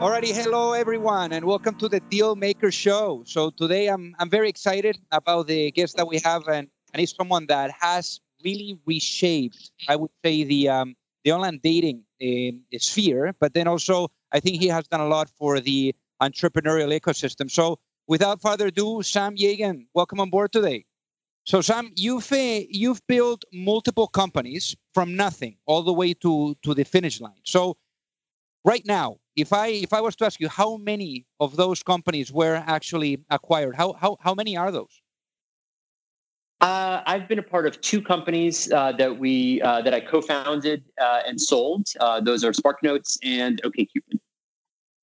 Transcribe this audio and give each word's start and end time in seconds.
Alrighty, 0.00 0.34
hello 0.34 0.72
everyone, 0.72 1.32
and 1.32 1.44
welcome 1.44 1.76
to 1.76 1.88
the 1.88 2.00
Deal 2.00 2.34
Maker 2.34 2.72
Show. 2.72 3.22
So 3.26 3.50
today 3.50 3.86
I'm 3.86 4.14
I'm 4.18 4.28
very 4.28 4.48
excited 4.48 4.98
about 5.12 5.46
the 5.46 5.70
guest 5.70 5.96
that 5.96 6.08
we 6.08 6.18
have, 6.18 6.48
and 6.48 6.68
and 6.92 7.00
he's 7.00 7.14
someone 7.14 7.46
that 7.46 7.70
has 7.80 8.20
really 8.44 8.76
reshaped, 8.86 9.70
I 9.88 9.94
would 9.96 10.10
say, 10.24 10.42
the 10.42 10.68
um, 10.68 10.96
the 11.22 11.32
online 11.32 11.60
dating 11.62 12.02
um, 12.20 12.62
sphere. 12.78 13.34
But 13.38 13.54
then 13.54 13.68
also, 13.68 14.08
I 14.32 14.40
think 14.40 14.60
he 14.60 14.66
has 14.66 14.86
done 14.88 15.00
a 15.00 15.06
lot 15.06 15.30
for 15.30 15.60
the 15.60 15.94
entrepreneurial 16.20 16.92
ecosystem. 16.98 17.48
So 17.48 17.78
without 18.08 18.42
further 18.42 18.66
ado, 18.66 19.00
Sam 19.02 19.36
Yagan, 19.36 19.86
welcome 19.94 20.18
on 20.20 20.28
board 20.28 20.52
today. 20.52 20.84
So 21.44 21.60
Sam, 21.60 21.92
you've 21.94 22.30
uh, 22.32 22.62
you've 22.68 23.00
built 23.06 23.44
multiple 23.52 24.08
companies 24.08 24.74
from 24.92 25.14
nothing 25.14 25.56
all 25.66 25.82
the 25.82 25.92
way 25.92 26.14
to 26.14 26.56
to 26.62 26.74
the 26.74 26.84
finish 26.84 27.20
line. 27.20 27.42
So 27.44 27.76
right 28.64 28.84
now, 28.84 29.18
if 29.36 29.52
I 29.52 29.68
if 29.68 29.92
I 29.92 30.00
was 30.00 30.16
to 30.16 30.26
ask 30.26 30.40
you 30.40 30.48
how 30.48 30.76
many 30.76 31.26
of 31.40 31.56
those 31.56 31.82
companies 31.82 32.32
were 32.32 32.62
actually 32.66 33.24
acquired, 33.30 33.74
how 33.74 33.92
how 33.94 34.16
how 34.20 34.34
many 34.34 34.56
are 34.56 34.70
those? 34.70 35.00
Uh, 36.60 37.02
I've 37.06 37.28
been 37.28 37.38
a 37.38 37.42
part 37.42 37.66
of 37.66 37.80
two 37.80 38.00
companies 38.00 38.72
uh, 38.72 38.92
that 38.92 39.18
we 39.18 39.60
uh, 39.62 39.82
that 39.82 39.92
I 39.92 40.00
co-founded 40.00 40.84
uh, 41.00 41.20
and 41.26 41.40
sold. 41.40 41.88
Uh, 42.00 42.20
those 42.20 42.44
are 42.44 42.52
SparkNotes 42.52 43.18
and 43.22 43.60
OkCupid. 43.62 44.18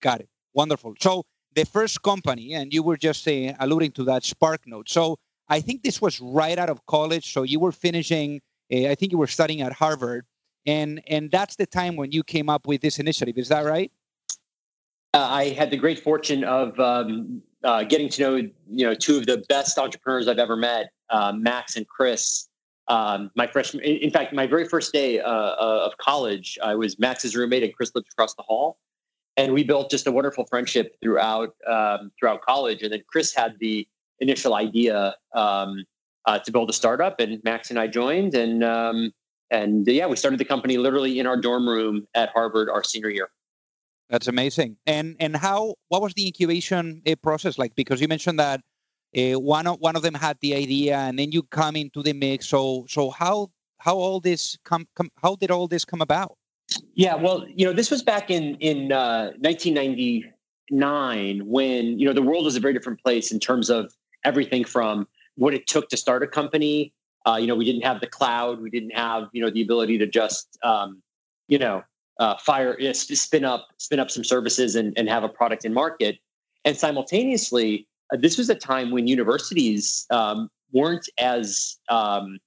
Got 0.02 0.22
it. 0.22 0.30
Wonderful. 0.54 0.96
So 1.00 1.24
the 1.54 1.66
first 1.66 2.02
company, 2.02 2.54
and 2.54 2.74
you 2.74 2.82
were 2.82 2.98
just 2.98 3.28
uh, 3.28 3.54
alluding 3.60 3.92
to 3.92 4.04
that 4.06 4.24
SparkNote. 4.24 4.90
So 4.90 5.18
I 5.50 5.60
think 5.60 5.84
this 5.84 6.02
was 6.02 6.20
right 6.22 6.58
out 6.58 6.70
of 6.70 6.86
college. 6.86 7.32
So 7.32 7.44
you 7.44 7.60
were 7.60 7.72
finishing. 7.72 8.42
I 8.74 8.96
think 8.96 9.12
you 9.12 9.18
were 9.18 9.28
studying 9.28 9.62
at 9.62 9.74
Harvard, 9.74 10.26
and 10.66 11.02
and 11.08 11.30
that's 11.30 11.58
the 11.58 11.66
time 11.66 11.98
when 11.98 12.14
you 12.14 12.24
came 12.24 12.50
up 12.50 12.66
with 12.66 12.80
this 12.80 13.00
initiative. 13.00 13.38
Is 13.38 13.50
that 13.50 13.66
right? 13.66 13.92
Uh, 15.14 15.28
I 15.30 15.50
had 15.50 15.72
the 15.72 15.78
great 15.78 16.00
fortune 16.00 16.46
of 16.46 16.80
um, 16.80 17.42
uh, 17.64 17.84
getting 17.84 18.08
to 18.10 18.22
know 18.22 18.36
you 18.36 18.86
know 18.86 18.94
two 18.94 19.18
of 19.18 19.26
the 19.26 19.44
best 19.50 19.78
entrepreneurs 19.78 20.28
I've 20.28 20.40
ever 20.40 20.56
met, 20.56 20.92
uh, 21.10 21.34
Max 21.34 21.76
and 21.76 21.88
Chris. 21.88 22.48
Um, 22.88 23.30
my 23.36 23.46
freshman, 23.48 23.84
in 23.84 24.10
fact, 24.10 24.34
my 24.34 24.48
very 24.48 24.66
first 24.66 24.94
day 24.94 25.20
uh, 25.20 25.30
uh, 25.30 25.84
of 25.86 25.98
college, 25.98 26.58
I 26.64 26.76
was 26.76 26.98
Max's 26.98 27.36
roommate, 27.36 27.64
and 27.64 27.74
Chris 27.74 27.92
lived 27.94 28.08
across 28.12 28.36
the 28.36 28.42
hall, 28.44 28.78
and 29.36 29.54
we 29.54 29.64
built 29.64 29.92
just 29.92 30.08
a 30.08 30.12
wonderful 30.12 30.46
friendship 30.46 30.96
throughout 31.02 31.56
um, 31.70 32.12
throughout 32.18 32.42
college. 32.42 32.82
And 32.82 32.94
then 32.94 33.04
Chris 33.08 33.36
had 33.36 33.56
the 33.60 33.86
initial 34.20 34.56
idea 34.56 35.16
um, 35.36 35.84
uh, 36.26 36.40
to 36.40 36.52
build 36.54 36.70
a 36.70 36.74
startup, 36.74 37.20
and 37.20 37.44
Max 37.44 37.70
and 37.70 37.78
I 37.78 37.88
joined, 37.88 38.34
and 38.34 38.64
um, 38.64 39.12
and 39.50 39.86
yeah, 39.88 40.08
we 40.08 40.16
started 40.16 40.40
the 40.40 40.46
company 40.46 40.78
literally 40.78 41.20
in 41.20 41.28
our 41.28 41.36
dorm 41.36 41.68
room 41.68 42.08
at 42.16 42.30
Harvard 42.30 42.70
our 42.70 42.84
senior 42.84 43.10
year. 43.10 43.30
That's 44.12 44.28
amazing. 44.28 44.78
And 44.86 45.16
and 45.22 45.38
how 45.38 45.76
what 45.88 46.02
was 46.02 46.14
the 46.14 46.28
incubation 46.28 47.02
uh, 47.08 47.16
process 47.24 47.58
like? 47.58 47.74
Because 47.76 48.02
you 48.02 48.10
mentioned 48.10 48.40
that 48.40 48.60
uh, 49.18 49.40
one 49.40 49.68
of 49.68 49.80
one 49.80 49.96
of 49.96 50.02
them 50.02 50.14
had 50.14 50.38
the 50.42 50.54
idea, 50.54 50.98
and 50.98 51.18
then 51.18 51.32
you 51.32 51.44
come 51.44 51.78
into 51.78 52.04
the 52.04 52.12
mix. 52.12 52.50
So 52.50 52.86
so 52.90 53.10
how 53.10 53.52
how 53.78 53.96
all 53.96 54.20
this 54.20 54.58
come, 54.66 54.86
come 54.96 55.10
how 55.24 55.38
did 55.38 55.50
all 55.50 55.70
this 55.70 55.86
come 55.86 56.02
about? 56.02 56.36
Yeah, 56.94 57.16
well, 57.16 57.46
you 57.48 57.66
know, 57.66 57.72
this 57.72 57.90
was 57.90 58.04
back 58.04 58.30
in 58.30 58.56
in 58.56 58.92
uh, 58.92 59.32
1999 59.40 61.48
when 61.48 61.98
you 61.98 62.06
know 62.06 62.14
the 62.14 62.22
world 62.22 62.44
was 62.44 62.58
a 62.58 62.60
very 62.60 62.74
different 62.74 63.02
place 63.02 63.32
in 63.32 63.40
terms 63.40 63.70
of 63.70 63.94
everything 64.26 64.66
from 64.66 65.08
what 65.36 65.54
it 65.54 65.68
took 65.68 65.88
to 65.88 65.96
start 65.96 66.22
a 66.22 66.28
company. 66.28 66.92
Uh, 67.26 67.38
you 67.40 67.48
know, 67.48 67.56
we 67.56 67.64
didn't 67.64 67.86
have 67.86 68.02
the 68.02 68.08
cloud, 68.08 68.60
we 68.60 68.70
didn't 68.70 68.94
have 68.94 69.30
you 69.32 69.42
know 69.42 69.50
the 69.50 69.62
ability 69.62 69.98
to 70.00 70.06
just 70.06 70.60
um, 70.64 71.02
you 71.48 71.58
know 71.58 71.82
uh, 72.22 72.38
fire 72.38 72.78
spin 72.94 73.44
up 73.44 73.68
spin 73.78 74.00
up 74.00 74.12
some 74.12 74.24
services 74.24 74.76
and, 74.76 74.94
and 74.96 75.10
have 75.10 75.24
a 75.24 75.30
product 75.30 75.66
in 75.66 75.74
market. 75.74 76.20
And 76.64 76.78
simultaneously 76.78 77.88
uh, 78.14 78.18
this 78.22 78.38
was 78.38 78.50
a 78.50 78.56
time 78.56 78.92
when 78.92 79.08
universities 79.08 80.06
um, 80.12 80.50
weren't 80.72 81.10
as 81.18 81.78
um, 81.90 82.38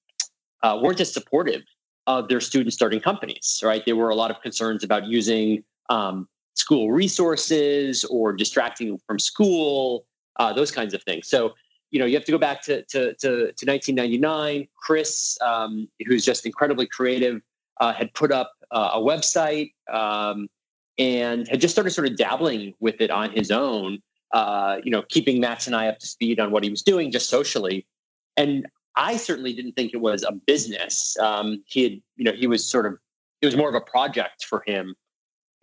uh, 0.62 0.78
weren't 0.80 1.00
as 1.00 1.12
supportive 1.12 1.62
of 2.06 2.28
their 2.28 2.40
students 2.40 2.76
starting 2.76 3.00
companies 3.00 3.60
right? 3.64 3.84
There 3.84 3.96
were 3.96 4.10
a 4.10 4.14
lot 4.14 4.30
of 4.30 4.40
concerns 4.40 4.84
about 4.84 5.06
using 5.06 5.64
um, 5.90 6.28
school 6.54 6.92
resources 6.92 8.04
or 8.04 8.32
distracting 8.32 8.98
from 9.08 9.18
school 9.18 10.06
uh, 10.38 10.52
those 10.52 10.70
kinds 10.70 10.94
of 10.94 11.02
things. 11.02 11.26
So 11.26 11.54
you 11.90 11.98
know 11.98 12.06
you 12.06 12.14
have 12.14 12.24
to 12.26 12.32
go 12.32 12.38
back 12.38 12.62
to 12.62 12.82
to, 12.84 13.14
to, 13.14 13.52
to 13.52 13.66
1999 13.66 14.68
chris 14.76 15.36
um, 15.40 15.88
who's 16.06 16.24
just 16.24 16.46
incredibly 16.46 16.86
creative 16.86 17.42
uh, 17.80 17.92
had 17.92 18.12
put 18.14 18.30
up 18.30 18.52
uh, 18.70 18.90
a 18.94 19.00
website 19.00 19.72
um, 19.92 20.48
and 20.98 21.48
had 21.48 21.60
just 21.60 21.74
started 21.74 21.90
sort 21.90 22.08
of 22.08 22.16
dabbling 22.16 22.74
with 22.80 23.00
it 23.00 23.10
on 23.10 23.30
his 23.30 23.50
own. 23.50 23.98
Uh, 24.32 24.78
you 24.82 24.90
know, 24.90 25.02
keeping 25.08 25.40
Max 25.40 25.68
and 25.68 25.76
I 25.76 25.86
up 25.86 26.00
to 26.00 26.06
speed 26.06 26.40
on 26.40 26.50
what 26.50 26.64
he 26.64 26.70
was 26.70 26.82
doing 26.82 27.12
just 27.12 27.28
socially. 27.30 27.86
And 28.36 28.66
I 28.96 29.16
certainly 29.16 29.52
didn't 29.52 29.72
think 29.72 29.92
it 29.94 30.00
was 30.00 30.24
a 30.24 30.32
business. 30.32 31.16
Um, 31.20 31.62
he 31.66 31.82
had, 31.84 31.92
you 32.16 32.24
know, 32.24 32.32
he 32.32 32.46
was 32.46 32.68
sort 32.68 32.86
of, 32.86 32.98
it 33.42 33.46
was 33.46 33.56
more 33.56 33.68
of 33.68 33.74
a 33.74 33.80
project 33.80 34.44
for 34.44 34.62
him. 34.66 34.94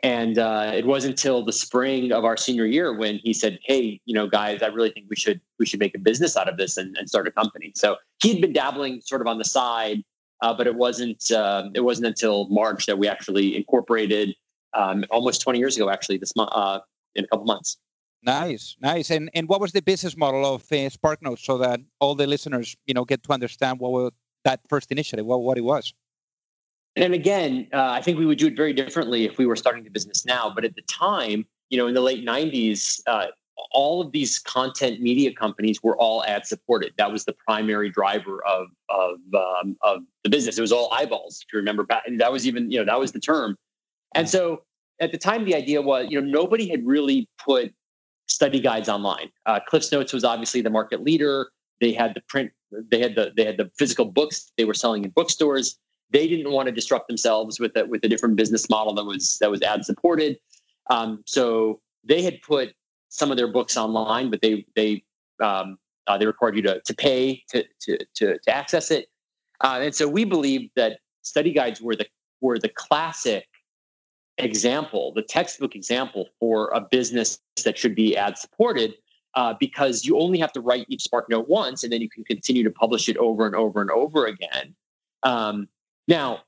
And 0.04 0.40
uh, 0.40 0.72
it 0.74 0.86
wasn't 0.86 1.12
until 1.12 1.46
the 1.46 1.54
spring 1.54 2.12
of 2.12 2.26
our 2.26 2.36
senior 2.36 2.66
year 2.66 2.92
when 2.92 3.20
he 3.24 3.34
said, 3.34 3.60
"Hey, 3.64 4.02
you 4.06 4.16
know, 4.16 4.26
guys, 4.26 4.64
I 4.64 4.68
really 4.68 4.90
think 4.90 5.06
we 5.12 5.16
should 5.16 5.40
we 5.60 5.66
should 5.68 5.80
make 5.80 5.94
a 5.94 6.00
business 6.00 6.36
out 6.36 6.50
of 6.50 6.58
this 6.58 6.76
and, 6.78 6.98
and 6.98 7.08
start 7.08 7.28
a 7.28 7.32
company." 7.32 7.72
So 7.76 7.98
he'd 8.20 8.42
been 8.42 8.52
dabbling 8.52 9.02
sort 9.02 9.22
of 9.22 9.28
on 9.28 9.38
the 9.38 9.44
side, 9.44 10.02
uh, 10.42 10.54
but 10.54 10.68
it 10.68 10.76
wasn't 10.76 11.32
uh, 11.32 11.70
it 11.74 11.82
wasn't 11.82 12.08
until 12.08 12.48
March 12.50 12.86
that 12.86 12.98
we 12.98 13.08
actually 13.08 13.56
incorporated 13.56 14.36
um, 14.74 15.06
almost 15.12 15.42
20 15.42 15.60
years 15.60 15.76
ago, 15.76 15.90
actually 15.90 16.18
this 16.18 16.36
month 16.36 16.50
uh, 16.54 16.80
in 17.16 17.26
a 17.26 17.28
couple 17.28 17.46
months. 17.46 17.78
Nice, 18.24 18.76
nice. 18.82 19.10
And 19.10 19.30
and 19.34 19.48
what 19.48 19.62
was 19.62 19.72
the 19.72 19.82
business 19.82 20.16
model 20.16 20.46
of 20.46 20.62
uh, 20.72 20.90
SparkNotes 20.90 21.40
so 21.40 21.58
that 21.58 21.80
all 22.00 22.16
the 22.16 22.28
listeners 22.28 22.76
you 22.86 22.94
know 22.94 23.06
get 23.06 23.24
to 23.24 23.34
understand 23.34 23.80
what 23.80 23.92
was 23.92 24.12
that 24.44 24.60
first 24.70 24.92
initiative, 24.92 25.26
what 25.26 25.42
what 25.42 25.58
it 25.58 25.64
was. 25.64 25.94
And 26.96 27.14
again, 27.14 27.68
uh, 27.74 27.90
I 27.92 28.02
think 28.02 28.20
we 28.20 28.26
would 28.26 28.38
do 28.38 28.48
it 28.48 28.58
very 28.58 28.74
differently 28.74 29.24
if 29.24 29.38
we 29.38 29.46
were 29.46 29.56
starting 29.56 29.84
the 29.84 29.90
business 29.90 30.26
now. 30.26 30.52
But 30.54 30.66
at 30.66 30.76
the 30.76 30.82
time, 30.82 31.46
you 31.70 31.78
know, 31.78 31.88
in 31.88 31.94
the 31.94 32.02
late 32.02 32.26
90s, 32.26 33.00
uh, 33.08 33.28
all 33.74 34.02
of 34.02 34.12
these 34.12 34.40
content 34.40 35.02
media 35.02 35.34
companies 35.34 35.82
were 35.82 35.98
all 35.98 36.24
ad 36.26 36.46
supported. 36.46 36.94
That 36.98 37.12
was 37.12 37.26
the 37.26 37.34
primary 37.34 37.90
driver 37.90 38.44
of 38.46 38.68
of 38.90 39.20
um, 39.34 39.78
of 39.82 40.02
the 40.24 40.30
business. 40.30 40.58
It 40.58 40.62
was 40.62 40.72
all 40.72 40.92
eyeballs. 40.94 41.44
If 41.46 41.54
you 41.54 41.60
remember 41.60 41.84
back, 41.84 42.04
that 42.18 42.32
was 42.32 42.48
even 42.48 42.72
you 42.72 42.80
know 42.80 42.86
that 42.86 43.00
was 43.00 43.12
the 43.12 43.20
term. 43.20 43.58
And 44.14 44.30
so 44.30 44.64
at 45.00 45.12
the 45.12 45.18
time, 45.18 45.46
the 45.46 45.56
idea 45.56 45.82
was 45.82 46.08
you 46.10 46.22
know 46.22 46.28
nobody 46.28 46.68
had 46.70 46.86
really 46.86 47.28
put 47.44 47.74
study 48.28 48.60
guides 48.60 48.90
online. 48.90 49.30
Uh, 49.46 49.60
Cliffs 49.68 49.92
Notes 49.92 50.14
was 50.14 50.24
obviously 50.24 50.62
the 50.62 50.70
market 50.70 51.04
leader. 51.04 51.50
They 51.80 51.94
had 51.94 52.14
the 52.14 52.22
print. 52.28 52.52
They 52.72 53.00
had 53.00 53.16
the 53.16 53.32
they 53.36 53.46
had 53.46 53.58
the 53.58 53.72
physical 53.78 54.06
books 54.06 54.52
they 54.58 54.66
were 54.66 54.74
selling 54.74 55.04
in 55.04 55.12
bookstores. 55.12 55.78
they 56.12 56.28
didn't 56.28 56.52
want 56.52 56.68
to 56.68 56.72
disrupt 56.72 57.08
themselves 57.08 57.60
with 57.60 57.76
a, 57.76 57.86
with 57.86 58.04
a 58.04 58.10
different 58.10 58.36
business 58.36 58.70
model 58.70 58.94
that 58.96 59.06
was 59.06 59.38
that 59.42 59.50
was 59.50 59.62
ad 59.62 59.86
supported. 59.86 60.38
Um, 60.90 61.24
so 61.26 61.80
they 62.04 62.22
had 62.22 62.42
put 62.42 62.74
some 63.12 63.30
of 63.30 63.38
their 63.38 63.48
books 63.48 63.78
online, 63.78 64.32
but 64.32 64.42
they 64.42 64.66
they 64.76 65.04
um, 65.44 65.78
uh, 66.08 66.18
they 66.18 66.26
required 66.26 66.56
you 66.56 66.64
to 66.64 66.82
to 66.82 66.94
pay 66.96 67.44
to 67.50 67.64
to 67.82 67.98
to, 68.16 68.40
to 68.40 68.50
access 68.50 68.90
it. 68.90 69.10
Uh, 69.60 69.80
and 69.82 69.94
so 69.94 70.08
we 70.08 70.26
believe 70.26 70.72
that 70.76 71.00
study 71.22 71.54
guides 71.54 71.82
were 71.82 71.96
the 71.96 72.08
were 72.40 72.58
the 72.58 72.70
classic 72.70 73.46
example, 74.38 75.12
the 75.14 75.22
textbook 75.22 75.76
example 75.76 76.30
for 76.40 76.70
a 76.74 76.82
business 76.82 77.40
that 77.64 77.78
should 77.78 77.94
be 77.94 78.18
ad 78.18 78.38
supported. 78.38 78.96
Uh, 79.34 79.54
because 79.62 80.04
you 80.04 80.20
only 80.20 80.38
have 80.38 80.52
to 80.52 80.60
write 80.60 80.86
each 80.90 81.04
Spark 81.04 81.30
Note 81.30 81.48
once, 81.48 81.84
and 81.84 81.94
then 81.94 82.02
you 82.02 82.10
can 82.10 82.26
continue 82.26 82.66
to 82.66 82.70
publish 82.70 83.08
it 83.08 83.16
over 83.16 83.46
and 83.46 83.56
over 83.56 83.80
and 83.80 83.90
over 83.90 84.26
again. 84.26 84.76
Um, 85.24 85.70
now, 86.10 86.42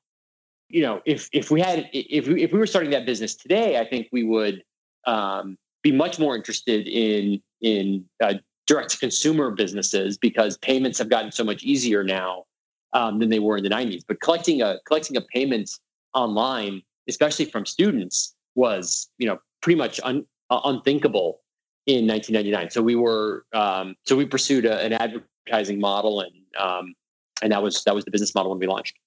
you 0.67 0.81
know, 0.81 1.01
if 1.05 1.29
if 1.31 1.49
we 1.49 1.61
had 1.61 1.89
if 1.93 2.27
we, 2.27 2.43
if 2.43 2.51
we 2.51 2.59
were 2.59 2.67
starting 2.67 2.91
that 2.91 3.05
business 3.05 3.35
today, 3.35 3.79
I 3.79 3.85
think 3.87 4.09
we 4.11 4.25
would 4.25 4.65
um, 5.05 5.57
be 5.83 5.91
much 5.91 6.17
more 6.17 6.35
interested 6.35 6.87
in 6.87 7.41
in 7.61 8.05
uh, 8.23 8.35
direct 8.65 8.91
to 8.91 8.97
consumer 8.97 9.51
businesses 9.51 10.17
because 10.17 10.57
payments 10.57 10.97
have 10.97 11.09
gotten 11.09 11.31
so 11.31 11.43
much 11.43 11.63
easier 11.63 12.03
now 12.03 12.45
um, 12.93 13.19
than 13.19 13.29
they 13.29 13.39
were 13.39 13.57
in 13.57 13.63
the 13.63 13.69
90s. 13.69 14.01
But 14.07 14.21
collecting 14.21 14.61
a 14.61 14.79
collecting 14.85 15.17
a 15.17 15.21
payment 15.21 15.69
online, 16.13 16.81
especially 17.07 17.45
from 17.45 17.65
students, 17.65 18.35
was 18.55 19.09
you 19.17 19.27
know 19.27 19.39
pretty 19.61 19.77
much 19.77 19.99
un, 20.03 20.25
uh, 20.49 20.61
unthinkable 20.65 21.41
in 21.85 22.07
1999. 22.07 22.71
So 22.71 22.81
we 22.81 22.95
were 22.95 23.45
um, 23.53 23.95
so 24.05 24.15
we 24.15 24.25
pursued 24.25 24.65
a, 24.65 24.79
an 24.81 24.93
advertising 24.93 25.79
model 25.79 26.21
and 26.21 26.31
um, 26.57 26.95
and 27.41 27.51
that 27.51 27.61
was 27.61 27.83
that 27.83 27.93
was 27.93 28.05
the 28.05 28.11
business 28.11 28.33
model 28.33 28.51
when 28.51 28.59
we 28.59 28.67
launched. 28.67 28.97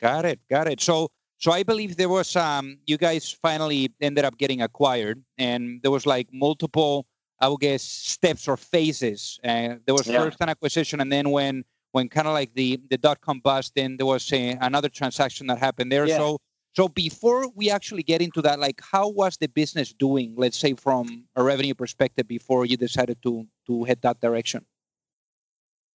Got 0.00 0.24
it. 0.24 0.40
Got 0.50 0.66
it. 0.66 0.80
So 0.80 1.10
so 1.42 1.50
I 1.50 1.64
believe 1.64 1.96
there 1.96 2.08
was 2.08 2.36
um 2.36 2.78
you 2.86 2.96
guys 2.96 3.24
finally 3.46 3.90
ended 4.00 4.24
up 4.24 4.38
getting 4.38 4.62
acquired 4.62 5.18
and 5.38 5.62
there 5.82 5.90
was 5.90 6.06
like 6.06 6.28
multiple 6.32 7.06
I 7.40 7.48
would 7.48 7.58
guess 7.58 7.82
steps 7.82 8.46
or 8.46 8.56
phases. 8.56 9.40
Uh, 9.42 9.74
there 9.84 9.96
was 9.98 10.06
yeah. 10.06 10.22
first 10.22 10.38
an 10.40 10.48
acquisition 10.48 11.00
and 11.00 11.10
then 11.10 11.30
when 11.30 11.64
when 11.90 12.08
kind 12.08 12.28
of 12.28 12.34
like 12.34 12.54
the 12.54 12.80
the 12.90 12.96
dot 12.96 13.20
com 13.20 13.40
bust 13.40 13.72
then 13.74 13.96
there 13.96 14.06
was 14.06 14.32
a, 14.32 14.56
another 14.60 14.88
transaction 14.88 15.48
that 15.48 15.58
happened 15.58 15.90
there. 15.90 16.06
Yeah. 16.06 16.18
So 16.18 16.38
so 16.74 16.88
before 16.88 17.48
we 17.54 17.70
actually 17.70 18.02
get 18.02 18.22
into 18.22 18.40
that, 18.42 18.58
like 18.58 18.80
how 18.80 19.08
was 19.08 19.36
the 19.36 19.48
business 19.48 19.92
doing, 19.92 20.32
let's 20.38 20.56
say 20.56 20.72
from 20.74 21.24
a 21.36 21.42
revenue 21.42 21.74
perspective 21.74 22.26
before 22.26 22.64
you 22.64 22.76
decided 22.76 23.20
to 23.24 23.46
to 23.66 23.84
head 23.84 24.00
that 24.02 24.20
direction? 24.20 24.64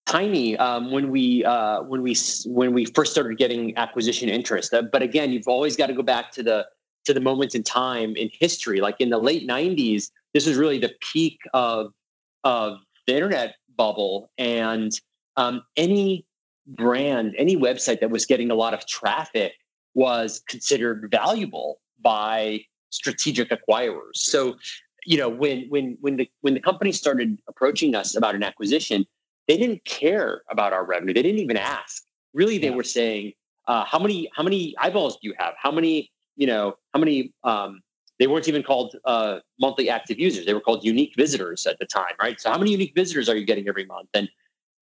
Tiny 0.08 0.58
um, 0.58 0.92
when 0.92 1.12
we 1.12 1.44
uh, 1.46 1.82
when 1.84 2.02
we 2.02 2.16
when 2.46 2.74
we 2.74 2.86
first 2.86 3.12
started 3.12 3.38
getting 3.38 3.78
acquisition 3.78 4.30
interest. 4.30 4.74
Uh, 4.74 4.82
but 4.82 5.02
again, 5.02 5.32
you've 5.32 5.48
always 5.48 5.76
got 5.76 5.88
to 5.88 5.94
go 5.94 6.02
back 6.02 6.32
to 6.32 6.44
the 6.44 6.66
to 7.06 7.14
the 7.14 7.20
moments 7.20 7.54
in 7.54 7.64
time 7.64 8.16
in 8.16 8.30
history. 8.34 8.82
Like 8.82 8.96
in 9.00 9.10
the 9.10 9.20
late 9.20 9.48
'90s, 9.48 10.10
this 10.34 10.48
was 10.48 10.58
really 10.58 10.80
the 10.80 10.94
peak 11.02 11.40
of 11.54 11.94
of 12.44 12.80
the 13.06 13.14
internet 13.14 13.56
bubble, 13.76 14.30
and 14.38 15.00
um, 15.36 15.62
any 15.76 16.26
brand, 16.66 17.36
any 17.38 17.56
website 17.56 18.00
that 18.00 18.10
was 18.10 18.26
getting 18.26 18.50
a 18.50 18.56
lot 18.56 18.74
of 18.74 18.86
traffic 18.88 19.54
was 19.94 20.42
considered 20.48 21.08
valuable 21.12 21.80
by 22.02 22.62
strategic 22.90 23.50
acquirers. 23.50 24.16
So, 24.16 24.58
you 25.06 25.18
know, 25.18 25.30
when 25.30 25.66
when 25.70 25.98
when 26.02 26.18
the 26.18 26.30
when 26.42 26.54
the 26.54 26.60
company 26.60 26.92
started 26.92 27.40
approaching 27.48 27.96
us 27.96 28.16
about 28.16 28.36
an 28.36 28.44
acquisition, 28.44 29.06
they 29.48 29.58
didn't 29.58 29.84
care 29.86 30.42
about 30.50 30.74
our 30.74 30.86
revenue. 30.86 31.14
They 31.14 31.24
didn't 31.24 31.40
even 31.40 31.58
ask. 31.58 32.04
Really, 32.34 32.58
they 32.58 32.70
yeah. 32.70 32.76
were 32.76 32.84
saying, 32.84 33.34
uh, 33.68 33.86
"How 33.86 34.00
many 34.00 34.30
how 34.36 34.44
many 34.44 34.76
eyeballs 34.78 35.18
do 35.22 35.28
you 35.28 35.34
have? 35.38 35.54
How 35.58 35.72
many 35.72 36.12
you 36.36 36.48
know? 36.48 36.76
How 36.94 37.00
many?" 37.00 37.34
Um, 37.44 37.82
they 38.20 38.28
weren't 38.28 38.48
even 38.48 38.64
called 38.64 38.96
uh, 39.06 39.40
monthly 39.60 39.90
active 39.90 40.20
users. 40.20 40.46
They 40.46 40.54
were 40.54 40.62
called 40.62 40.84
unique 40.84 41.14
visitors 41.16 41.66
at 41.68 41.78
the 41.80 41.86
time, 41.86 42.14
right? 42.20 42.40
So, 42.40 42.52
how 42.52 42.58
many 42.58 42.72
unique 42.72 42.94
visitors 42.96 43.30
are 43.30 43.36
you 43.36 43.46
getting 43.46 43.68
every 43.68 43.86
month? 43.86 44.10
And 44.14 44.30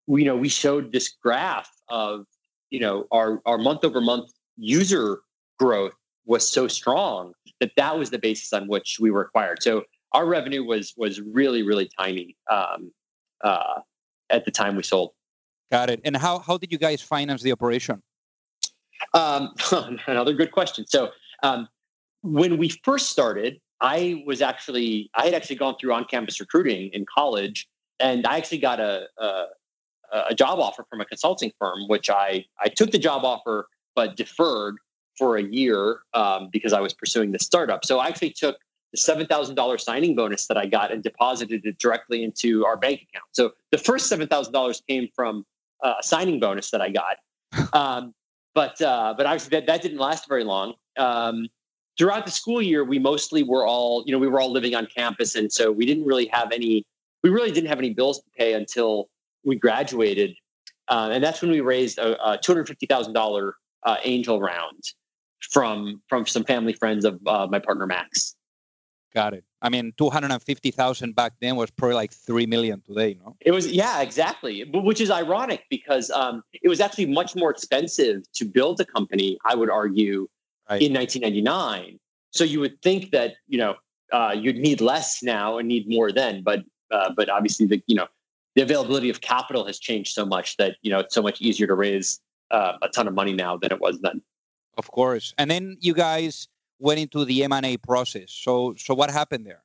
you 0.08 0.26
know, 0.26 0.36
we 0.36 0.50
showed 0.50 0.92
this 0.92 1.10
graph 1.22 1.70
of 1.90 2.26
you 2.70 2.80
know 2.80 3.06
our 3.12 3.42
our 3.46 3.58
month 3.58 3.84
over 3.84 4.02
month 4.02 4.32
user 4.58 5.22
growth 5.60 5.94
was 6.26 6.50
so 6.50 6.68
strong 6.68 7.34
that 7.60 7.72
that 7.78 7.98
was 7.98 8.10
the 8.10 8.18
basis 8.20 8.52
on 8.52 8.68
which 8.68 8.98
we 9.00 9.12
were 9.12 9.22
acquired. 9.22 9.62
So 9.62 9.84
our 10.14 10.26
revenue 10.26 10.64
was 10.64 10.94
was 10.98 11.22
really 11.22 11.64
really 11.64 11.90
tiny. 12.00 12.36
Um, 12.50 12.92
uh, 13.44 13.82
at 14.36 14.46
the 14.46 14.52
time 14.52 14.76
we 14.76 14.84
sold. 14.84 15.12
Got 15.72 15.90
it. 15.90 16.02
And 16.06 16.16
how 16.16 16.40
how 16.40 16.58
did 16.58 16.72
you 16.72 16.78
guys 16.78 17.02
finance 17.02 17.42
the 17.42 17.52
operation? 17.52 18.02
Um, 19.14 19.54
another 20.08 20.34
good 20.34 20.52
question. 20.52 20.86
So 20.88 21.10
um, 21.44 21.68
when 22.22 22.58
we 22.58 22.70
first 22.84 23.10
started, 23.10 23.60
I 23.82 24.24
was 24.26 24.42
actually 24.42 25.10
I 25.16 25.26
had 25.26 25.34
actually 25.34 25.58
gone 25.58 25.76
through 25.80 25.94
on-campus 25.94 26.40
recruiting 26.40 26.92
in 26.94 27.06
college, 27.14 27.68
and 28.00 28.28
I 28.28 28.38
actually 28.38 28.60
got 28.60 28.80
a, 28.80 29.08
a 29.18 29.46
a 30.30 30.36
job 30.36 30.60
offer 30.60 30.86
from 30.90 31.02
a 31.02 31.06
consulting 31.06 31.52
firm, 31.60 31.88
which 31.88 32.10
I 32.10 32.46
I 32.60 32.70
took 32.70 32.92
the 32.92 33.00
job 33.00 33.26
offer 33.26 33.68
but 33.96 34.16
deferred 34.16 34.76
for 35.18 35.38
a 35.38 35.44
year 35.44 36.00
um, 36.14 36.50
because 36.52 36.74
I 36.74 36.82
was 36.82 36.94
pursuing 36.94 37.32
the 37.32 37.40
startup. 37.40 37.86
So 37.86 38.00
I 38.00 38.08
actually 38.08 38.32
took 38.32 38.58
the 38.96 39.26
$7,000 39.26 39.82
signing 39.82 40.16
bonus 40.16 40.48
that 40.48 40.58
I 40.58 40.66
got 40.66 40.92
and 40.92 41.04
deposited 41.04 41.66
it 41.66 41.78
directly 41.78 42.24
into 42.24 42.66
our 42.66 42.78
bank 42.78 43.02
account. 43.10 43.26
So 43.32 43.52
the 43.72 43.78
first 43.78 44.12
$7,000 44.12 44.82
came 44.88 45.10
from 45.16 45.46
uh, 45.84 45.96
a 46.00 46.04
signing 46.04 46.40
bonus 46.40 46.72
that 46.72 46.82
I 46.82 46.90
got. 46.90 47.18
Um, 47.74 48.14
but 48.54 48.82
uh, 48.82 49.14
but 49.18 49.26
obviously 49.26 49.50
that, 49.58 49.68
that 49.68 49.82
didn't 49.82 49.98
last 49.98 50.30
very 50.30 50.46
long. 50.46 50.76
Um, 50.98 51.48
throughout 51.98 52.26
the 52.26 52.32
school 52.32 52.62
year, 52.62 52.84
we 52.84 53.00
mostly 53.00 53.44
were 53.44 53.66
all, 53.66 54.04
you 54.06 54.14
know, 54.14 54.20
we 54.20 54.28
were 54.28 54.40
all 54.40 54.52
living 54.52 54.76
on 54.76 54.88
campus. 54.88 55.36
And 55.36 55.52
so 55.52 55.72
we 55.72 55.86
didn't 55.86 56.06
really 56.06 56.28
have 56.28 56.52
any, 56.52 56.86
we 57.24 57.30
really 57.30 57.52
didn't 57.52 57.70
have 57.70 57.80
any 57.80 57.94
bills 57.94 58.20
to 58.20 58.26
pay 58.38 58.54
until 58.54 59.10
we 59.44 59.58
graduated. 59.58 60.36
Uh, 60.88 61.10
and 61.12 61.24
that's 61.24 61.42
when 61.42 61.52
we 61.52 61.62
raised 61.62 61.98
a, 61.98 62.22
a 62.26 62.38
$250,000 62.38 63.52
uh, 63.84 63.98
angel 64.04 64.40
round 64.40 64.82
from 65.52 66.02
from 66.08 66.26
some 66.26 66.44
family 66.44 66.74
friends 66.74 67.06
of 67.06 67.20
uh, 67.28 67.48
my 67.50 67.60
partner 67.60 67.86
Max. 67.86 68.36
Got 69.16 69.34
it. 69.34 69.46
I 69.62 69.70
mean, 69.70 69.94
250,000 69.98 71.16
back 71.16 71.34
then 71.40 71.56
was 71.56 71.72
probably 71.72 71.96
like 71.96 72.12
3 72.12 72.46
million 72.48 72.82
today, 72.82 73.18
no? 73.24 73.38
It 73.40 73.52
was, 73.52 73.72
yeah, 73.72 74.02
exactly. 74.02 74.66
Which 74.74 75.00
is 75.00 75.10
ironic 75.10 75.64
because 75.70 76.12
um, 76.12 76.44
it 76.52 76.68
was 76.68 76.82
actually 76.82 77.06
much 77.06 77.34
more 77.34 77.50
expensive 77.50 78.30
to 78.34 78.44
build 78.44 78.82
a 78.82 78.86
company, 78.86 79.38
I 79.46 79.56
would 79.56 79.70
argue, 79.70 80.28
right. 80.70 80.82
in 80.82 80.94
1999. 80.94 81.98
So 82.32 82.44
you 82.44 82.60
would 82.60 82.82
think 82.82 83.12
that, 83.12 83.36
you 83.48 83.58
know, 83.58 83.76
uh, 84.12 84.36
you'd 84.38 84.58
need 84.58 84.82
less 84.82 85.24
now 85.24 85.60
and 85.60 85.68
need 85.70 85.86
more 85.88 86.12
then. 86.12 86.44
But, 86.44 86.66
uh, 86.92 87.12
but 87.16 87.30
obviously, 87.30 87.68
the, 87.68 87.82
you 87.88 87.96
know, 87.96 88.08
the 88.56 88.64
availability 88.64 89.10
of 89.10 89.22
capital 89.22 89.66
has 89.66 89.80
changed 89.80 90.12
so 90.12 90.26
much 90.26 90.58
that, 90.58 90.76
you 90.82 90.92
know, 90.92 91.00
it's 91.00 91.16
so 91.16 91.22
much 91.22 91.40
easier 91.40 91.68
to 91.68 91.74
raise 91.74 92.20
uh, 92.52 92.74
a 92.82 92.90
ton 92.90 93.08
of 93.08 93.14
money 93.14 93.32
now 93.32 93.56
than 93.56 93.72
it 93.72 93.80
was 93.80 93.98
then. 94.02 94.22
Of 94.78 94.92
course. 94.92 95.34
And 95.38 95.50
then 95.50 95.78
you 95.80 95.94
guys, 95.94 96.50
went 96.80 97.00
into 97.00 97.26
the 97.26 97.44
M&A 97.44 97.78
process. 97.78 98.32
So, 98.32 98.76
so 98.78 98.94
what 98.94 99.10
happened 99.10 99.46
there? 99.46 99.64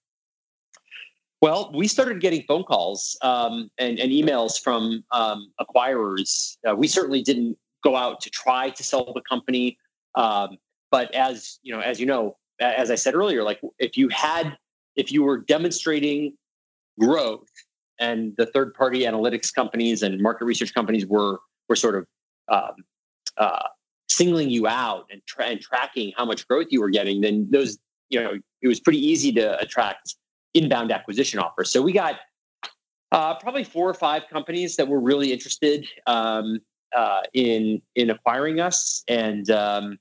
Well, 1.40 1.70
we 1.74 1.88
started 1.88 2.20
getting 2.20 2.42
phone 2.42 2.64
calls 2.64 3.16
um, 3.22 3.70
and, 3.78 3.98
and, 3.98 4.12
emails 4.12 4.60
from 4.60 5.02
um, 5.10 5.50
acquirers. 5.58 6.58
Uh, 6.68 6.76
we 6.76 6.86
certainly 6.86 7.22
didn't 7.22 7.56
go 7.82 7.96
out 7.96 8.20
to 8.20 8.30
try 8.30 8.68
to 8.68 8.82
sell 8.82 9.10
the 9.14 9.22
company, 9.22 9.78
um, 10.16 10.58
but 10.90 11.14
as 11.14 11.58
you 11.62 11.72
know, 11.72 11.80
as 11.80 11.98
you 11.98 12.04
know, 12.04 12.36
as 12.60 12.90
I 12.90 12.94
said 12.94 13.14
earlier, 13.14 13.42
like 13.42 13.58
if 13.78 13.96
you 13.96 14.10
had, 14.10 14.58
if 14.96 15.10
you 15.10 15.22
were 15.22 15.38
demonstrating 15.38 16.34
growth, 16.98 17.48
and 18.00 18.34
the 18.36 18.46
third-party 18.46 19.00
analytics 19.00 19.54
companies 19.54 20.02
and 20.02 20.20
market 20.20 20.44
research 20.44 20.74
companies 20.74 21.06
were 21.06 21.38
were 21.70 21.76
sort 21.76 21.94
of 21.94 22.06
um, 22.48 22.74
uh, 23.38 23.62
singling 24.10 24.50
you 24.50 24.66
out 24.66 25.06
and, 25.10 25.20
tra- 25.26 25.46
and 25.46 25.60
tracking 25.60 26.12
how 26.16 26.24
much 26.24 26.46
growth 26.48 26.66
you 26.70 26.80
were 26.80 26.90
getting, 26.90 27.20
then 27.20 27.48
those, 27.50 27.78
you 28.08 28.20
know, 28.20 28.32
it 28.62 28.68
was 28.68 28.80
pretty 28.80 29.04
easy 29.04 29.32
to 29.32 29.58
attract 29.60 30.16
inbound 30.54 30.90
acquisition 30.90 31.38
offers. 31.38 31.70
So 31.70 31.80
we 31.80 31.92
got 31.92 32.16
uh, 33.12 33.34
probably 33.38 33.64
four 33.64 33.88
or 33.88 33.94
five 33.94 34.22
companies 34.30 34.76
that 34.76 34.86
were 34.86 35.00
really 35.00 35.32
interested 35.32 35.86
um, 36.06 36.60
uh, 36.96 37.20
in 37.34 37.80
in 37.94 38.10
acquiring 38.10 38.60
us, 38.60 39.04
and 39.08 39.48
um, 39.50 39.98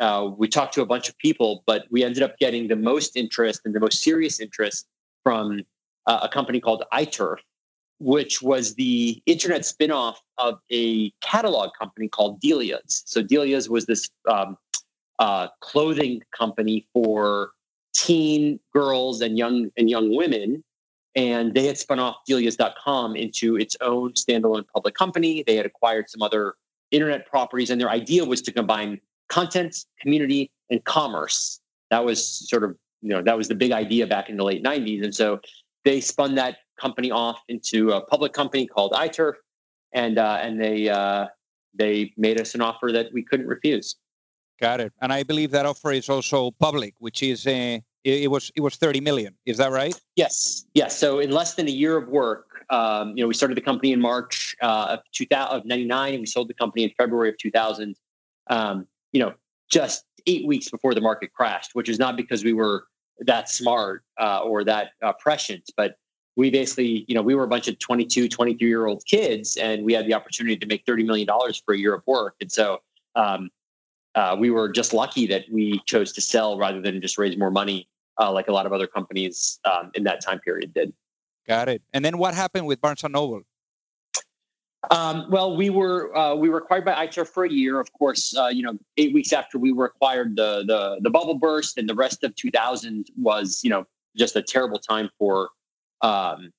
uh, 0.00 0.30
we 0.36 0.48
talked 0.48 0.74
to 0.74 0.82
a 0.82 0.86
bunch 0.86 1.08
of 1.08 1.16
people, 1.18 1.62
but 1.66 1.84
we 1.90 2.04
ended 2.04 2.22
up 2.22 2.36
getting 2.38 2.68
the 2.68 2.76
most 2.76 3.16
interest 3.16 3.62
and 3.64 3.74
the 3.74 3.80
most 3.80 4.02
serious 4.02 4.40
interest 4.40 4.86
from 5.22 5.60
uh, 6.06 6.20
a 6.22 6.28
company 6.28 6.60
called 6.60 6.84
iTurf, 6.92 7.38
which 8.02 8.42
was 8.42 8.74
the 8.74 9.22
internet 9.26 9.60
spinoff 9.60 10.16
of 10.38 10.58
a 10.72 11.10
catalog 11.20 11.70
company 11.78 12.08
called 12.08 12.40
Delia's. 12.40 13.04
So 13.06 13.22
Delia's 13.22 13.68
was 13.70 13.86
this 13.86 14.10
um, 14.28 14.56
uh, 15.20 15.46
clothing 15.60 16.20
company 16.36 16.88
for 16.92 17.52
teen 17.94 18.58
girls 18.72 19.20
and 19.20 19.38
young 19.38 19.70
and 19.76 19.88
young 19.88 20.14
women, 20.16 20.64
and 21.14 21.54
they 21.54 21.64
had 21.64 21.78
spun 21.78 22.00
off 22.00 22.16
Delia's.com 22.26 23.14
into 23.14 23.56
its 23.56 23.76
own 23.80 24.14
standalone 24.14 24.64
public 24.74 24.96
company. 24.96 25.44
They 25.46 25.54
had 25.54 25.66
acquired 25.66 26.10
some 26.10 26.22
other 26.22 26.54
internet 26.90 27.26
properties, 27.26 27.70
and 27.70 27.80
their 27.80 27.90
idea 27.90 28.24
was 28.24 28.42
to 28.42 28.52
combine 28.52 29.00
content, 29.28 29.76
community, 30.00 30.50
and 30.70 30.82
commerce. 30.84 31.60
That 31.90 32.04
was 32.04 32.48
sort 32.48 32.64
of 32.64 32.76
you 33.00 33.10
know 33.10 33.22
that 33.22 33.36
was 33.36 33.46
the 33.46 33.54
big 33.54 33.70
idea 33.70 34.08
back 34.08 34.28
in 34.28 34.36
the 34.36 34.44
late 34.44 34.64
'90s, 34.64 35.04
and 35.04 35.14
so 35.14 35.40
they 35.84 36.00
spun 36.00 36.34
that 36.34 36.58
company 36.80 37.10
off 37.10 37.40
into 37.48 37.90
a 37.92 38.00
public 38.00 38.32
company 38.32 38.66
called 38.66 38.92
iTurf, 38.92 39.34
and 39.92 40.18
uh, 40.18 40.38
and 40.40 40.60
they 40.60 40.88
uh, 40.88 41.26
they 41.74 42.12
made 42.16 42.40
us 42.40 42.54
an 42.54 42.60
offer 42.60 42.90
that 42.92 43.12
we 43.12 43.22
couldn't 43.22 43.46
refuse. 43.46 43.96
Got 44.60 44.80
it. 44.80 44.92
And 45.00 45.12
I 45.12 45.22
believe 45.22 45.50
that 45.50 45.66
offer 45.66 45.92
is 45.92 46.08
also 46.08 46.52
public, 46.52 46.94
which 46.98 47.22
is 47.22 47.46
uh, 47.46 47.50
it, 47.50 47.82
it 48.04 48.30
was 48.30 48.50
it 48.54 48.60
was 48.60 48.76
30 48.76 49.00
million. 49.00 49.34
Is 49.46 49.56
that 49.58 49.72
right? 49.72 49.98
Yes. 50.16 50.66
Yes. 50.74 50.96
So 50.96 51.18
in 51.18 51.30
less 51.30 51.54
than 51.54 51.66
a 51.68 51.70
year 51.72 51.96
of 51.96 52.08
work, 52.08 52.64
um, 52.70 53.16
you 53.16 53.24
know, 53.24 53.28
we 53.28 53.34
started 53.34 53.56
the 53.56 53.62
company 53.62 53.92
in 53.92 54.00
March 54.00 54.54
uh, 54.62 54.86
of 54.90 55.00
2000 55.12 55.56
of 55.56 55.66
99, 55.66 56.14
and 56.14 56.20
we 56.20 56.26
sold 56.26 56.48
the 56.48 56.54
company 56.54 56.84
in 56.84 56.90
February 56.96 57.28
of 57.28 57.38
2000. 57.38 57.96
Um, 58.48 58.86
you 59.12 59.20
know, 59.20 59.34
just 59.70 60.04
eight 60.26 60.46
weeks 60.46 60.70
before 60.70 60.94
the 60.94 61.00
market 61.00 61.32
crashed, 61.32 61.70
which 61.74 61.88
is 61.88 61.98
not 61.98 62.16
because 62.16 62.44
we 62.44 62.52
were 62.52 62.84
that 63.20 63.48
smart 63.48 64.04
uh, 64.20 64.40
or 64.40 64.64
that 64.64 64.90
uh, 65.02 65.12
prescient, 65.18 65.64
but 65.76 65.96
we 66.36 66.50
basically, 66.50 67.04
you 67.08 67.14
know, 67.14 67.22
we 67.22 67.34
were 67.34 67.44
a 67.44 67.48
bunch 67.48 67.68
of 67.68 67.78
22, 67.78 68.28
23 68.28 68.68
year 68.68 68.86
old 68.86 69.04
kids, 69.06 69.56
and 69.56 69.84
we 69.84 69.92
had 69.92 70.06
the 70.06 70.14
opportunity 70.14 70.56
to 70.56 70.66
make 70.66 70.84
$30 70.86 71.04
million 71.04 71.28
for 71.64 71.74
a 71.74 71.78
year 71.78 71.94
of 71.94 72.02
work. 72.06 72.34
And 72.40 72.50
so 72.50 72.80
um, 73.14 73.50
uh, 74.14 74.36
we 74.38 74.50
were 74.50 74.70
just 74.70 74.92
lucky 74.94 75.26
that 75.26 75.44
we 75.50 75.80
chose 75.86 76.12
to 76.12 76.20
sell 76.20 76.56
rather 76.58 76.80
than 76.80 77.00
just 77.00 77.18
raise 77.18 77.36
more 77.36 77.50
money 77.50 77.88
uh, 78.20 78.30
like 78.30 78.48
a 78.48 78.52
lot 78.52 78.66
of 78.66 78.72
other 78.72 78.86
companies 78.86 79.58
um, 79.64 79.90
in 79.94 80.04
that 80.04 80.22
time 80.22 80.38
period 80.40 80.72
did. 80.74 80.92
Got 81.46 81.68
it. 81.68 81.82
And 81.92 82.04
then 82.04 82.18
what 82.18 82.34
happened 82.34 82.66
with 82.66 82.80
Barnes 82.80 83.02
and 83.04 83.12
Noble? 83.12 83.42
Um, 84.90 85.26
well, 85.30 85.56
we 85.56 85.70
were 85.70 86.16
uh, 86.16 86.34
we 86.34 86.48
were 86.48 86.58
acquired 86.58 86.84
by 86.84 87.06
iTurf 87.06 87.28
for 87.28 87.44
a 87.44 87.50
year. 87.50 87.78
Of 87.78 87.92
course, 87.92 88.36
uh, 88.36 88.48
you 88.48 88.62
know, 88.62 88.76
eight 88.96 89.14
weeks 89.14 89.32
after 89.32 89.56
we 89.56 89.72
were 89.72 89.86
acquired, 89.86 90.34
the 90.36 90.64
the 90.66 90.98
the 91.02 91.10
bubble 91.10 91.34
burst, 91.34 91.78
and 91.78 91.88
the 91.88 91.94
rest 91.94 92.24
of 92.24 92.34
2000 92.34 93.06
was 93.16 93.60
you 93.62 93.70
know 93.70 93.86
just 94.16 94.34
a 94.34 94.42
terrible 94.42 94.78
time 94.78 95.08
for 95.18 95.50
um, 96.02 96.50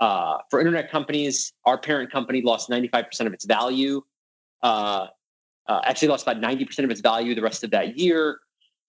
uh, 0.00 0.38
for 0.50 0.60
internet 0.60 0.90
companies. 0.90 1.52
Our 1.64 1.78
parent 1.78 2.10
company 2.10 2.42
lost 2.42 2.68
95% 2.70 3.26
of 3.26 3.32
its 3.32 3.44
value. 3.44 4.02
Uh, 4.62 5.06
uh, 5.68 5.80
actually, 5.84 6.08
lost 6.08 6.26
about 6.26 6.40
90% 6.40 6.84
of 6.84 6.90
its 6.90 7.00
value 7.00 7.34
the 7.34 7.42
rest 7.42 7.64
of 7.64 7.70
that 7.72 7.98
year. 7.98 8.38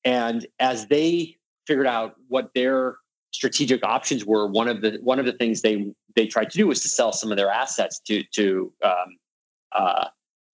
And 0.06 0.46
as 0.60 0.88
they 0.88 1.38
figured 1.66 1.88
out 1.88 2.16
what 2.28 2.52
their 2.54 2.98
strategic 3.32 3.84
options 3.84 4.26
were, 4.26 4.48
one 4.48 4.68
of 4.68 4.82
the 4.82 5.00
one 5.02 5.20
of 5.20 5.26
the 5.26 5.34
things 5.34 5.62
they 5.62 5.92
they 6.16 6.28
tried 6.28 6.50
to 6.52 6.58
do 6.58 6.68
was 6.68 6.82
to 6.82 6.88
sell 6.88 7.12
some 7.12 7.32
of 7.32 7.38
their 7.38 7.50
assets 7.50 8.00
to 8.08 8.24
to 8.34 8.72
um, 8.84 9.18
uh, 9.72 10.06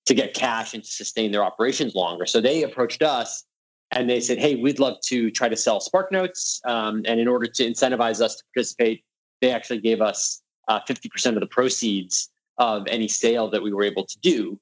to 0.06 0.14
get 0.14 0.34
cash 0.34 0.74
and 0.74 0.84
to 0.84 0.90
sustain 0.90 1.32
their 1.32 1.44
operations 1.44 1.96
longer. 1.96 2.26
So 2.26 2.42
they 2.42 2.64
approached 2.64 3.04
us 3.04 3.44
and 3.92 4.10
they 4.10 4.20
said, 4.20 4.38
"Hey, 4.38 4.56
we'd 4.56 4.80
love 4.80 4.98
to 5.06 5.30
try 5.30 5.50
to 5.50 5.56
sell 5.56 5.80
SparkNotes, 5.80 6.66
um, 6.66 7.04
and 7.06 7.20
in 7.20 7.28
order 7.28 7.46
to 7.48 7.64
incentivize 7.64 8.22
us 8.22 8.38
to 8.38 8.44
participate, 8.54 9.04
they 9.44 9.52
actually 9.52 9.80
gave 9.80 10.02
us 10.02 10.42
uh, 10.68 10.80
50% 10.88 11.34
of 11.36 11.42
the 11.42 11.48
proceeds 11.48 12.30
of 12.58 12.88
any 12.88 13.08
sale 13.08 13.50
that 13.50 13.62
we 13.62 13.74
were 13.74 13.84
able 13.84 14.06
to 14.06 14.18
do." 14.22 14.60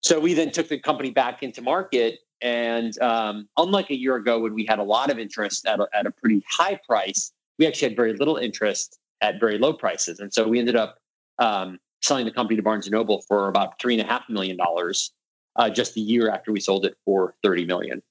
So 0.00 0.18
we 0.18 0.34
then 0.34 0.50
took 0.50 0.68
the 0.68 0.78
company 0.78 1.10
back 1.10 1.42
into 1.42 1.62
market 1.62 2.18
and 2.42 3.00
um, 3.00 3.48
unlike 3.56 3.90
a 3.90 3.96
year 3.96 4.16
ago, 4.16 4.40
when 4.40 4.54
we 4.54 4.66
had 4.66 4.78
a 4.78 4.82
lot 4.82 5.10
of 5.10 5.18
interest 5.18 5.66
at 5.66 5.80
a, 5.80 5.88
at 5.94 6.06
a 6.06 6.10
pretty 6.10 6.44
high 6.48 6.78
price, 6.86 7.32
we 7.58 7.66
actually 7.66 7.88
had 7.88 7.96
very 7.96 8.14
little 8.14 8.36
interest 8.36 8.98
at 9.22 9.40
very 9.40 9.58
low 9.58 9.72
prices. 9.72 10.20
And 10.20 10.32
so 10.32 10.46
we 10.46 10.58
ended 10.58 10.76
up 10.76 10.98
um, 11.38 11.78
selling 12.02 12.26
the 12.26 12.30
company 12.30 12.56
to 12.56 12.62
Barnes 12.62 12.86
and 12.86 12.92
Noble 12.92 13.22
for 13.22 13.48
about 13.48 13.80
three 13.80 13.98
and 13.98 14.06
a 14.06 14.10
half 14.10 14.28
million 14.28 14.56
dollars 14.56 15.12
uh, 15.56 15.70
just 15.70 15.96
a 15.96 16.00
year 16.00 16.30
after 16.30 16.52
we 16.52 16.60
sold 16.60 16.84
it 16.84 16.96
for 17.04 17.34
thirty 17.42 17.64
million. 17.64 18.02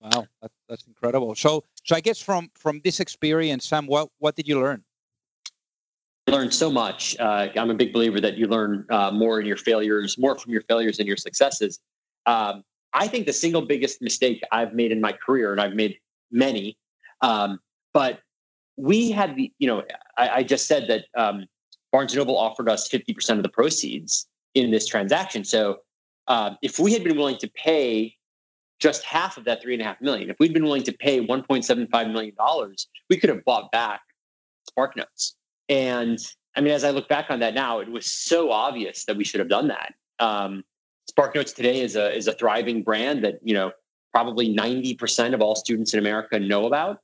Wow, 0.00 0.26
that, 0.40 0.50
that's 0.68 0.84
incredible. 0.88 1.36
So, 1.36 1.62
so 1.84 1.94
I 1.94 2.00
guess 2.00 2.20
from 2.20 2.50
from 2.54 2.80
this 2.82 2.98
experience, 2.98 3.66
Sam, 3.66 3.86
what 3.86 4.08
what 4.18 4.34
did 4.34 4.48
you 4.48 4.60
learn? 4.60 4.82
I 6.26 6.30
learned 6.30 6.54
so 6.54 6.70
much. 6.70 7.16
Uh, 7.18 7.48
I'm 7.56 7.70
a 7.70 7.74
big 7.74 7.92
believer 7.92 8.20
that 8.20 8.36
you 8.36 8.46
learn 8.46 8.86
uh, 8.90 9.10
more 9.10 9.40
in 9.40 9.46
your 9.46 9.56
failures, 9.56 10.16
more 10.18 10.38
from 10.38 10.52
your 10.52 10.62
failures 10.62 10.98
than 10.98 11.06
your 11.06 11.16
successes. 11.16 11.80
Um, 12.26 12.62
I 12.92 13.08
think 13.08 13.26
the 13.26 13.32
single 13.32 13.62
biggest 13.62 14.00
mistake 14.00 14.42
I've 14.52 14.74
made 14.74 14.92
in 14.92 15.00
my 15.00 15.12
career, 15.12 15.50
and 15.52 15.60
I've 15.60 15.74
made 15.74 15.96
many, 16.30 16.78
um, 17.22 17.58
but 17.92 18.20
we 18.76 19.10
had 19.10 19.36
the, 19.36 19.52
you 19.58 19.66
know, 19.66 19.82
I, 20.16 20.28
I 20.28 20.42
just 20.42 20.66
said 20.66 20.88
that 20.88 21.06
um, 21.16 21.46
Barnes 21.90 22.14
Noble 22.14 22.36
offered 22.36 22.68
us 22.68 22.88
50% 22.88 23.36
of 23.36 23.42
the 23.42 23.48
proceeds 23.48 24.26
in 24.54 24.70
this 24.70 24.86
transaction. 24.86 25.44
So 25.44 25.78
um, 26.28 26.56
if 26.62 26.78
we 26.78 26.92
had 26.92 27.04
been 27.04 27.16
willing 27.16 27.38
to 27.38 27.48
pay 27.48 28.14
just 28.78 29.04
half 29.04 29.36
of 29.36 29.44
that 29.44 29.62
three 29.62 29.74
and 29.74 29.82
a 29.82 29.84
half 29.84 30.00
million, 30.00 30.30
if 30.30 30.38
we'd 30.38 30.54
been 30.54 30.64
willing 30.64 30.82
to 30.84 30.92
pay 30.92 31.24
1.75 31.24 32.12
million 32.12 32.34
dollars, 32.36 32.88
we 33.10 33.16
could 33.16 33.30
have 33.30 33.44
bought 33.44 33.70
back 33.72 34.00
SparkNotes. 34.70 35.34
And 35.68 36.18
I 36.56 36.60
mean, 36.60 36.72
as 36.72 36.84
I 36.84 36.90
look 36.90 37.08
back 37.08 37.26
on 37.30 37.40
that 37.40 37.54
now, 37.54 37.80
it 37.80 37.90
was 37.90 38.06
so 38.06 38.50
obvious 38.50 39.04
that 39.06 39.16
we 39.16 39.24
should 39.24 39.40
have 39.40 39.48
done 39.48 39.68
that. 39.68 39.94
Um, 40.18 40.64
today 41.16 41.80
is 41.80 41.96
a 41.96 42.14
is 42.14 42.28
a 42.28 42.32
thriving 42.32 42.82
brand 42.82 43.24
that 43.24 43.38
you 43.42 43.54
know 43.54 43.72
probably 44.12 44.54
90% 44.54 45.32
of 45.32 45.40
all 45.40 45.56
students 45.56 45.94
in 45.94 45.98
America 45.98 46.38
know 46.38 46.66
about, 46.66 46.98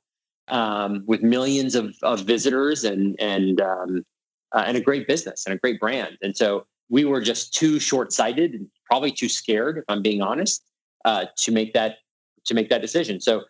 um, 0.47 1.03
with 1.07 1.23
millions 1.23 1.73
of, 1.75 1.95
of 2.03 2.21
visitors 2.21 2.83
and 2.83 3.15
and 3.19 3.61
um, 3.61 4.05
uh, 4.53 4.63
and 4.65 4.77
a 4.77 4.81
great 4.81 5.07
business 5.07 5.45
and 5.45 5.53
a 5.53 5.57
great 5.57 5.79
brand. 5.79 6.17
And 6.21 6.35
so 6.35 6.65
we 6.89 7.05
were 7.05 7.21
just 7.21 7.53
too 7.53 7.79
short 7.79 8.11
sighted 8.11 8.53
and 8.53 8.67
probably 8.85 9.11
too 9.11 9.29
scared, 9.29 9.77
if 9.77 9.83
I'm 9.87 10.01
being 10.01 10.21
honest, 10.21 10.63
uh, 11.05 11.25
to 11.37 11.51
make 11.51 11.73
that 11.73 11.97
to 12.45 12.53
make 12.53 12.69
that 12.69 12.81
decision. 12.81 13.19
So 13.19 13.43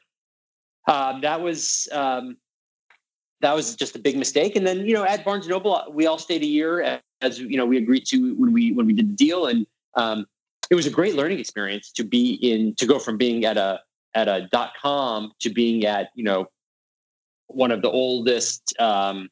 um, 0.87 1.21
that 1.21 1.41
was 1.41 1.87
um, 1.91 2.37
that 3.41 3.55
was 3.55 3.75
just 3.75 3.95
a 3.95 3.99
big 3.99 4.17
mistake. 4.17 4.55
And 4.55 4.65
then 4.65 4.85
you 4.85 4.93
know 4.93 5.03
at 5.03 5.23
Barnes 5.23 5.45
and 5.45 5.51
Noble, 5.51 5.83
we 5.91 6.05
all 6.05 6.17
stayed 6.17 6.43
a 6.43 6.47
year 6.47 6.99
as 7.21 7.39
you 7.39 7.57
know 7.57 7.65
we 7.65 7.77
agreed 7.77 8.05
to 8.07 8.35
when 8.35 8.53
we 8.53 8.71
when 8.73 8.85
we 8.85 8.93
did 8.93 9.09
the 9.09 9.25
deal 9.25 9.47
and. 9.47 9.65
Um, 9.95 10.25
it 10.69 10.75
was 10.75 10.85
a 10.85 10.91
great 10.91 11.15
learning 11.15 11.39
experience 11.39 11.91
to 11.93 12.03
be 12.03 12.33
in 12.33 12.75
to 12.75 12.85
go 12.85 12.99
from 12.99 13.17
being 13.17 13.43
at 13.45 13.57
a 13.57 13.79
at 14.13 14.27
a 14.27 14.47
dot 14.51 14.73
com 14.79 15.31
to 15.39 15.49
being 15.49 15.85
at 15.85 16.09
you 16.15 16.23
know 16.23 16.47
one 17.47 17.71
of 17.71 17.81
the 17.81 17.89
oldest 17.89 18.73
um, 18.79 19.29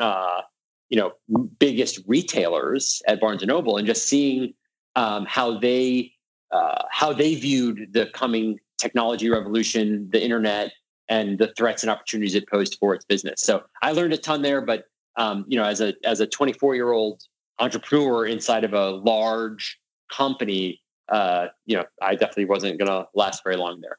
uh, 0.00 0.42
you 0.88 0.98
know 0.98 1.12
biggest 1.58 2.00
retailers 2.06 3.02
at 3.06 3.20
Barnes 3.20 3.42
and 3.42 3.48
Noble 3.48 3.76
and 3.76 3.86
just 3.86 4.08
seeing 4.08 4.54
um, 4.96 5.26
how 5.26 5.58
they 5.58 6.12
uh, 6.50 6.82
how 6.90 7.12
they 7.12 7.34
viewed 7.34 7.92
the 7.92 8.06
coming 8.06 8.58
technology 8.78 9.28
revolution, 9.28 10.08
the 10.10 10.22
internet, 10.22 10.72
and 11.08 11.38
the 11.38 11.52
threats 11.56 11.82
and 11.82 11.90
opportunities 11.90 12.34
it 12.34 12.48
posed 12.48 12.76
for 12.78 12.94
its 12.94 13.04
business. 13.04 13.40
So 13.40 13.62
I 13.82 13.92
learned 13.92 14.12
a 14.12 14.18
ton 14.18 14.42
there, 14.42 14.60
but 14.60 14.84
um, 15.16 15.44
you 15.48 15.58
know, 15.58 15.64
as 15.64 15.80
a 15.80 15.94
as 16.04 16.20
a 16.20 16.26
24 16.26 16.74
year 16.74 16.92
old 16.92 17.22
entrepreneur 17.58 18.26
inside 18.26 18.64
of 18.64 18.72
a 18.72 18.90
large 18.90 19.78
company, 20.10 20.80
uh, 21.08 21.48
you 21.66 21.76
know, 21.76 21.84
I 22.02 22.14
definitely 22.14 22.46
wasn't 22.46 22.78
going 22.78 22.88
to 22.88 23.08
last 23.14 23.42
very 23.42 23.56
long 23.56 23.80
there. 23.80 23.98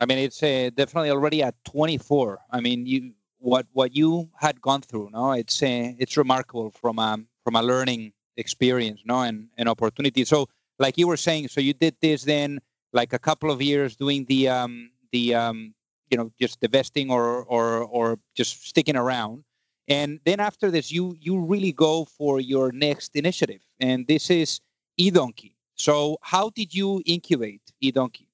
I 0.00 0.06
mean, 0.06 0.18
it's 0.18 0.42
uh, 0.42 0.70
definitely 0.74 1.10
already 1.10 1.42
at 1.42 1.54
24. 1.64 2.38
I 2.50 2.60
mean, 2.60 2.86
you 2.86 3.12
what 3.38 3.66
what 3.72 3.94
you 3.94 4.28
had 4.36 4.60
gone 4.60 4.80
through, 4.80 5.10
no? 5.12 5.32
It's 5.32 5.62
uh, 5.62 5.92
it's 5.98 6.16
remarkable 6.16 6.70
from 6.70 6.98
a 6.98 7.18
from 7.44 7.56
a 7.56 7.62
learning 7.62 8.12
experience, 8.36 9.00
no, 9.04 9.20
and 9.22 9.48
an 9.58 9.68
opportunity. 9.68 10.24
So, 10.24 10.48
like 10.78 10.98
you 10.98 11.08
were 11.08 11.16
saying, 11.16 11.48
so 11.48 11.60
you 11.60 11.72
did 11.72 11.96
this 12.00 12.24
then, 12.24 12.60
like 12.92 13.12
a 13.12 13.18
couple 13.18 13.50
of 13.50 13.60
years 13.62 13.96
doing 13.96 14.24
the 14.26 14.48
um 14.48 14.90
the 15.12 15.34
um 15.34 15.74
you 16.10 16.16
know 16.16 16.32
just 16.40 16.60
divesting 16.60 17.10
or 17.10 17.44
or 17.44 17.84
or 17.84 18.18
just 18.34 18.66
sticking 18.66 18.96
around, 18.96 19.44
and 19.88 20.20
then 20.24 20.40
after 20.40 20.70
this, 20.70 20.92
you 20.92 21.16
you 21.20 21.38
really 21.38 21.72
go 21.72 22.04
for 22.04 22.40
your 22.40 22.72
next 22.72 23.16
initiative, 23.16 23.62
and 23.80 24.06
this 24.06 24.30
is 24.30 24.60
eDonkey. 24.98 25.52
So 25.74 26.18
how 26.22 26.50
did 26.50 26.74
you 26.74 27.02
incubate 27.06 27.62
eDonkey? 27.82 28.26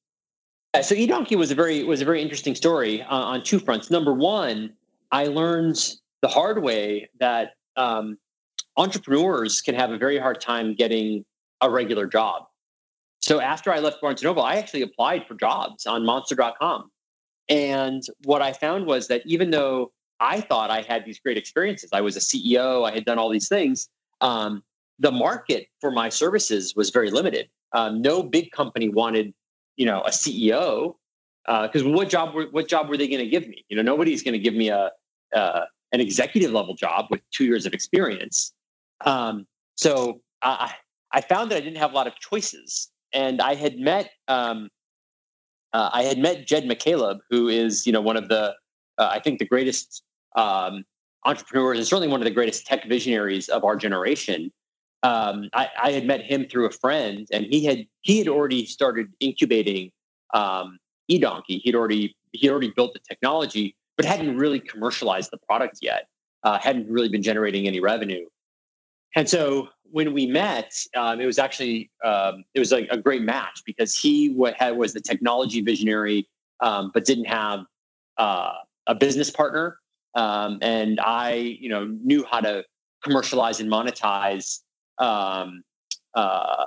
So 0.83 0.95
eDonkey 0.95 1.37
was 1.37 1.51
a 1.51 1.55
very 1.55 1.85
was 1.85 2.01
a 2.01 2.05
very 2.05 2.21
interesting 2.21 2.55
story 2.55 3.03
uh, 3.03 3.15
on 3.15 3.45
two 3.45 3.61
fronts. 3.61 3.91
Number 3.91 4.13
one, 4.13 4.73
I 5.13 5.27
learned 5.27 5.79
the 6.23 6.29
hard 6.29 6.63
way 6.63 7.09
that 7.21 7.51
um, 7.77 8.19
entrepreneurs 8.77 9.61
can 9.61 9.75
have 9.75 9.91
a 9.91 9.99
very 9.99 10.19
hard 10.19 10.41
time 10.41 10.75
getting 10.75 11.25
a 11.61 11.71
regular 11.71 12.07
job. 12.07 12.45
So 13.21 13.41
after 13.41 13.73
I 13.73 13.79
left 13.79 14.01
Barnes 14.01 14.21
and 14.21 14.29
Noble, 14.29 14.43
I 14.43 14.57
actually 14.57 14.83
applied 14.83 15.27
for 15.27 15.35
jobs 15.35 15.87
on 15.87 16.05
Monster.com, 16.05 16.91
and 17.49 18.03
what 18.25 18.43
I 18.43 18.53
found 18.53 18.87
was 18.87 19.09
that 19.09 19.23
even 19.27 19.51
though 19.51 19.93
I 20.21 20.41
thought 20.41 20.71
I 20.71 20.83
had 20.83 21.05
these 21.05 21.19
great 21.19 21.37
experiences, 21.37 21.91
I 21.93 22.01
was 22.01 22.17
a 22.17 22.21
CEO, 22.21 22.89
I 22.89 22.93
had 22.95 23.05
done 23.05 23.19
all 23.19 23.31
these 23.31 23.49
things. 23.49 23.89
Um, 24.21 24.63
the 24.99 25.11
market 25.11 25.67
for 25.81 25.91
my 25.91 26.09
services 26.09 26.75
was 26.77 26.91
very 26.91 27.11
limited. 27.11 27.49
Um, 27.73 28.01
no 28.01 28.23
big 28.23 28.53
company 28.53 28.89
wanted, 28.89 29.35
you 29.77 29.87
know, 29.87 30.03
a 30.03 30.11
CEO 30.11 30.95
because 31.47 31.83
uh, 31.83 31.91
what 31.91 32.09
job 32.09 32.35
were 32.35 32.47
what 32.53 32.69
job 32.69 32.89
were 32.89 32.97
they 32.97 33.09
going 33.09 33.21
to 33.21 33.29
give 33.29 33.49
me? 33.49 33.65
You 33.69 33.77
know, 33.77 33.83
nobody's 33.83 34.23
going 34.23 34.33
to 34.33 34.39
give 34.39 34.55
me 34.55 34.69
a 34.69 34.93
uh, 35.35 35.65
an 35.93 36.01
executive 36.01 36.53
level 36.53 36.75
job 36.75 37.07
with 37.11 37.21
two 37.33 37.45
years 37.45 37.67
of 37.67 37.75
experience. 37.75 38.53
Um, 39.05 39.47
so 39.77 40.21
I 40.43 40.73
I 41.11 41.21
found 41.21 41.51
that 41.51 41.57
I 41.57 41.61
didn't 41.61 41.79
have 41.79 41.93
a 41.93 41.95
lot 41.95 42.07
of 42.07 42.15
choices, 42.17 42.91
and 43.13 43.43
I 43.43 43.55
had 43.55 43.79
met 43.79 44.11
um, 44.29 44.71
uh, 45.75 45.91
I 45.93 46.05
had 46.05 46.19
met 46.19 46.47
Jed 46.47 46.65
McCaleb, 46.65 47.19
who 47.29 47.49
is 47.49 47.87
you 47.87 47.93
know 47.93 48.01
one 48.01 48.17
of 48.17 48.29
the 48.29 48.55
uh, 48.97 49.09
I 49.11 49.19
think 49.19 49.41
the 49.41 49.45
greatest 49.47 50.03
um, 50.37 50.85
entrepreneurs 51.25 51.79
and 51.79 51.87
certainly 51.87 52.09
one 52.09 52.21
of 52.21 52.25
the 52.25 52.31
greatest 52.31 52.65
tech 52.67 52.89
visionaries 52.89 53.49
of 53.49 53.65
our 53.65 53.77
generation. 53.77 54.51
Um, 55.03 55.51
I, 55.53 55.69
I, 55.83 55.91
had 55.91 56.07
met 56.07 56.23
him 56.23 56.49
through 56.49 56.65
a 56.67 56.71
friend, 56.71 57.29
and 57.31 57.45
he 57.45 57.65
had 57.65 57.85
he 58.01 58.19
had 58.19 58.29
already 58.29 58.65
started 58.65 59.09
incubating 59.21 59.91
um, 60.33 60.79
eDonkey. 61.11 61.61
He'd 61.63 61.75
already 61.75 62.17
he 62.33 62.49
already 62.49 62.73
built 62.75 62.95
the 62.95 63.01
technology, 63.01 63.77
but 63.97 64.07
hadn't 64.07 64.39
really 64.39 64.61
commercialized 64.61 65.31
the 65.31 65.39
product 65.39 65.81
yet. 65.83 66.07
Uh, 66.45 66.59
hadn't 66.59 66.89
really 66.89 67.09
been 67.09 67.23
generating 67.23 67.67
any 67.67 67.81
revenue. 67.81 68.25
And 69.15 69.29
so 69.29 69.69
when 69.91 70.13
we 70.13 70.27
met, 70.27 70.75
um, 70.97 71.21
it 71.21 71.27
was 71.27 71.39
actually 71.39 71.91
um, 72.05 72.45
it 72.55 72.59
was 72.59 72.73
a, 72.73 72.87
a, 72.89 72.97
great 72.97 73.23
match 73.23 73.63
because 73.65 73.97
he 73.97 74.37
had, 74.59 74.77
was 74.77 74.93
the 74.93 75.01
technology 75.01 75.61
visionary, 75.61 76.29
um, 76.61 76.91
but 76.93 77.05
didn't 77.05 77.27
have 77.27 77.61
uh, 78.19 78.55
a 78.89 78.95
business 78.95 79.31
partner, 79.31 79.79
um, 80.17 80.59
and 80.63 80.99
I, 81.01 81.35
you 81.35 81.69
know, 81.69 81.85
knew 82.03 82.25
how 82.29 82.41
to 82.41 82.65
commercialize 83.05 83.61
and 83.61 83.71
monetize 83.71 84.61
um, 84.99 85.63
uh, 86.15 86.65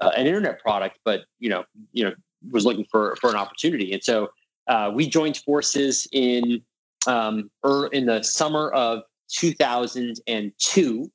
uh, 0.00 0.10
an 0.14 0.26
internet 0.26 0.60
product, 0.60 0.98
but 1.04 1.22
you 1.38 1.48
know, 1.48 1.64
you 1.92 2.04
know, 2.04 2.12
was 2.50 2.66
looking 2.66 2.84
for 2.90 3.16
for 3.16 3.30
an 3.30 3.36
opportunity, 3.36 3.94
and 3.94 4.04
so 4.04 4.28
uh, 4.68 4.90
we 4.92 5.08
joined 5.08 5.38
forces 5.38 6.06
in 6.12 6.60
um, 7.06 7.50
er, 7.64 7.86
in 7.88 8.04
the 8.04 8.22
summer 8.22 8.70
of 8.72 9.04
2002 9.30 11.10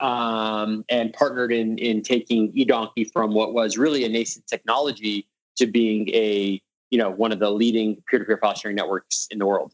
um, 0.00 0.84
and 0.88 1.12
partnered 1.12 1.52
in 1.52 1.78
in 1.78 2.02
taking 2.02 2.52
eDonkey 2.52 3.10
from 3.12 3.34
what 3.34 3.54
was 3.54 3.76
really 3.76 4.04
a 4.04 4.08
nascent 4.08 4.46
technology 4.46 5.26
to 5.56 5.66
being 5.66 6.08
a 6.10 6.60
you 6.90 6.98
know 6.98 7.10
one 7.10 7.32
of 7.32 7.38
the 7.38 7.50
leading 7.50 8.02
peer-to-peer 8.08 8.38
file 8.38 8.54
sharing 8.54 8.76
networks 8.76 9.26
in 9.30 9.38
the 9.38 9.46
world. 9.46 9.72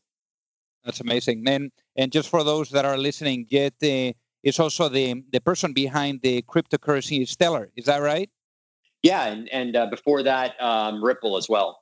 That's 0.85 1.01
amazing, 1.01 1.45
and 1.47 1.71
and 1.97 2.13
just 2.13 2.29
for 2.29 2.45
those 2.45 2.71
that 2.71 2.85
are 2.85 2.99
listening, 2.99 3.47
Jed 3.51 3.75
uh, 3.83 4.13
is 4.43 4.59
also 4.59 4.89
the 4.89 5.23
the 5.33 5.41
person 5.41 5.73
behind 5.73 6.21
the 6.23 6.43
cryptocurrency 6.43 7.27
Stellar. 7.27 7.71
Is 7.77 7.87
that 7.87 7.99
right? 7.99 8.31
Yeah, 9.03 9.27
and 9.27 9.49
and 9.51 9.77
uh, 9.77 9.87
before 9.87 10.23
that, 10.23 10.61
um, 10.61 11.05
Ripple 11.05 11.37
as 11.37 11.49
well. 11.49 11.81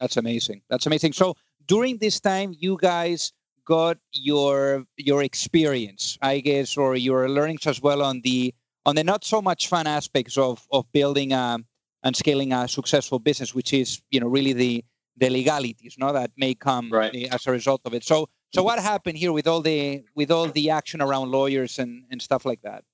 That's 0.00 0.16
amazing. 0.16 0.62
That's 0.70 0.86
amazing. 0.86 1.12
So 1.12 1.34
during 1.66 1.98
this 1.98 2.20
time, 2.20 2.54
you 2.58 2.78
guys 2.80 3.32
got 3.68 3.98
your 4.12 4.84
your 4.96 5.22
experience, 5.22 6.16
I 6.22 6.40
guess, 6.40 6.76
or 6.76 6.96
your 6.96 7.28
learnings 7.28 7.66
as 7.66 7.82
well 7.82 8.02
on 8.02 8.22
the 8.22 8.54
on 8.86 8.94
the 8.96 9.04
not 9.04 9.24
so 9.24 9.42
much 9.42 9.68
fun 9.68 9.86
aspects 9.86 10.38
of 10.38 10.66
of 10.72 10.90
building 10.92 11.32
a 11.32 11.58
and 12.02 12.16
scaling 12.16 12.52
a 12.52 12.66
successful 12.66 13.18
business, 13.18 13.54
which 13.54 13.72
is 13.74 14.00
you 14.10 14.20
know 14.20 14.28
really 14.28 14.54
the 14.54 14.84
the 15.18 15.28
legalities, 15.28 15.96
no, 15.98 16.12
that 16.12 16.30
may 16.36 16.54
come 16.54 16.90
right. 16.90 17.14
as 17.32 17.46
a 17.46 17.50
result 17.50 17.80
of 17.84 17.92
it. 17.92 18.04
So 18.04 18.28
so 18.54 18.62
what 18.62 18.78
happened 18.78 19.18
here 19.18 19.32
with 19.32 19.46
all 19.46 19.60
the 19.60 20.02
with 20.14 20.30
all 20.30 20.46
the 20.46 20.70
action 20.70 21.02
around 21.02 21.30
lawyers 21.30 21.78
and 21.78 22.04
and 22.10 22.22
stuff 22.22 22.46
like 22.46 22.62
that? 22.62 22.84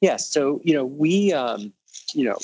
Yes. 0.00 0.28
So 0.28 0.60
you 0.64 0.74
know 0.74 0.84
we 0.84 1.32
um, 1.32 1.72
you 2.12 2.24
know 2.28 2.38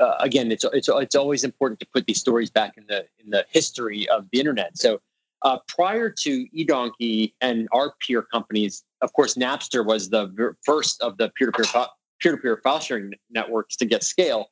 uh, 0.00 0.16
again 0.20 0.52
it's 0.52 0.64
it's 0.78 0.90
it's 1.04 1.16
always 1.16 1.44
important 1.44 1.80
to 1.80 1.86
put 1.94 2.04
these 2.06 2.20
stories 2.20 2.50
back 2.50 2.76
in 2.76 2.84
the 2.92 3.06
in 3.22 3.30
the 3.30 3.46
history 3.48 4.06
of 4.10 4.28
the 4.30 4.38
internet. 4.38 4.76
So 4.76 5.00
uh, 5.44 5.58
prior 5.68 6.10
to 6.10 6.46
eDonkey 6.56 7.34
and 7.40 7.68
our 7.72 7.94
peer 8.00 8.22
companies, 8.22 8.82
of 9.02 9.12
course, 9.12 9.34
Napster 9.34 9.84
was 9.84 10.08
the 10.08 10.54
first 10.64 11.00
of 11.02 11.18
the 11.18 11.30
peer-to-peer 11.36 11.86
peer-to-peer 12.20 12.60
file 12.64 12.80
sharing 12.80 13.12
networks 13.30 13.76
to 13.76 13.84
get 13.84 14.02
scale, 14.02 14.50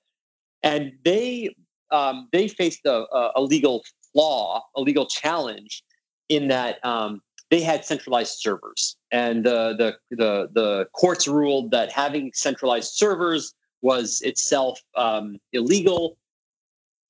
and 0.62 0.92
they 1.04 1.54
um, 1.90 2.28
they 2.32 2.48
faced 2.48 2.84
a, 2.86 3.06
a, 3.36 3.42
legal 3.42 3.82
flaw, 4.12 4.62
a 4.76 4.80
legal 4.80 5.06
challenge, 5.06 5.82
in 6.28 6.48
that 6.48 6.82
um, 6.84 7.20
they 7.50 7.60
had 7.60 7.84
centralized 7.84 8.38
servers, 8.38 8.96
and 9.10 9.44
the, 9.44 9.74
the 9.78 10.16
the 10.16 10.48
the 10.52 10.86
courts 10.92 11.26
ruled 11.26 11.70
that 11.70 11.90
having 11.90 12.30
centralized 12.34 12.92
servers 12.92 13.54
was 13.80 14.20
itself 14.20 14.80
um, 14.96 15.38
illegal, 15.54 16.18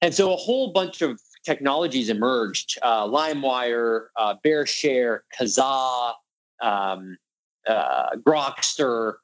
and 0.01 0.15
so 0.15 0.33
a 0.33 0.37
whole 0.37 0.73
bunch 0.73 1.03
of 1.03 1.21
technologies 1.45 2.09
emerged 2.09 2.79
uh, 2.83 3.07
LimeWire, 3.07 4.07
uh, 4.17 4.35
BearShare, 4.45 5.21
Kazaa, 5.39 6.15
um, 6.61 7.17
uh, 7.67 8.11
Grokster, 8.17 9.15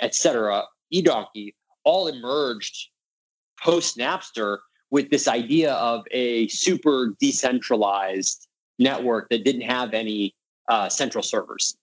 etc., 0.00 0.64
eDonkey, 0.92 1.54
all 1.84 2.08
emerged 2.08 2.88
post 3.62 3.96
Napster 3.96 4.58
with 4.90 5.10
this 5.10 5.26
idea 5.26 5.72
of 5.74 6.04
a 6.10 6.48
super 6.48 7.14
decentralized 7.18 8.48
network 8.78 9.28
that 9.30 9.44
didn't 9.44 9.62
have 9.62 9.94
any 9.94 10.34
uh, 10.68 10.88
central 10.88 11.22
servers. 11.22 11.76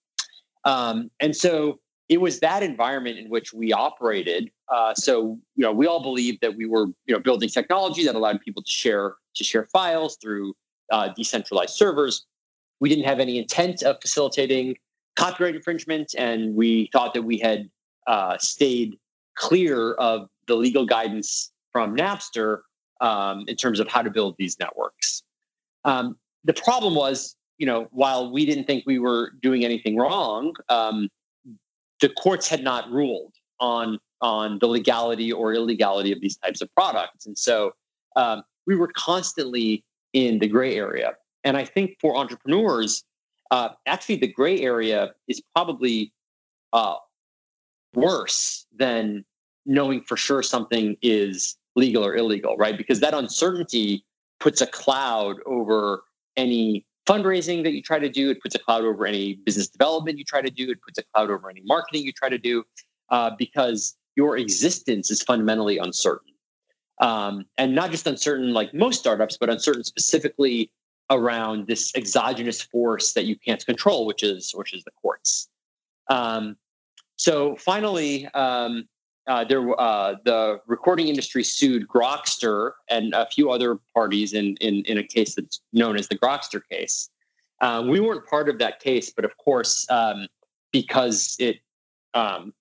Um, 0.66 1.10
and 1.20 1.36
so 1.36 1.80
it 2.10 2.20
was 2.20 2.40
that 2.40 2.64
environment 2.64 3.20
in 3.20 3.30
which 3.30 3.54
we 3.54 3.72
operated. 3.72 4.52
Uh, 4.68 4.94
so 4.96 5.40
you 5.56 5.64
know, 5.64 5.72
we 5.72 5.86
all 5.86 6.02
believed 6.02 6.42
that 6.42 6.56
we 6.56 6.66
were 6.66 6.88
you 7.06 7.14
know 7.14 7.20
building 7.20 7.48
technology 7.48 8.04
that 8.04 8.16
allowed 8.16 8.42
people 8.42 8.64
to 8.64 8.72
share 8.72 9.16
to 9.36 9.44
share 9.44 9.68
files 9.72 10.18
through 10.22 10.54
uh, 10.92 11.10
decentralized 11.16 11.76
servers. 11.76 12.26
We 12.80 12.90
didn't 12.90 13.06
have 13.06 13.20
any 13.20 13.38
intent 13.38 13.84
of 13.84 13.98
facilitating 14.02 14.76
copyright 15.16 15.56
infringement, 15.56 16.16
and 16.18 16.56
we 16.56 16.90
thought 16.92 17.14
that 17.14 17.24
we 17.24 17.38
had 17.38 17.70
uh, 18.08 18.38
stayed 18.40 18.98
clear 19.36 19.94
of 19.94 20.28
the 20.48 20.56
legal 20.56 20.86
guidance 20.86 21.52
from 21.72 21.96
Napster 21.96 22.62
um, 23.02 23.46
in 23.48 23.56
terms 23.56 23.80
of 23.80 23.88
how 23.88 24.02
to 24.02 24.10
build 24.10 24.36
these 24.40 24.58
networks. 24.60 25.24
Um, 25.86 26.18
the 26.44 26.54
problem 26.54 26.96
was, 26.96 27.36
you 27.58 27.66
know, 27.66 27.88
while 27.92 28.32
we 28.32 28.46
didn't 28.46 28.66
think 28.66 28.86
we 28.86 29.00
were 29.00 29.34
doing 29.42 29.64
anything 29.64 29.98
wrong, 29.98 30.54
um, 30.70 31.10
the 32.02 32.10
courts 32.10 32.48
had 32.48 32.64
not 32.64 32.90
ruled 32.92 33.34
on 33.60 34.00
on 34.22 34.60
the 34.60 34.68
legality 34.68 35.32
or 35.32 35.54
illegality 35.54 36.12
of 36.12 36.20
these 36.20 36.38
types 36.38 36.62
of 36.62 36.74
products, 36.74 37.26
and 37.26 37.38
so 37.38 37.72
um, 38.16 38.44
we 38.66 38.76
were 38.76 38.92
constantly 38.96 39.84
in 40.14 40.40
the 40.40 40.48
gray 40.48 40.76
area. 40.76 41.14
And 41.44 41.56
I 41.56 41.64
think 41.64 41.98
for 42.02 42.18
entrepreneurs, 42.18 43.04
uh, 43.52 43.70
actually, 43.86 44.18
the 44.18 44.28
gray 44.28 44.62
area 44.62 45.14
is 45.28 45.42
probably 45.56 46.12
uh, 46.74 46.96
worse 47.96 48.66
than 48.76 49.26
knowing 49.66 50.02
for 50.02 50.18
sure 50.18 50.44
something 50.44 50.98
is 51.02 51.58
legal 51.76 52.06
or 52.06 52.16
illegal, 52.16 52.58
right? 52.58 52.78
Because 52.78 53.00
that 53.00 53.14
uncertainty 53.14 54.06
puts 54.40 54.62
a 54.62 54.68
cloud 54.68 55.38
over 55.46 56.04
any 56.38 56.86
fundraising 57.10 57.64
that 57.64 57.74
you 57.74 57.82
try 57.82 57.98
to 57.98 58.10
do. 58.10 58.30
It 58.30 58.42
puts 58.42 58.56
a 58.56 58.60
cloud 58.60 58.84
over 58.84 59.06
any 59.06 59.36
business 59.46 59.68
development 59.68 60.18
you 60.20 60.24
try 60.24 60.42
to 60.42 60.52
do. 60.52 60.70
It 60.70 60.82
puts 60.82 61.00
a 61.00 61.04
cloud 61.14 61.32
over 61.32 61.50
any 61.50 61.62
marketing 61.66 62.04
you 62.04 62.12
try 62.12 62.30
to 62.30 62.38
do 62.38 62.64
uh, 63.10 63.32
because 63.38 63.98
your 64.16 64.38
existence 64.38 65.10
is 65.10 65.22
fundamentally 65.24 65.80
uncertain. 65.80 66.34
Um, 67.02 67.46
and 67.58 67.74
not 67.74 67.92
just 67.92 68.06
uncertain 68.06 68.54
like 68.54 68.74
most 68.74 69.00
startups, 69.00 69.38
but 69.38 69.50
uncertain 69.50 69.84
specifically 69.84 70.72
around 71.10 71.66
this 71.66 71.92
exogenous 71.96 72.62
force 72.62 73.14
that 73.14 73.26
you 73.26 73.36
can't 73.38 73.66
control, 73.66 74.06
which 74.06 74.22
is 74.22 74.52
which 74.54 74.74
is 74.74 74.84
the 74.84 74.92
courts. 75.02 75.50
Um, 76.10 76.58
so 77.16 77.56
finally, 77.56 78.28
um, 78.28 78.88
uh, 79.30 79.44
there 79.44 79.80
uh, 79.80 80.16
the 80.26 80.60
recording 80.66 81.08
industry 81.08 81.44
sued 81.44 81.88
Grokster 81.88 82.72
and 82.90 83.14
a 83.14 83.28
few 83.28 83.52
other 83.52 83.80
parties 83.94 84.34
in 84.34 84.58
in, 84.58 84.84
in 84.86 84.98
a 84.98 85.04
case 85.04 85.36
that's 85.36 85.62
known 85.72 85.96
as 85.96 86.08
the 86.08 86.18
Grokster 86.18 86.62
case. 86.70 87.10
Um, 87.62 87.90
we 87.90 88.00
weren't 88.00 88.26
part 88.26 88.50
of 88.50 88.58
that 88.60 88.80
case, 88.80 89.12
but 89.16 89.26
of 89.26 89.38
course, 89.38 89.86
um, 89.92 90.28
because 90.72 91.36
it 91.40 91.58
um, 92.16 92.54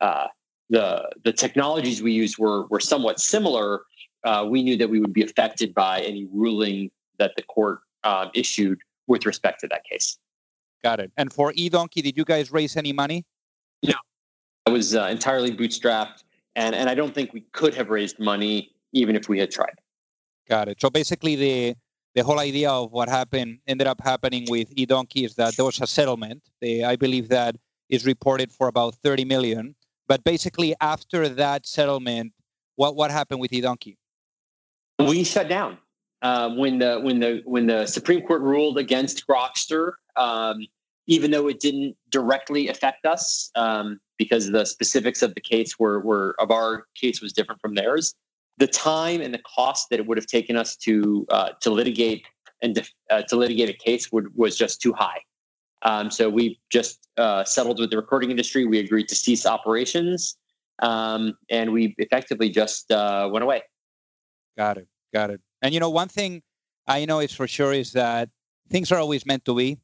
uh, 0.00 0.28
the 0.70 1.10
the 1.24 1.32
technologies 1.32 2.02
we 2.02 2.12
used 2.12 2.38
were 2.38 2.66
were 2.68 2.80
somewhat 2.80 3.18
similar, 3.18 3.82
uh, 4.22 4.46
we 4.48 4.62
knew 4.62 4.76
that 4.76 4.88
we 4.88 5.00
would 5.00 5.12
be 5.12 5.24
affected 5.24 5.74
by 5.74 6.02
any 6.02 6.28
ruling 6.32 6.88
that 7.18 7.32
the 7.36 7.42
court 7.42 7.80
uh, 8.04 8.28
issued 8.32 8.78
with 9.08 9.26
respect 9.26 9.60
to 9.60 9.68
that 9.68 9.82
case. 9.84 10.18
Got 10.84 11.00
it. 11.00 11.10
And 11.16 11.32
for 11.32 11.52
eDonkey, 11.52 12.02
did 12.02 12.16
you 12.16 12.24
guys 12.24 12.52
raise 12.52 12.76
any 12.76 12.92
money? 12.92 13.24
No, 13.82 13.94
I 14.66 14.70
was 14.70 14.94
uh, 14.94 15.08
entirely 15.10 15.50
bootstrapped, 15.50 16.24
and 16.56 16.74
and 16.74 16.88
I 16.88 16.94
don't 16.94 17.14
think 17.14 17.32
we 17.32 17.42
could 17.52 17.74
have 17.74 17.90
raised 17.90 18.18
money 18.18 18.70
even 18.92 19.16
if 19.16 19.28
we 19.28 19.38
had 19.38 19.50
tried. 19.50 19.74
Got 20.48 20.68
it. 20.68 20.80
So 20.80 20.90
basically, 20.90 21.36
the 21.36 21.74
the 22.14 22.22
whole 22.22 22.38
idea 22.38 22.70
of 22.70 22.92
what 22.92 23.08
happened 23.08 23.58
ended 23.66 23.86
up 23.86 24.00
happening 24.02 24.46
with 24.48 24.74
eDonkey 24.76 25.24
is 25.24 25.34
that 25.36 25.56
there 25.56 25.64
was 25.64 25.80
a 25.80 25.86
settlement. 25.86 26.42
They, 26.60 26.84
I 26.84 26.96
believe 26.96 27.28
that 27.30 27.56
is 27.88 28.04
reported 28.04 28.52
for 28.52 28.68
about 28.68 28.94
30 28.96 29.24
million. 29.24 29.74
But 30.08 30.24
basically, 30.24 30.74
after 30.80 31.28
that 31.28 31.66
settlement, 31.66 32.32
what 32.76 32.96
what 32.96 33.10
happened 33.10 33.40
with 33.40 33.50
eDonkey? 33.50 33.96
We 34.98 35.24
shut 35.24 35.48
down 35.48 35.78
uh, 36.22 36.50
when 36.50 36.78
the 36.78 37.00
when 37.00 37.20
the 37.20 37.42
when 37.44 37.66
the 37.66 37.86
Supreme 37.86 38.22
Court 38.22 38.42
ruled 38.42 38.78
against 38.78 39.26
Grokster. 39.26 39.92
Um, 40.16 40.66
even 41.08 41.32
though 41.32 41.48
it 41.48 41.58
didn't 41.58 41.96
directly 42.10 42.68
affect 42.68 43.06
us, 43.06 43.50
um, 43.56 43.98
because 44.22 44.50
the 44.50 44.64
specifics 44.64 45.22
of 45.22 45.34
the 45.34 45.40
case 45.40 45.78
were 45.78 46.00
were 46.00 46.34
of 46.38 46.50
our 46.50 46.86
case 46.94 47.20
was 47.20 47.32
different 47.32 47.60
from 47.60 47.74
theirs. 47.74 48.14
The 48.58 48.66
time 48.66 49.20
and 49.20 49.32
the 49.32 49.40
cost 49.56 49.88
that 49.90 49.98
it 49.98 50.06
would 50.06 50.18
have 50.18 50.26
taken 50.26 50.56
us 50.56 50.76
to 50.76 51.26
uh, 51.30 51.50
to 51.60 51.70
litigate 51.70 52.24
and 52.62 52.74
to, 52.76 52.84
uh, 53.10 53.22
to 53.22 53.36
litigate 53.36 53.68
a 53.68 53.72
case 53.72 54.12
would, 54.12 54.34
was 54.36 54.56
just 54.56 54.80
too 54.80 54.92
high. 54.92 55.20
Um, 55.82 56.10
so 56.10 56.30
we 56.30 56.60
just 56.70 57.08
uh, 57.16 57.42
settled 57.42 57.80
with 57.80 57.90
the 57.90 57.96
recording 57.96 58.30
industry. 58.30 58.66
We 58.66 58.78
agreed 58.78 59.08
to 59.08 59.16
cease 59.16 59.44
operations, 59.46 60.36
um, 60.80 61.34
and 61.50 61.72
we 61.72 61.94
effectively 61.98 62.50
just 62.50 62.92
uh, 62.92 63.28
went 63.32 63.42
away. 63.42 63.62
Got 64.56 64.78
it. 64.78 64.86
Got 65.12 65.30
it. 65.30 65.40
And 65.60 65.74
you 65.74 65.80
know, 65.80 65.90
one 65.90 66.08
thing 66.08 66.42
I 66.86 67.04
know 67.04 67.18
is 67.18 67.32
for 67.32 67.48
sure 67.48 67.72
is 67.72 67.92
that 67.92 68.28
things 68.70 68.92
are 68.92 68.98
always 68.98 69.26
meant 69.26 69.44
to 69.46 69.54
be. 69.54 69.78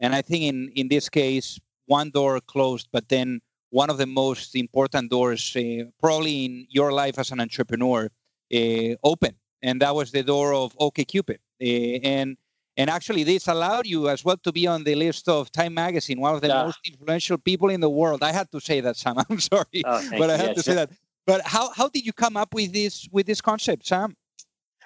And 0.00 0.14
I 0.14 0.22
think 0.22 0.44
in 0.44 0.72
in 0.74 0.88
this 0.88 1.08
case, 1.08 1.60
one 1.86 2.10
door 2.10 2.40
closed, 2.40 2.88
but 2.92 3.08
then 3.08 3.40
one 3.74 3.90
of 3.90 3.98
the 3.98 4.06
most 4.06 4.54
important 4.54 5.10
doors, 5.10 5.56
uh, 5.56 5.82
probably 6.00 6.44
in 6.44 6.66
your 6.70 6.92
life 6.92 7.18
as 7.18 7.32
an 7.32 7.40
entrepreneur, 7.40 8.08
uh, 8.54 8.94
open, 9.02 9.34
and 9.62 9.82
that 9.82 9.92
was 9.92 10.12
the 10.12 10.22
door 10.22 10.54
of 10.54 10.78
OkCupid. 10.78 11.38
Uh, 11.60 11.98
and 12.14 12.36
and 12.76 12.88
actually, 12.88 13.24
this 13.24 13.48
allowed 13.48 13.86
you 13.86 14.08
as 14.08 14.24
well 14.24 14.36
to 14.44 14.52
be 14.52 14.66
on 14.68 14.84
the 14.84 14.94
list 14.94 15.28
of 15.28 15.50
Time 15.50 15.74
Magazine, 15.74 16.20
one 16.20 16.34
of 16.36 16.40
the 16.40 16.48
yeah. 16.48 16.64
most 16.64 16.78
influential 16.86 17.36
people 17.36 17.68
in 17.68 17.80
the 17.80 17.90
world. 17.90 18.22
I 18.22 18.32
had 18.32 18.48
to 18.52 18.60
say 18.60 18.80
that, 18.80 18.96
Sam. 18.96 19.16
I'm 19.28 19.40
sorry, 19.40 19.82
oh, 19.84 20.02
but 20.18 20.30
I 20.30 20.36
had 20.36 20.54
to 20.54 20.62
say 20.62 20.74
that. 20.74 20.90
But 21.26 21.40
how, 21.44 21.72
how 21.72 21.88
did 21.88 22.04
you 22.06 22.12
come 22.12 22.36
up 22.36 22.54
with 22.54 22.72
this 22.72 23.08
with 23.10 23.26
this 23.26 23.40
concept, 23.40 23.86
Sam? 23.86 24.16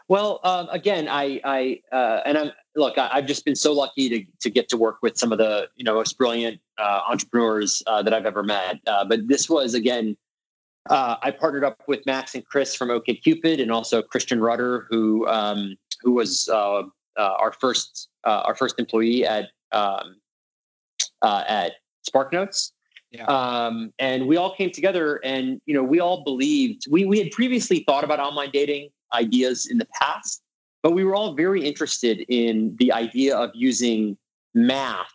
Well, 0.08 0.40
um, 0.44 0.66
again, 0.70 1.08
I, 1.08 1.40
I 1.44 1.80
uh, 1.92 2.20
and 2.24 2.38
I'm 2.38 2.52
look. 2.74 2.96
I, 2.96 3.16
have 3.16 3.26
just 3.26 3.44
been 3.44 3.56
so 3.56 3.74
lucky 3.74 4.08
to 4.08 4.24
to 4.44 4.48
get 4.48 4.70
to 4.70 4.78
work 4.78 4.98
with 5.02 5.18
some 5.18 5.30
of 5.32 5.38
the 5.38 5.68
you 5.76 5.84
know 5.84 5.94
most 5.94 6.16
brilliant 6.16 6.60
uh, 6.78 7.00
entrepreneurs 7.08 7.82
uh, 7.86 8.02
that 8.02 8.14
I've 8.14 8.26
ever 8.26 8.42
met. 8.42 8.80
Uh, 8.86 9.04
but 9.04 9.26
this 9.28 9.48
was 9.48 9.74
again, 9.74 10.16
uh, 10.88 11.16
I 11.22 11.30
partnered 11.30 11.64
up 11.64 11.82
with 11.86 12.04
Max 12.06 12.34
and 12.34 12.44
Chris 12.44 12.74
from 12.74 12.88
OkCupid, 12.88 13.60
and 13.60 13.70
also 13.70 14.00
Christian 14.02 14.40
Rudder, 14.40 14.86
who 14.90 15.26
um, 15.26 15.76
who 16.02 16.12
was 16.12 16.48
uh, 16.48 16.82
our 17.16 17.52
first 17.52 18.08
our 18.24 18.54
first 18.54 18.78
employee 18.78 19.26
at 19.26 19.48
um, 19.72 20.16
at 21.22 21.72
SparkNotes. 22.08 22.72
Yeah. 23.10 23.24
Um, 23.24 23.92
and 23.98 24.26
we 24.26 24.36
all 24.36 24.54
came 24.54 24.70
together, 24.70 25.16
and 25.24 25.60
you 25.66 25.74
know, 25.74 25.82
we 25.82 26.00
all 26.00 26.24
believed 26.24 26.86
we 26.90 27.04
we 27.04 27.18
had 27.18 27.30
previously 27.30 27.84
thought 27.86 28.04
about 28.04 28.20
online 28.20 28.50
dating 28.50 28.90
ideas 29.14 29.66
in 29.66 29.78
the 29.78 29.88
past, 30.00 30.42
but 30.82 30.92
we 30.92 31.04
were 31.04 31.14
all 31.14 31.34
very 31.34 31.64
interested 31.64 32.24
in 32.28 32.76
the 32.78 32.92
idea 32.92 33.36
of 33.36 33.50
using 33.54 34.16
math 34.54 35.10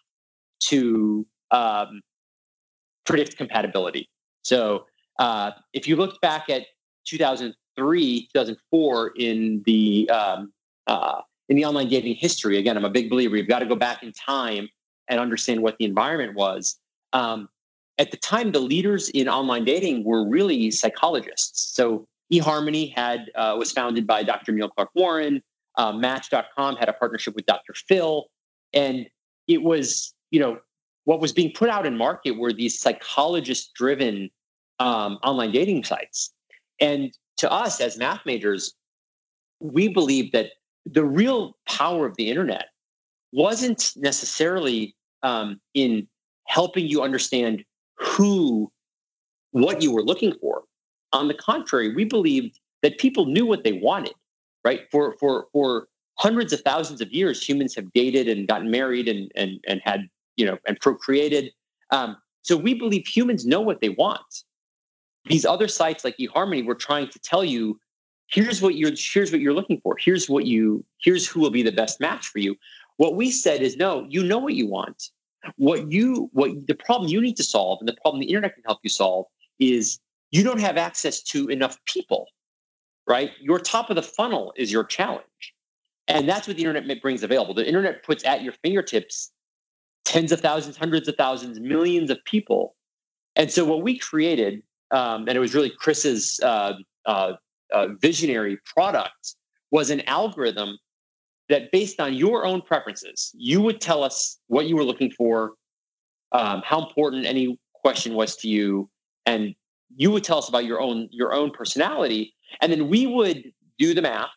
to 0.60 1.26
um, 1.54 2.02
predict 3.06 3.38
compatibility. 3.38 4.10
So 4.44 4.86
uh, 5.20 5.52
if 5.72 5.88
you 5.88 5.96
look 5.96 6.20
back 6.20 6.50
at 6.50 6.64
2003, 7.06 8.30
2004 8.34 9.12
in 9.18 9.64
the 9.66 10.10
um, 10.10 10.54
uh, 10.88 11.22
in 11.50 11.56
the 11.56 11.66
online 11.66 11.88
dating 11.88 12.16
history, 12.16 12.58
again, 12.58 12.76
I'm 12.76 12.86
a 12.86 12.90
big 12.90 13.10
believer. 13.10 13.38
You've 13.38 13.48
got 13.48 13.60
to 13.60 13.66
go 13.66 13.76
back 13.76 14.04
in 14.04 14.12
time 14.14 14.68
and 15.08 15.20
understand 15.20 15.62
what 15.62 15.78
the 15.78 15.86
environment 15.86 16.36
was. 16.36 16.78
Um, 17.14 17.50
at 17.98 18.12
the 18.12 18.18
time, 18.18 18.52
the 18.52 18.60
leaders 18.60 19.10
in 19.10 19.30
online 19.30 19.66
dating 19.66 20.04
were 20.04 20.28
really 20.28 20.72
psychologists. 20.72 21.76
So 21.76 22.08
eHarmony 22.32 22.94
had 22.96 23.30
uh, 23.36 23.56
was 23.58 23.72
founded 23.72 24.08
by 24.08 24.24
Dr. 24.24 24.52
Neil 24.52 24.70
Clark 24.70 24.90
Warren. 24.96 25.42
Uh, 25.76 25.92
Match.com 25.92 26.76
had 26.76 26.90
a 26.90 26.94
partnership 26.94 27.36
with 27.36 27.46
Dr. 27.46 27.74
Phil, 27.88 28.26
and 28.74 29.08
it 29.48 29.62
was 29.62 30.14
you 30.32 30.40
know 30.40 30.60
what 31.06 31.20
was 31.20 31.34
being 31.34 31.52
put 31.54 31.70
out 31.70 31.86
in 31.86 31.98
market 31.98 32.32
were 32.38 32.54
these 32.54 32.80
psychologist-driven 32.80 34.30
um, 34.80 35.20
online 35.24 35.52
dating 35.52 35.84
sites. 35.84 36.34
And 36.80 37.12
to 37.38 37.52
us 37.52 37.82
as 37.82 37.98
math 37.98 38.26
majors, 38.26 38.74
we 39.60 39.88
believe 39.88 40.32
that 40.32 40.52
the 40.86 41.06
real 41.06 41.58
power 41.68 42.06
of 42.06 42.16
the 42.18 42.30
internet 42.30 42.68
wasn't 43.32 43.92
necessarily 43.96 44.96
um, 45.24 45.60
in 45.74 46.08
helping 46.48 46.88
you 46.88 47.02
understand 47.02 47.64
who, 47.98 48.72
what 49.52 49.82
you 49.82 49.92
were 49.92 50.04
looking 50.04 50.34
for. 50.42 50.64
On 51.14 51.28
the 51.28 51.34
contrary, 51.34 51.94
we 51.94 52.04
believed 52.04 52.60
that 52.82 52.98
people 52.98 53.26
knew 53.26 53.46
what 53.46 53.64
they 53.64 53.74
wanted, 53.74 54.14
right? 54.66 54.82
For 54.92 55.16
for 55.20 55.48
for 55.54 55.88
hundreds 56.20 56.52
of 56.54 56.62
thousands 56.62 57.02
of 57.02 57.12
years, 57.12 57.48
humans 57.48 57.76
have 57.76 57.92
dated 57.94 58.28
and 58.28 58.48
gotten 58.48 58.70
married 58.70 59.08
and 59.08 59.32
and 59.36 59.60
and 59.68 59.80
had 59.84 60.10
you 60.36 60.46
know 60.46 60.58
and 60.68 60.80
procreated. 60.80 61.52
Um, 61.92 62.18
so 62.42 62.58
we 62.58 62.74
believe 62.74 63.08
humans 63.08 63.46
know 63.46 63.62
what 63.62 63.82
they 63.82 63.90
want. 63.90 64.44
These 65.26 65.46
other 65.46 65.68
sites 65.68 66.04
like 66.04 66.18
eHarmony 66.18 66.66
were 66.66 66.76
trying 66.76 67.10
to 67.10 67.20
tell 67.20 67.44
you, 67.44 67.80
here's 68.28 68.62
what 68.62 68.76
you're 68.76 68.92
here's 68.98 69.32
what 69.32 69.42
you're 69.42 69.54
looking 69.54 69.80
for. 69.82 69.96
Here's 69.98 70.30
what 70.30 70.46
you 70.46 70.84
here's 71.02 71.28
who 71.28 71.40
will 71.40 71.52
be 71.52 71.64
the 71.64 71.72
best 71.72 72.00
match 72.00 72.28
for 72.28 72.40
you. 72.40 72.56
What 72.98 73.16
we 73.16 73.32
said 73.32 73.62
is 73.62 73.78
no, 73.78 74.06
you 74.10 74.24
know 74.24 74.40
what 74.40 74.54
you 74.56 74.68
want. 74.68 75.10
What 75.56 75.92
you 75.92 76.30
what 76.34 76.68
the 76.68 76.76
problem 76.76 77.10
you 77.10 77.22
need 77.22 77.38
to 77.38 77.44
solve 77.44 77.80
and 77.80 77.88
the 77.88 77.98
problem 78.02 78.20
the 78.20 78.28
internet 78.28 78.56
can 78.56 78.64
help 78.66 78.80
you 78.84 78.90
solve 78.90 79.26
is 79.60 80.00
you 80.32 80.44
don't 80.44 80.60
have 80.60 80.78
access 80.78 81.22
to 81.22 81.48
enough 81.50 81.78
people, 81.86 82.28
right? 83.08 83.32
Your 83.40 83.60
top 83.60 83.90
of 83.90 83.96
the 83.96 84.04
funnel 84.04 84.54
is 84.58 84.72
your 84.72 84.84
challenge. 84.84 85.54
And 86.08 86.28
that's 86.28 86.48
what 86.48 86.58
the 86.58 86.64
internet 86.64 87.02
brings 87.02 87.24
available. 87.24 87.54
The 87.54 87.66
internet 87.66 88.04
puts 88.04 88.26
at 88.26 88.42
your 88.42 88.54
fingertips 88.64 89.32
tens 90.06 90.32
of 90.32 90.42
thousands, 90.42 90.78
hundreds 90.78 91.08
of 91.08 91.16
thousands, 91.16 91.60
millions 91.60 92.10
of 92.10 92.24
people. 92.26 92.76
And 93.36 93.52
so 93.52 93.66
what 93.66 93.82
we 93.82 93.98
created, 93.98 94.62
um, 94.92 95.28
and 95.28 95.32
it 95.32 95.40
was 95.40 95.56
really 95.56 95.70
Chris's 95.70 96.40
uh, 96.44 96.74
uh, 97.06 97.34
uh, 97.72 97.88
visionary 98.00 98.58
product, 98.66 99.36
was 99.72 99.90
an 99.90 100.02
algorithm 100.02 100.78
that 101.50 101.72
based 101.72 102.00
on 102.00 102.14
your 102.14 102.46
own 102.46 102.62
preferences, 102.62 103.32
you 103.34 103.62
would 103.62 103.82
tell 103.82 104.04
us 104.04 104.40
what 104.48 104.68
you 104.68 104.76
were 104.76 104.84
looking 104.84 105.12
for, 105.12 105.54
um, 106.32 106.62
how 106.66 106.86
important 106.86 107.26
any 107.26 107.60
question 107.74 108.14
was 108.14 108.36
to 108.38 108.48
you, 108.48 108.90
and 109.26 109.56
you 109.96 110.12
would 110.12 110.24
tell 110.24 110.38
us 110.38 110.50
about 110.50 110.66
your 110.66 110.82
own 110.82 111.08
your 111.12 111.34
own 111.34 111.52
personality 111.52 112.34
and 112.62 112.72
then 112.72 112.90
we 112.90 113.08
would 113.08 113.52
do 113.78 113.94
the 113.94 114.02
math 114.02 114.30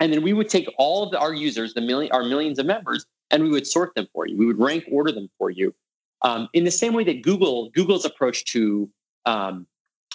and 0.00 0.12
then 0.12 0.22
we 0.22 0.32
would 0.32 0.48
take 0.48 0.68
all 0.78 1.04
of 1.04 1.10
the, 1.10 1.18
our 1.18 1.34
users 1.34 1.74
the 1.74 1.80
million 1.80 2.10
our 2.12 2.24
millions 2.24 2.58
of 2.58 2.66
members 2.66 3.06
and 3.30 3.42
we 3.42 3.50
would 3.50 3.66
sort 3.66 3.94
them 3.94 4.06
for 4.12 4.26
you. 4.26 4.36
We 4.36 4.46
would 4.46 4.58
rank 4.58 4.84
order 4.90 5.12
them 5.12 5.28
for 5.38 5.50
you 5.50 5.74
um, 6.22 6.48
in 6.52 6.64
the 6.64 6.70
same 6.70 6.94
way 6.94 7.04
that 7.04 7.22
google 7.22 7.70
google's 7.70 8.04
approach 8.04 8.44
to 8.46 8.90
um, 9.26 9.66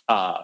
uh, 0.07 0.41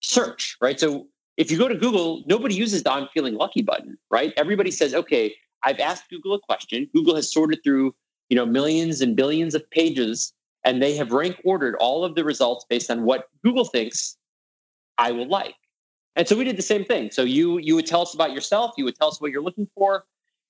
search 0.00 0.56
right? 0.60 0.78
So 0.78 1.06
if 1.36 1.50
you 1.50 1.58
go 1.58 1.68
to 1.68 1.74
google 1.74 2.22
nobody 2.26 2.54
uses 2.54 2.82
the 2.82 2.92
i'm 2.92 3.08
feeling 3.12 3.34
lucky 3.34 3.62
button 3.62 3.96
right? 4.10 4.32
Everybody 4.36 4.70
says 4.70 4.94
okay 4.94 5.34
i've 5.62 5.80
asked 5.80 6.04
google 6.10 6.34
a 6.34 6.40
question. 6.40 6.88
Google 6.94 7.16
has 7.16 7.32
sorted 7.32 7.60
through 7.64 7.94
you 8.28 8.36
know 8.36 8.46
millions 8.46 9.00
and 9.00 9.16
billions 9.16 9.54
of 9.54 9.68
pages 9.70 10.32
and 10.64 10.82
they 10.82 10.96
have 10.96 11.12
rank 11.12 11.40
ordered 11.44 11.76
all 11.76 12.04
of 12.04 12.14
the 12.14 12.24
results 12.24 12.64
based 12.68 12.90
on 12.90 13.04
what 13.04 13.28
Google 13.44 13.66
thinks 13.66 14.16
I 14.96 15.12
will 15.12 15.28
like. 15.28 15.54
And 16.16 16.26
so 16.26 16.36
we 16.36 16.44
did 16.44 16.56
the 16.56 16.62
same 16.62 16.84
thing. 16.84 17.10
So 17.10 17.22
you 17.22 17.58
you 17.58 17.74
would 17.74 17.86
tell 17.86 18.02
us 18.02 18.14
about 18.14 18.32
yourself, 18.32 18.72
you 18.76 18.84
would 18.84 18.96
tell 18.96 19.08
us 19.08 19.20
what 19.20 19.30
you're 19.30 19.42
looking 19.42 19.68
for, 19.74 20.04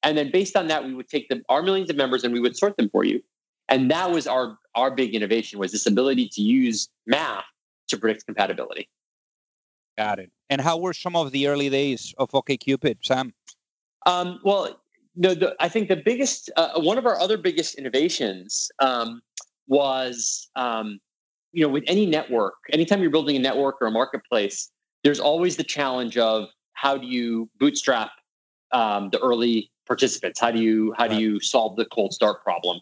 and 0.04 0.16
then 0.16 0.30
based 0.30 0.56
on 0.56 0.68
that, 0.68 0.84
we 0.84 0.94
would 0.94 1.08
take 1.08 1.28
the, 1.28 1.42
our 1.48 1.62
millions 1.62 1.90
of 1.90 1.96
members 1.96 2.24
and 2.24 2.32
we 2.32 2.40
would 2.40 2.56
sort 2.56 2.76
them 2.76 2.88
for 2.90 3.04
you. 3.04 3.22
And 3.68 3.90
that 3.90 4.10
was 4.10 4.26
our 4.26 4.58
our 4.74 4.90
big 4.90 5.14
innovation 5.14 5.58
was 5.58 5.72
this 5.72 5.86
ability 5.86 6.28
to 6.30 6.42
use 6.42 6.88
math 7.06 7.44
to 7.88 7.96
predict 7.96 8.26
compatibility. 8.26 8.88
Got 9.96 10.18
it. 10.18 10.30
And 10.50 10.60
how 10.60 10.76
were 10.78 10.92
some 10.92 11.16
of 11.16 11.32
the 11.32 11.46
early 11.46 11.70
days 11.70 12.14
of 12.18 12.30
OkCupid, 12.30 12.98
Sam? 13.02 13.32
Um, 14.06 14.40
well, 14.44 14.80
no, 15.16 15.32
the, 15.32 15.54
I 15.60 15.68
think 15.68 15.88
the 15.88 15.96
biggest, 15.96 16.50
uh, 16.56 16.80
one 16.80 16.98
of 16.98 17.06
our 17.06 17.18
other 17.20 17.38
biggest 17.38 17.76
innovations 17.76 18.70
um, 18.80 19.22
was 19.68 20.50
um, 20.56 20.98
you 21.52 21.62
know 21.64 21.72
with 21.72 21.84
any 21.86 22.04
network 22.04 22.54
anytime 22.72 23.00
you're 23.00 23.10
building 23.10 23.36
a 23.36 23.38
network 23.38 23.80
or 23.80 23.86
a 23.86 23.90
marketplace 23.90 24.70
there's 25.04 25.20
always 25.20 25.56
the 25.56 25.64
challenge 25.64 26.18
of 26.18 26.48
how 26.72 26.98
do 26.98 27.06
you 27.06 27.48
bootstrap 27.58 28.10
um, 28.72 29.08
the 29.10 29.18
early 29.20 29.70
participants? 29.86 30.40
How 30.40 30.50
do 30.50 30.60
you 30.60 30.94
how 30.96 31.06
do 31.06 31.16
you 31.16 31.40
solve 31.40 31.76
the 31.76 31.84
cold 31.86 32.12
start 32.12 32.42
problem? 32.42 32.80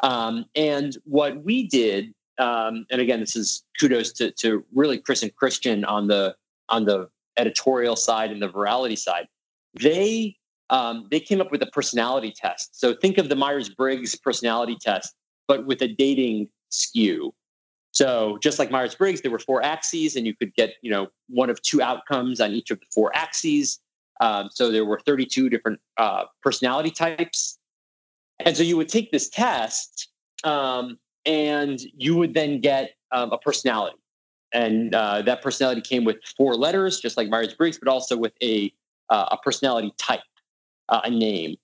Um, 0.00 0.44
and 0.54 0.96
what 1.04 1.44
we 1.44 1.66
did 1.66 2.14
um, 2.38 2.86
and 2.90 3.00
again 3.00 3.20
this 3.20 3.34
is 3.34 3.64
kudos 3.80 4.12
to, 4.12 4.30
to 4.32 4.64
really 4.72 4.96
chris 4.96 5.24
and 5.24 5.34
christian 5.34 5.84
on 5.84 6.06
the 6.06 6.36
on 6.68 6.84
the 6.84 7.08
editorial 7.36 7.96
side 7.96 8.30
and 8.30 8.40
the 8.40 8.48
virality 8.48 8.98
side. 8.98 9.26
They 9.74 10.36
um, 10.70 11.08
they 11.10 11.20
came 11.20 11.40
up 11.40 11.50
with 11.50 11.62
a 11.62 11.66
personality 11.66 12.32
test. 12.36 12.78
So 12.78 12.94
think 12.94 13.18
of 13.18 13.28
the 13.28 13.36
myers-briggs 13.36 14.14
personality 14.16 14.76
test 14.80 15.14
but 15.48 15.66
with 15.66 15.82
a 15.82 15.88
dating 15.88 16.48
skew. 16.68 17.34
So 17.90 18.38
just 18.40 18.58
like 18.60 18.70
Myers 18.70 18.94
Briggs, 18.94 19.22
there 19.22 19.30
were 19.30 19.38
four 19.40 19.62
axes, 19.62 20.14
and 20.14 20.26
you 20.26 20.36
could 20.36 20.54
get 20.54 20.74
you 20.82 20.90
know 20.90 21.08
one 21.28 21.50
of 21.50 21.60
two 21.62 21.82
outcomes 21.82 22.40
on 22.40 22.52
each 22.52 22.70
of 22.70 22.78
the 22.78 22.86
four 22.94 23.10
axes. 23.16 23.80
Um, 24.20 24.48
so 24.52 24.70
there 24.70 24.84
were 24.84 25.00
32 25.06 25.48
different 25.48 25.80
uh, 25.96 26.24
personality 26.42 26.90
types, 26.90 27.58
and 28.40 28.56
so 28.56 28.62
you 28.62 28.76
would 28.76 28.88
take 28.88 29.10
this 29.10 29.28
test, 29.28 30.08
um, 30.44 30.98
and 31.24 31.80
you 31.96 32.16
would 32.16 32.34
then 32.34 32.60
get 32.60 32.92
um, 33.12 33.32
a 33.32 33.38
personality. 33.38 33.96
And 34.52 34.94
uh, 34.94 35.22
that 35.22 35.42
personality 35.42 35.82
came 35.82 36.04
with 36.04 36.16
four 36.36 36.54
letters, 36.54 37.00
just 37.00 37.16
like 37.16 37.28
Myers 37.28 37.54
Briggs, 37.54 37.78
but 37.78 37.88
also 37.88 38.16
with 38.16 38.32
a, 38.42 38.72
uh, 39.10 39.26
a 39.32 39.36
personality 39.38 39.92
type, 39.98 40.20
uh, 40.88 41.00
a 41.04 41.10
name. 41.10 41.56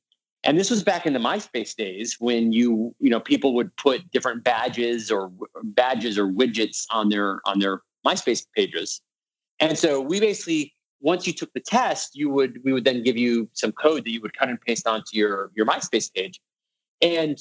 And 0.44 0.58
this 0.58 0.70
was 0.70 0.82
back 0.82 1.06
in 1.06 1.14
the 1.14 1.18
MySpace 1.18 1.74
days 1.74 2.16
when 2.20 2.52
you, 2.52 2.94
you 3.00 3.08
know, 3.08 3.18
people 3.18 3.54
would 3.54 3.74
put 3.76 4.10
different 4.10 4.44
badges 4.44 5.10
or 5.10 5.32
badges 5.62 6.18
or 6.18 6.26
widgets 6.26 6.84
on 6.90 7.08
their 7.08 7.40
on 7.46 7.58
their 7.58 7.80
MySpace 8.06 8.44
pages. 8.54 9.00
And 9.60 9.78
so 9.78 10.00
we 10.00 10.20
basically, 10.20 10.74
once 11.04 11.26
you 11.26 11.34
took 11.34 11.52
the 11.52 11.60
test, 11.60 12.16
you 12.16 12.30
would 12.30 12.58
we 12.64 12.72
would 12.72 12.84
then 12.84 13.02
give 13.02 13.16
you 13.16 13.46
some 13.52 13.70
code 13.72 14.04
that 14.04 14.10
you 14.10 14.22
would 14.22 14.36
cut 14.36 14.48
and 14.48 14.58
paste 14.62 14.86
onto 14.86 15.12
your 15.12 15.50
your 15.54 15.66
MySpace 15.66 16.12
page. 16.12 16.40
And 17.02 17.38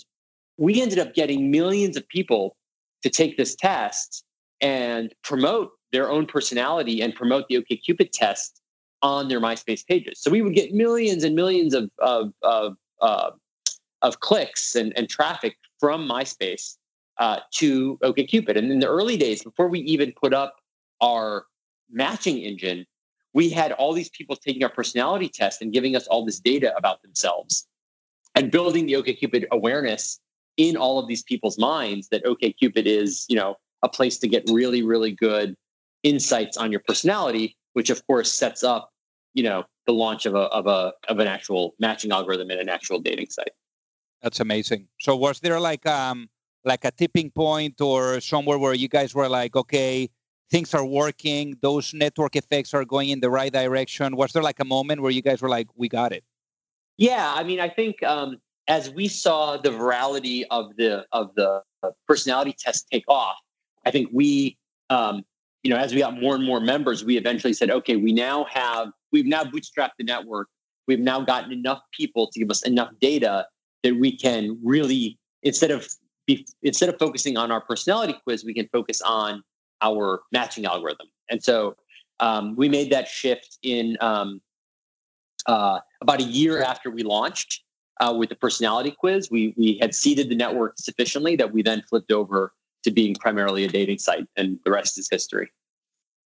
we 0.57 0.81
ended 0.81 0.99
up 0.99 1.15
getting 1.15 1.49
millions 1.49 1.95
of 1.95 2.07
people 2.09 2.57
to 3.03 3.09
take 3.09 3.37
this 3.37 3.55
test 3.55 4.25
and 4.59 5.15
promote 5.23 5.71
their 5.93 6.11
own 6.11 6.25
personality 6.25 7.01
and 7.01 7.15
promote 7.15 7.47
the 7.47 7.55
OkCupid 7.55 8.09
test 8.11 8.61
on 9.01 9.29
their 9.29 9.39
MySpace 9.39 9.85
pages. 9.87 10.19
So 10.19 10.29
we 10.29 10.41
would 10.41 10.53
get 10.53 10.73
millions 10.73 11.23
and 11.23 11.33
millions 11.33 11.73
of 11.73 11.89
of 11.99 12.33
of, 12.41 12.75
uh, 13.01 13.31
of 14.01 14.19
clicks 14.19 14.75
and, 14.75 14.91
and 14.97 15.09
traffic 15.09 15.55
from 15.79 16.05
MySpace 16.07 16.75
uh, 17.17 17.39
to 17.53 17.97
OkCupid. 18.03 18.57
And 18.57 18.69
in 18.73 18.79
the 18.79 18.87
early 18.87 19.15
days, 19.15 19.41
before 19.41 19.69
we 19.69 19.79
even 19.79 20.11
put 20.21 20.33
up 20.33 20.57
our 20.99 21.45
matching 21.89 22.39
engine, 22.39 22.85
we 23.33 23.49
had 23.49 23.71
all 23.73 23.93
these 23.93 24.09
people 24.09 24.35
taking 24.35 24.63
our 24.63 24.69
personality 24.69 25.27
test 25.27 25.61
and 25.61 25.73
giving 25.73 25.95
us 25.95 26.07
all 26.07 26.25
this 26.25 26.39
data 26.39 26.75
about 26.77 27.01
themselves 27.01 27.67
and 28.35 28.51
building 28.51 28.85
the 28.85 28.93
OkCupid 28.93 29.45
awareness 29.51 30.19
in 30.57 30.77
all 30.77 30.99
of 30.99 31.07
these 31.07 31.23
people's 31.23 31.57
minds 31.57 32.09
that 32.09 32.23
OkCupid 32.23 32.85
is, 32.85 33.25
you 33.27 33.35
know, 33.35 33.55
a 33.81 33.89
place 33.89 34.17
to 34.19 34.27
get 34.27 34.43
really, 34.49 34.83
really 34.83 35.11
good 35.11 35.55
insights 36.03 36.57
on 36.57 36.71
your 36.71 36.81
personality, 36.87 37.55
which 37.73 37.89
of 37.89 38.05
course 38.07 38.33
sets 38.33 38.63
up, 38.63 38.91
you 39.33 39.43
know, 39.43 39.63
the 39.85 39.93
launch 39.93 40.25
of 40.25 40.35
a 40.35 40.43
of 40.59 40.67
a 40.67 40.93
of 41.09 41.19
an 41.19 41.27
actual 41.27 41.75
matching 41.79 42.11
algorithm 42.11 42.51
in 42.51 42.59
an 42.59 42.69
actual 42.69 42.99
dating 42.99 43.29
site. 43.29 43.51
That's 44.21 44.39
amazing. 44.39 44.87
So 44.99 45.15
was 45.15 45.39
there 45.39 45.59
like 45.59 45.85
um 45.85 46.29
like 46.63 46.85
a 46.85 46.91
tipping 46.91 47.29
point 47.31 47.81
or 47.81 48.21
somewhere 48.21 48.57
where 48.57 48.73
you 48.73 48.87
guys 48.87 49.13
were 49.13 49.27
like, 49.27 49.55
okay, 49.55 50.09
things 50.53 50.75
are 50.75 50.85
working, 50.85 51.57
those 51.61 51.95
network 51.95 52.35
effects 52.35 52.75
are 52.75 52.85
going 52.85 53.09
in 53.09 53.19
the 53.19 53.29
right 53.29 53.51
direction? 53.51 54.15
Was 54.15 54.33
there 54.33 54.43
like 54.43 54.59
a 54.59 54.65
moment 54.65 55.01
where 55.01 55.09
you 55.09 55.23
guys 55.23 55.41
were 55.41 55.49
like, 55.49 55.67
we 55.75 55.89
got 55.89 56.11
it? 56.11 56.23
Yeah, 56.97 57.33
I 57.35 57.43
mean, 57.43 57.59
I 57.59 57.69
think 57.69 58.03
um, 58.03 58.37
as 58.67 58.91
we 58.91 59.07
saw 59.07 59.57
the 59.57 59.71
virality 59.71 60.43
of 60.51 60.75
the 60.77 61.07
of 61.11 61.33
the 61.35 61.63
personality 62.07 62.55
test 62.57 62.85
take 62.91 63.03
off, 63.07 63.37
I 63.83 63.89
think 63.89 64.09
we, 64.13 64.59
um, 64.91 65.23
you 65.63 65.71
know, 65.71 65.77
as 65.77 65.91
we 65.91 66.01
got 66.01 66.21
more 66.21 66.35
and 66.35 66.45
more 66.45 66.59
members, 66.59 67.03
we 67.03 67.17
eventually 67.17 67.53
said, 67.53 67.71
okay, 67.71 67.95
we 67.95 68.13
now 68.13 68.45
have 68.51 68.89
we've 69.11 69.25
now 69.25 69.43
bootstrapped 69.43 69.97
the 69.97 70.03
network. 70.03 70.49
We've 70.87 70.99
now 70.99 71.21
gotten 71.21 71.51
enough 71.51 71.81
people 71.97 72.29
to 72.31 72.39
give 72.39 72.51
us 72.51 72.61
enough 72.61 72.91
data 73.01 73.47
that 73.81 73.95
we 73.95 74.15
can 74.15 74.59
really 74.63 75.17
instead 75.41 75.71
of 75.71 75.87
be, 76.27 76.45
instead 76.61 76.89
of 76.89 76.99
focusing 76.99 77.37
on 77.37 77.51
our 77.51 77.61
personality 77.61 78.15
quiz, 78.23 78.45
we 78.45 78.53
can 78.53 78.67
focus 78.71 79.01
on 79.01 79.41
our 79.83 80.23
matching 80.31 80.65
algorithm. 80.65 81.07
And 81.29 81.43
so 81.43 81.75
um, 82.19 82.55
we 82.55 82.69
made 82.69 82.91
that 82.91 83.07
shift 83.07 83.59
in 83.63 83.97
um, 84.01 84.41
uh, 85.45 85.79
about 86.01 86.21
a 86.21 86.23
year 86.23 86.63
after 86.63 86.89
we 86.89 87.03
launched 87.03 87.63
uh, 87.99 88.13
with 88.17 88.29
the 88.29 88.35
personality 88.35 88.91
quiz. 88.91 89.29
We 89.29 89.53
we 89.57 89.77
had 89.81 89.93
seeded 89.93 90.29
the 90.29 90.35
network 90.35 90.75
sufficiently 90.77 91.35
that 91.35 91.53
we 91.53 91.61
then 91.61 91.83
flipped 91.89 92.11
over 92.11 92.53
to 92.83 92.91
being 92.91 93.15
primarily 93.15 93.63
a 93.65 93.67
dating 93.67 93.99
site, 93.99 94.27
and 94.35 94.59
the 94.65 94.71
rest 94.71 94.97
is 94.97 95.07
history. 95.11 95.51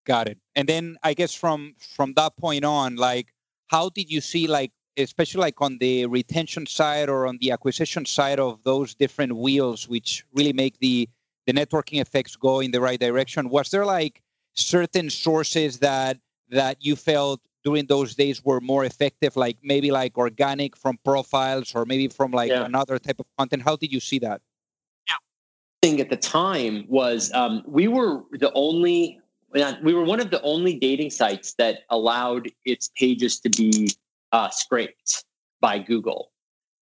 Got 0.05 0.29
it. 0.29 0.39
And 0.55 0.69
then 0.69 0.97
I 1.03 1.15
guess 1.15 1.35
from 1.35 1.75
from 1.79 2.13
that 2.15 2.37
point 2.37 2.65
on, 2.65 2.97
like, 2.97 3.33
how 3.69 3.89
did 3.89 4.11
you 4.11 4.21
see 4.21 4.47
like 4.47 4.73
especially 4.99 5.41
like 5.41 5.61
on 5.61 5.77
the 5.79 6.07
retention 6.07 6.67
side 6.67 7.09
or 7.09 7.27
on 7.27 7.39
the 7.41 7.51
acquisition 7.51 8.07
side 8.07 8.41
of 8.41 8.63
those 8.65 8.95
different 8.95 9.37
wheels 9.37 9.87
which 9.89 10.25
really 10.33 10.55
make 10.55 10.79
the 10.79 11.07
the 11.47 11.53
networking 11.53 12.01
effects 12.01 12.37
go 12.37 12.61
in 12.61 12.71
the 12.71 12.81
right 12.81 13.01
direction? 13.01 13.49
Was 13.49 13.71
there 13.71 13.87
like 13.87 14.23
certain 14.55 15.09
sources 15.11 15.79
that 15.79 16.19
that 16.51 16.77
you 16.81 16.97
felt 16.97 17.41
during 17.65 17.87
those 17.87 18.15
days 18.15 18.45
were 18.45 18.61
more 18.61 18.85
effective 18.85 19.35
like 19.37 19.57
maybe 19.63 19.91
like 19.91 20.17
organic 20.17 20.77
from 20.77 20.97
profiles 21.05 21.75
or 21.75 21.85
maybe 21.85 22.07
from 22.07 22.31
like 22.31 22.51
yeah. 22.51 22.65
another 22.65 22.99
type 22.99 23.19
of 23.21 23.27
content? 23.39 23.63
How 23.63 23.77
did 23.77 23.93
you 23.93 24.01
see 24.01 24.19
that? 24.21 24.41
Yeah. 25.09 25.15
Thing 25.83 26.01
at 26.01 26.11
the 26.11 26.17
time 26.17 26.85
was 26.89 27.33
um, 27.33 27.63
we 27.67 27.89
were 27.89 28.23
the 28.33 28.53
only 28.55 29.21
we 29.83 29.95
were 29.95 30.05
one 30.05 30.21
of 30.21 30.31
the 30.31 30.43
only 30.43 30.79
dating 30.79 31.11
sites 31.11 31.55
that 31.55 31.81
allowed 31.91 32.51
its 32.65 32.91
pages 32.97 33.41
to 33.41 33.49
be 33.49 33.91
uh, 34.33 34.51
scraped 34.51 35.25
by 35.61 35.79
google. 35.79 36.31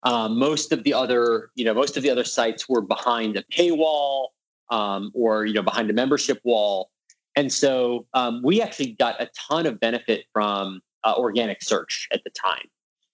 Um, 0.03 0.37
most 0.37 0.71
of 0.71 0.83
the 0.83 0.93
other 0.93 1.51
you 1.55 1.65
know 1.65 1.73
most 1.73 1.97
of 1.97 2.03
the 2.03 2.09
other 2.09 2.23
sites 2.23 2.67
were 2.67 2.81
behind 2.81 3.37
a 3.37 3.43
paywall 3.43 4.27
um, 4.69 5.11
or 5.13 5.45
you 5.45 5.53
know 5.53 5.63
behind 5.63 5.89
a 5.89 5.93
membership 5.93 6.39
wall 6.43 6.89
and 7.35 7.51
so 7.51 8.05
um, 8.13 8.41
we 8.43 8.61
actually 8.61 8.93
got 8.93 9.21
a 9.21 9.29
ton 9.49 9.65
of 9.65 9.79
benefit 9.79 10.25
from 10.31 10.81
uh, 11.03 11.13
organic 11.17 11.61
search 11.61 12.07
at 12.11 12.23
the 12.23 12.29
time. 12.31 12.67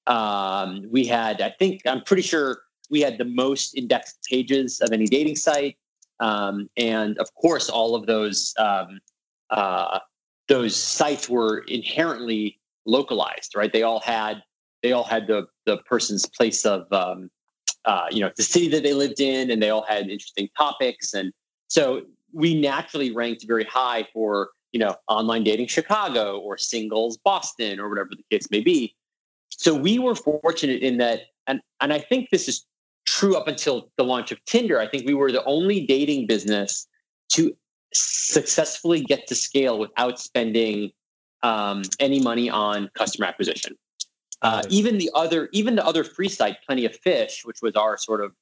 Um, 0.07 0.85
we 0.89 1.05
had, 1.05 1.41
I 1.41 1.53
think, 1.57 1.81
I'm 1.85 2.01
pretty 2.03 2.21
sure 2.21 2.61
we 2.89 3.01
had 3.01 3.17
the 3.17 3.25
most 3.25 3.75
indexed 3.75 4.23
pages 4.29 4.79
of 4.81 4.91
any 4.91 5.05
dating 5.05 5.37
site. 5.37 5.77
Um, 6.19 6.69
and 6.77 7.17
of 7.17 7.33
course, 7.33 7.69
all 7.69 7.95
of 7.95 8.05
those 8.05 8.53
um, 8.59 8.99
uh, 9.49 9.99
those 10.47 10.75
sites 10.75 11.27
were 11.27 11.59
inherently 11.67 12.59
localized, 12.85 13.55
right? 13.55 13.73
They 13.73 13.83
all 13.83 13.99
had 13.99 14.43
they 14.83 14.91
all 14.91 15.03
had 15.03 15.25
the 15.25 15.47
the 15.65 15.77
person's 15.77 16.27
place 16.27 16.63
of 16.63 16.91
um, 16.93 17.31
uh, 17.85 18.05
you 18.11 18.19
know 18.19 18.29
the 18.35 18.43
city 18.43 18.67
that 18.69 18.83
they 18.83 18.93
lived 18.93 19.19
in, 19.19 19.49
and 19.49 19.63
they 19.63 19.71
all 19.71 19.85
had 19.87 20.09
interesting 20.09 20.47
topics, 20.55 21.15
and 21.15 21.33
so 21.71 22.01
we 22.33 22.53
naturally 22.59 23.13
ranked 23.13 23.45
very 23.47 23.63
high 23.63 24.05
for 24.11 24.49
you 24.73 24.79
know 24.79 24.93
online 25.07 25.45
dating 25.45 25.67
chicago 25.67 26.37
or 26.39 26.57
singles 26.57 27.17
boston 27.17 27.79
or 27.79 27.87
whatever 27.89 28.09
the 28.11 28.23
case 28.29 28.51
may 28.51 28.59
be. 28.59 28.93
So 29.49 29.73
we 29.73 29.97
were 29.97 30.15
fortunate 30.15 30.81
in 30.81 30.97
that 30.97 31.21
and 31.47 31.61
and 31.79 31.93
i 31.93 31.99
think 31.99 32.29
this 32.29 32.49
is 32.49 32.65
true 33.05 33.37
up 33.37 33.47
until 33.47 33.89
the 33.97 34.03
launch 34.03 34.31
of 34.31 34.43
tinder. 34.45 34.79
I 34.79 34.87
think 34.87 35.05
we 35.05 35.13
were 35.13 35.31
the 35.31 35.43
only 35.45 35.85
dating 35.85 36.27
business 36.27 36.87
to 37.29 37.55
successfully 37.93 39.01
get 39.01 39.27
to 39.27 39.35
scale 39.35 39.79
without 39.79 40.19
spending 40.19 40.91
um, 41.41 41.83
any 41.99 42.19
money 42.19 42.49
on 42.49 42.89
customer 42.95 43.27
acquisition. 43.27 43.75
Uh, 44.41 44.63
even 44.69 44.97
the 44.97 45.09
other 45.15 45.47
even 45.53 45.75
the 45.75 45.85
other 45.85 46.03
free 46.03 46.27
site 46.27 46.57
plenty 46.65 46.83
of 46.83 46.93
fish 46.97 47.43
which 47.45 47.61
was 47.61 47.75
our 47.75 47.97
sort 47.97 48.21
of 48.21 48.33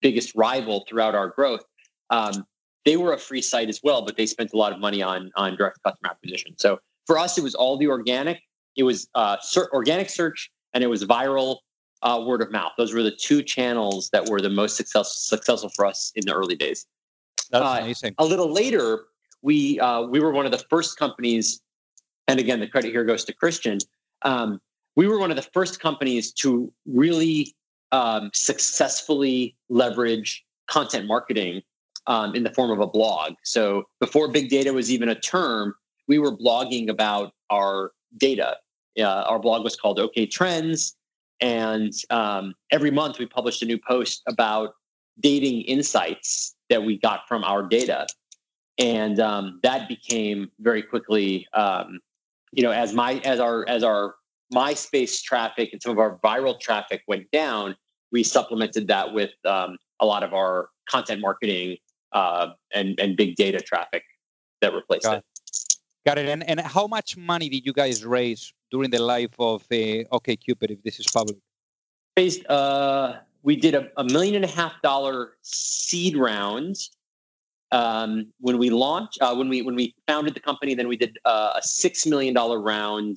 biggest 0.00 0.34
rival 0.34 0.86
throughout 0.88 1.14
our 1.14 1.28
growth 1.28 1.64
um, 2.10 2.46
they 2.84 2.96
were 2.96 3.12
a 3.12 3.18
free 3.18 3.42
site 3.42 3.68
as 3.68 3.80
well, 3.82 4.02
but 4.04 4.16
they 4.16 4.26
spent 4.26 4.52
a 4.52 4.56
lot 4.56 4.72
of 4.72 4.80
money 4.80 5.02
on 5.02 5.30
on 5.36 5.56
direct 5.56 5.82
customer 5.82 6.10
acquisition. 6.10 6.54
So 6.58 6.78
for 7.06 7.18
us, 7.18 7.38
it 7.38 7.44
was 7.44 7.54
all 7.54 7.76
the 7.76 7.88
organic. 7.88 8.40
It 8.76 8.84
was 8.84 9.08
uh, 9.14 9.36
ser- 9.40 9.70
organic 9.72 10.08
search 10.08 10.50
and 10.72 10.82
it 10.82 10.86
was 10.86 11.04
viral 11.04 11.58
uh, 12.02 12.22
word 12.26 12.42
of 12.42 12.50
mouth. 12.50 12.72
Those 12.78 12.94
were 12.94 13.02
the 13.02 13.12
two 13.12 13.42
channels 13.42 14.10
that 14.12 14.28
were 14.28 14.40
the 14.40 14.50
most 14.50 14.76
success- 14.76 15.16
successful 15.18 15.70
for 15.74 15.86
us 15.86 16.12
in 16.14 16.26
the 16.26 16.32
early 16.32 16.56
days. 16.56 16.86
That's 17.50 17.64
uh, 17.64 17.78
amazing. 17.82 18.14
A 18.18 18.24
little 18.24 18.52
later, 18.52 19.04
we 19.42 19.78
uh, 19.80 20.02
we 20.02 20.20
were 20.20 20.32
one 20.32 20.46
of 20.46 20.52
the 20.52 20.64
first 20.70 20.98
companies, 20.98 21.60
and 22.28 22.40
again, 22.40 22.60
the 22.60 22.68
credit 22.68 22.90
here 22.90 23.04
goes 23.04 23.24
to 23.24 23.34
Christian. 23.34 23.78
Um, 24.22 24.60
we 24.96 25.06
were 25.06 25.18
one 25.18 25.30
of 25.30 25.36
the 25.36 25.48
first 25.54 25.80
companies 25.80 26.32
to 26.34 26.72
really 26.86 27.54
um, 27.92 28.30
successfully 28.34 29.56
leverage 29.68 30.44
content 30.68 31.06
marketing 31.06 31.62
um, 32.06 32.34
in 32.34 32.42
the 32.42 32.50
form 32.50 32.70
of 32.70 32.80
a 32.80 32.86
blog. 32.86 33.34
So 33.44 33.84
before 34.00 34.28
big 34.28 34.48
data 34.48 34.72
was 34.72 34.90
even 34.90 35.08
a 35.08 35.14
term, 35.14 35.74
we 36.08 36.18
were 36.18 36.36
blogging 36.36 36.88
about 36.88 37.32
our 37.50 37.92
data. 38.18 38.56
Uh, 38.98 39.04
our 39.04 39.38
blog 39.38 39.64
was 39.64 39.76
called 39.76 39.98
OK 39.98 40.26
Trends, 40.26 40.96
and 41.40 41.92
um, 42.10 42.54
every 42.70 42.90
month 42.90 43.18
we 43.18 43.26
published 43.26 43.62
a 43.62 43.66
new 43.66 43.78
post 43.78 44.22
about 44.28 44.74
dating 45.20 45.62
insights 45.62 46.54
that 46.68 46.82
we 46.82 46.98
got 46.98 47.20
from 47.28 47.44
our 47.44 47.62
data, 47.62 48.06
and 48.78 49.20
um, 49.20 49.60
that 49.62 49.88
became 49.88 50.50
very 50.60 50.82
quickly, 50.82 51.46
um, 51.54 52.00
you 52.52 52.62
know, 52.62 52.70
as 52.70 52.92
my 52.92 53.14
as 53.24 53.40
our 53.40 53.66
as 53.68 53.82
our 53.82 54.16
MySpace 54.52 55.22
traffic 55.22 55.70
and 55.72 55.80
some 55.80 55.92
of 55.92 55.98
our 55.98 56.18
viral 56.18 56.58
traffic 56.60 57.02
went 57.08 57.30
down, 57.30 57.74
we 58.10 58.22
supplemented 58.22 58.86
that 58.88 59.14
with 59.14 59.30
um, 59.46 59.78
a 60.00 60.06
lot 60.06 60.22
of 60.22 60.34
our 60.34 60.68
content 60.88 61.20
marketing 61.20 61.78
uh, 62.12 62.48
and 62.74 62.98
and 62.98 63.16
big 63.16 63.36
data 63.36 63.60
traffic 63.60 64.04
that 64.60 64.72
replaced 64.72 65.04
Got 65.04 65.18
it. 65.18 65.24
it. 65.36 65.76
Got 66.06 66.18
it. 66.18 66.28
And 66.28 66.48
and 66.48 66.60
how 66.60 66.86
much 66.86 67.16
money 67.16 67.48
did 67.48 67.64
you 67.64 67.72
guys 67.72 68.04
raise 68.04 68.52
during 68.70 68.90
the 68.90 69.02
life 69.02 69.34
of 69.38 69.62
uh, 69.70 70.04
OkCupid, 70.16 70.70
if 70.70 70.82
this 70.82 70.98
is 71.00 71.06
public? 71.12 71.36
Raised 72.16 72.46
uh, 72.48 73.20
we 73.42 73.56
did 73.56 73.74
a, 73.74 73.88
a 73.96 74.04
million 74.04 74.34
and 74.36 74.44
a 74.44 74.48
half 74.48 74.72
dollar 74.82 75.32
seed 75.42 76.16
round 76.16 76.76
um, 77.70 78.26
when 78.38 78.58
we 78.58 78.70
launched 78.70 79.18
uh, 79.20 79.34
when 79.34 79.48
we 79.48 79.62
when 79.62 79.74
we 79.74 79.94
founded 80.06 80.34
the 80.34 80.40
company. 80.40 80.74
Then 80.74 80.88
we 80.88 80.96
did 80.96 81.18
uh, 81.24 81.54
a 81.56 81.62
six 81.62 82.06
million 82.06 82.34
dollar 82.34 82.60
round 82.60 83.16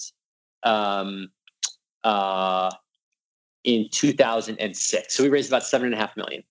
um, 0.64 1.30
uh, 2.04 2.72
in 3.64 3.88
2006. 3.92 5.14
So 5.16 5.24
we 5.24 5.30
raised 5.30 5.50
about 5.50 5.64
seven 5.64 5.88
and 5.88 5.96
a 5.96 5.98
half 5.98 6.16
million. 6.16 6.44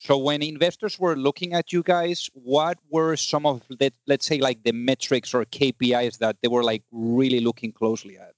So 0.00 0.16
when 0.16 0.42
investors 0.42 0.98
were 0.98 1.14
looking 1.14 1.52
at 1.52 1.74
you 1.74 1.82
guys, 1.82 2.30
what 2.32 2.78
were 2.88 3.16
some 3.16 3.44
of 3.44 3.60
the 3.68 3.92
let's 4.06 4.24
say 4.24 4.38
like 4.38 4.62
the 4.64 4.72
metrics 4.72 5.34
or 5.34 5.44
KPIs 5.44 6.18
that 6.18 6.38
they 6.40 6.48
were 6.48 6.64
like 6.64 6.82
really 6.90 7.40
looking 7.40 7.70
closely 7.70 8.16
at? 8.16 8.32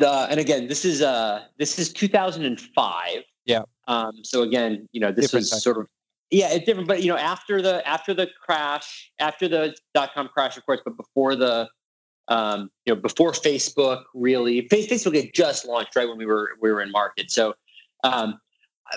The, 0.00 0.26
and 0.30 0.40
again, 0.40 0.66
this 0.66 0.86
is 0.86 1.02
uh 1.02 1.42
this 1.58 1.78
is 1.78 1.92
2005. 1.92 3.22
Yeah. 3.44 3.62
Um, 3.86 4.12
so 4.24 4.42
again, 4.42 4.88
you 4.92 5.00
know, 5.00 5.12
this 5.12 5.26
Different 5.26 5.42
was 5.42 5.50
time. 5.50 5.60
sort 5.60 5.78
of 5.78 5.88
yeah, 6.30 6.48
it's 6.54 6.64
different. 6.64 6.88
But 6.88 7.02
you 7.02 7.12
know, 7.12 7.18
after 7.18 7.60
the 7.60 7.86
after 7.86 8.14
the 8.14 8.28
crash, 8.42 9.12
after 9.20 9.48
the 9.48 9.76
dot 9.94 10.14
com 10.14 10.28
crash, 10.28 10.56
of 10.56 10.64
course, 10.64 10.80
but 10.82 10.96
before 10.96 11.36
the 11.36 11.68
um, 12.28 12.70
you 12.86 12.94
know, 12.94 13.00
before 13.00 13.32
Facebook 13.32 14.04
really, 14.14 14.66
Facebook 14.68 15.14
had 15.14 15.34
just 15.34 15.66
launched 15.66 15.94
right 15.94 16.08
when 16.08 16.16
we 16.16 16.24
were 16.24 16.52
we 16.62 16.72
were 16.72 16.80
in 16.80 16.90
market. 16.90 17.30
So 17.30 17.54
um, 18.04 18.40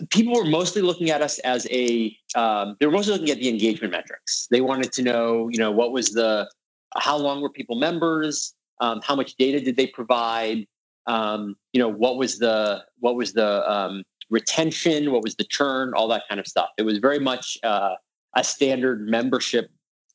people 0.09 0.33
were 0.33 0.45
mostly 0.45 0.81
looking 0.81 1.09
at 1.09 1.21
us 1.21 1.39
as 1.39 1.67
a 1.71 2.15
um, 2.35 2.75
they 2.79 2.85
were 2.85 2.91
mostly 2.91 3.13
looking 3.13 3.29
at 3.29 3.37
the 3.37 3.49
engagement 3.49 3.91
metrics. 3.91 4.47
They 4.51 4.61
wanted 4.61 4.91
to 4.93 5.01
know, 5.01 5.49
you 5.49 5.57
know, 5.57 5.71
what 5.71 5.91
was 5.91 6.11
the 6.11 6.49
how 6.97 7.17
long 7.17 7.41
were 7.41 7.49
people 7.49 7.75
members, 7.75 8.53
um, 8.81 9.01
how 9.03 9.15
much 9.15 9.35
data 9.35 9.59
did 9.59 9.75
they 9.75 9.87
provide, 9.87 10.65
um, 11.07 11.55
you 11.73 11.79
know, 11.79 11.89
what 11.89 12.17
was 12.17 12.39
the 12.39 12.83
what 12.99 13.15
was 13.15 13.33
the 13.33 13.69
um, 13.69 14.03
retention, 14.29 15.11
what 15.11 15.23
was 15.23 15.35
the 15.35 15.43
churn, 15.43 15.93
all 15.95 16.07
that 16.07 16.23
kind 16.29 16.39
of 16.39 16.47
stuff. 16.47 16.69
It 16.77 16.83
was 16.83 16.99
very 16.99 17.19
much 17.19 17.57
uh, 17.63 17.95
a 18.35 18.43
standard 18.43 19.07
membership 19.07 19.69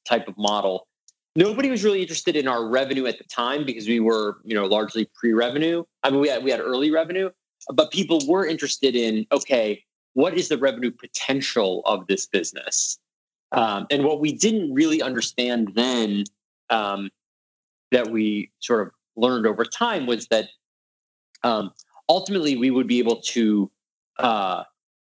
type 0.09 0.29
of 0.29 0.37
model. 0.39 0.87
Nobody 1.37 1.69
was 1.69 1.83
really 1.83 2.01
interested 2.01 2.37
in 2.37 2.47
our 2.47 2.69
revenue 2.69 3.07
at 3.07 3.19
the 3.19 3.25
time 3.25 3.65
because 3.67 3.89
we 3.89 3.99
were, 3.99 4.39
you 4.45 4.55
know, 4.55 4.67
largely 4.67 5.09
pre-revenue. 5.19 5.83
I 6.05 6.11
mean, 6.11 6.21
we 6.21 6.29
had 6.29 6.45
we 6.45 6.51
had 6.51 6.61
early 6.61 6.93
revenue, 6.93 7.31
but 7.73 7.91
people 7.91 8.21
were 8.27 8.47
interested 8.47 8.95
in 8.95 9.27
okay, 9.33 9.83
what 10.15 10.35
is 10.35 10.49
the 10.49 10.59
revenue 10.59 10.91
potential 10.91 11.83
of 11.85 12.07
this 12.07 12.27
business? 12.27 12.99
Um, 13.53 13.87
and 13.91 14.05
what 14.05 14.21
we 14.21 14.33
didn't 14.33 14.73
really 14.73 15.01
understand 15.01 15.73
then, 15.75 16.25
um, 16.71 17.11
that 17.93 18.11
we 18.11 18.51
sort 18.61 18.87
of 18.87 18.93
learned 19.17 19.47
over 19.47 19.65
time, 19.65 20.07
was 20.07 20.27
that 20.29 20.49
um, 21.43 21.71
ultimately 22.09 22.57
we 22.57 22.71
would 22.71 22.87
be 22.89 22.99
able 22.99 23.21
to 23.21 23.71
uh, 24.19 24.65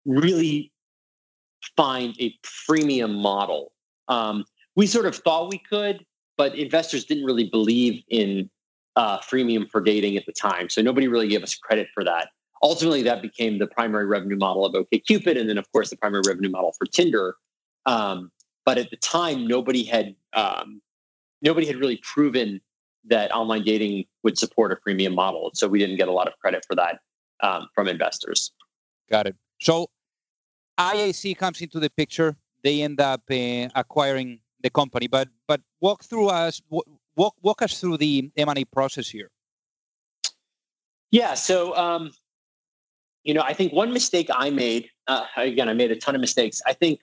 really 0.04 0.72
find 1.76 2.14
a 2.18 2.34
freemium 2.42 3.20
model. 3.20 3.72
Um, 4.08 4.44
we 4.76 4.86
sort 4.86 5.06
of 5.06 5.16
thought 5.16 5.50
we 5.50 5.58
could, 5.58 6.04
but 6.36 6.54
investors 6.54 7.04
didn't 7.04 7.24
really 7.24 7.48
believe 7.48 8.02
in 8.08 8.48
uh, 8.96 9.18
freemium 9.18 9.70
for 9.70 9.80
dating 9.80 10.16
at 10.16 10.26
the 10.26 10.32
time. 10.32 10.68
So 10.68 10.80
nobody 10.80 11.08
really 11.08 11.28
gave 11.28 11.42
us 11.42 11.54
credit 11.54 11.88
for 11.92 12.04
that. 12.04 12.28
Ultimately, 12.62 13.02
that 13.02 13.22
became 13.22 13.58
the 13.58 13.66
primary 13.66 14.06
revenue 14.06 14.36
model 14.36 14.66
of 14.66 14.74
OKCupid, 14.74 15.38
and 15.38 15.48
then, 15.48 15.56
of 15.56 15.70
course, 15.72 15.90
the 15.90 15.96
primary 15.96 16.22
revenue 16.26 16.50
model 16.50 16.72
for 16.72 16.86
Tinder. 16.86 17.36
Um, 17.86 18.30
but 18.66 18.76
at 18.76 18.90
the 18.90 18.96
time, 18.96 19.46
nobody 19.46 19.82
had 19.84 20.14
um, 20.34 20.82
nobody 21.42 21.66
had 21.66 21.76
really 21.76 22.00
proven 22.02 22.60
that 23.06 23.32
online 23.32 23.64
dating 23.64 24.04
would 24.22 24.38
support 24.38 24.72
a 24.72 24.76
freemium 24.76 25.14
model. 25.14 25.50
So 25.54 25.66
we 25.68 25.78
didn't 25.78 25.96
get 25.96 26.08
a 26.08 26.12
lot 26.12 26.28
of 26.28 26.38
credit 26.38 26.64
for 26.66 26.76
that 26.76 27.00
um, 27.42 27.68
from 27.74 27.88
investors. 27.88 28.52
Got 29.10 29.26
it. 29.26 29.36
So 29.60 29.88
IAC 30.78 31.36
comes 31.36 31.60
into 31.60 31.80
the 31.80 31.90
picture. 31.90 32.36
They 32.62 32.82
end 32.82 33.00
up 33.00 33.22
uh, 33.30 33.68
acquiring 33.74 34.40
the 34.62 34.70
company, 34.70 35.08
but 35.08 35.28
but 35.46 35.60
walk 35.80 36.04
through 36.04 36.28
us 36.28 36.60
walk 36.68 37.34
walk 37.42 37.62
us 37.62 37.80
through 37.80 37.96
the 37.96 38.30
M 38.36 38.48
and 38.48 38.58
A 38.58 38.64
process 38.66 39.08
here. 39.08 39.30
Yeah. 41.10 41.34
So 41.34 41.74
um, 41.76 42.12
you 43.24 43.34
know, 43.34 43.42
I 43.42 43.52
think 43.52 43.72
one 43.72 43.92
mistake 43.92 44.28
I 44.32 44.50
made. 44.50 44.88
Uh, 45.06 45.24
again, 45.36 45.68
I 45.68 45.74
made 45.74 45.90
a 45.90 45.96
ton 45.96 46.14
of 46.14 46.20
mistakes. 46.20 46.60
I 46.66 46.72
think 46.72 47.00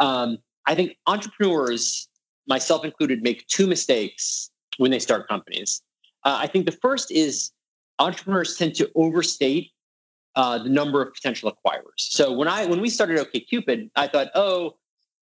um, 0.00 0.38
I 0.66 0.74
think 0.74 0.96
entrepreneurs, 1.06 2.08
myself 2.46 2.84
included, 2.84 3.22
make 3.22 3.46
two 3.46 3.66
mistakes 3.66 4.50
when 4.78 4.90
they 4.90 4.98
start 4.98 5.28
companies. 5.28 5.82
Uh, 6.24 6.38
I 6.40 6.46
think 6.46 6.66
the 6.66 6.72
first 6.72 7.10
is 7.10 7.52
entrepreneurs 7.98 8.56
tend 8.56 8.74
to 8.76 8.90
overstate 8.94 9.70
uh, 10.36 10.58
the 10.58 10.68
number 10.68 11.02
of 11.02 11.12
potential 11.14 11.52
acquirers. 11.52 11.82
So 11.96 12.32
when 12.32 12.48
I 12.48 12.66
when 12.66 12.80
we 12.80 12.90
started 12.90 13.18
OKCupid, 13.18 13.90
I 13.96 14.08
thought, 14.08 14.28
oh, 14.34 14.76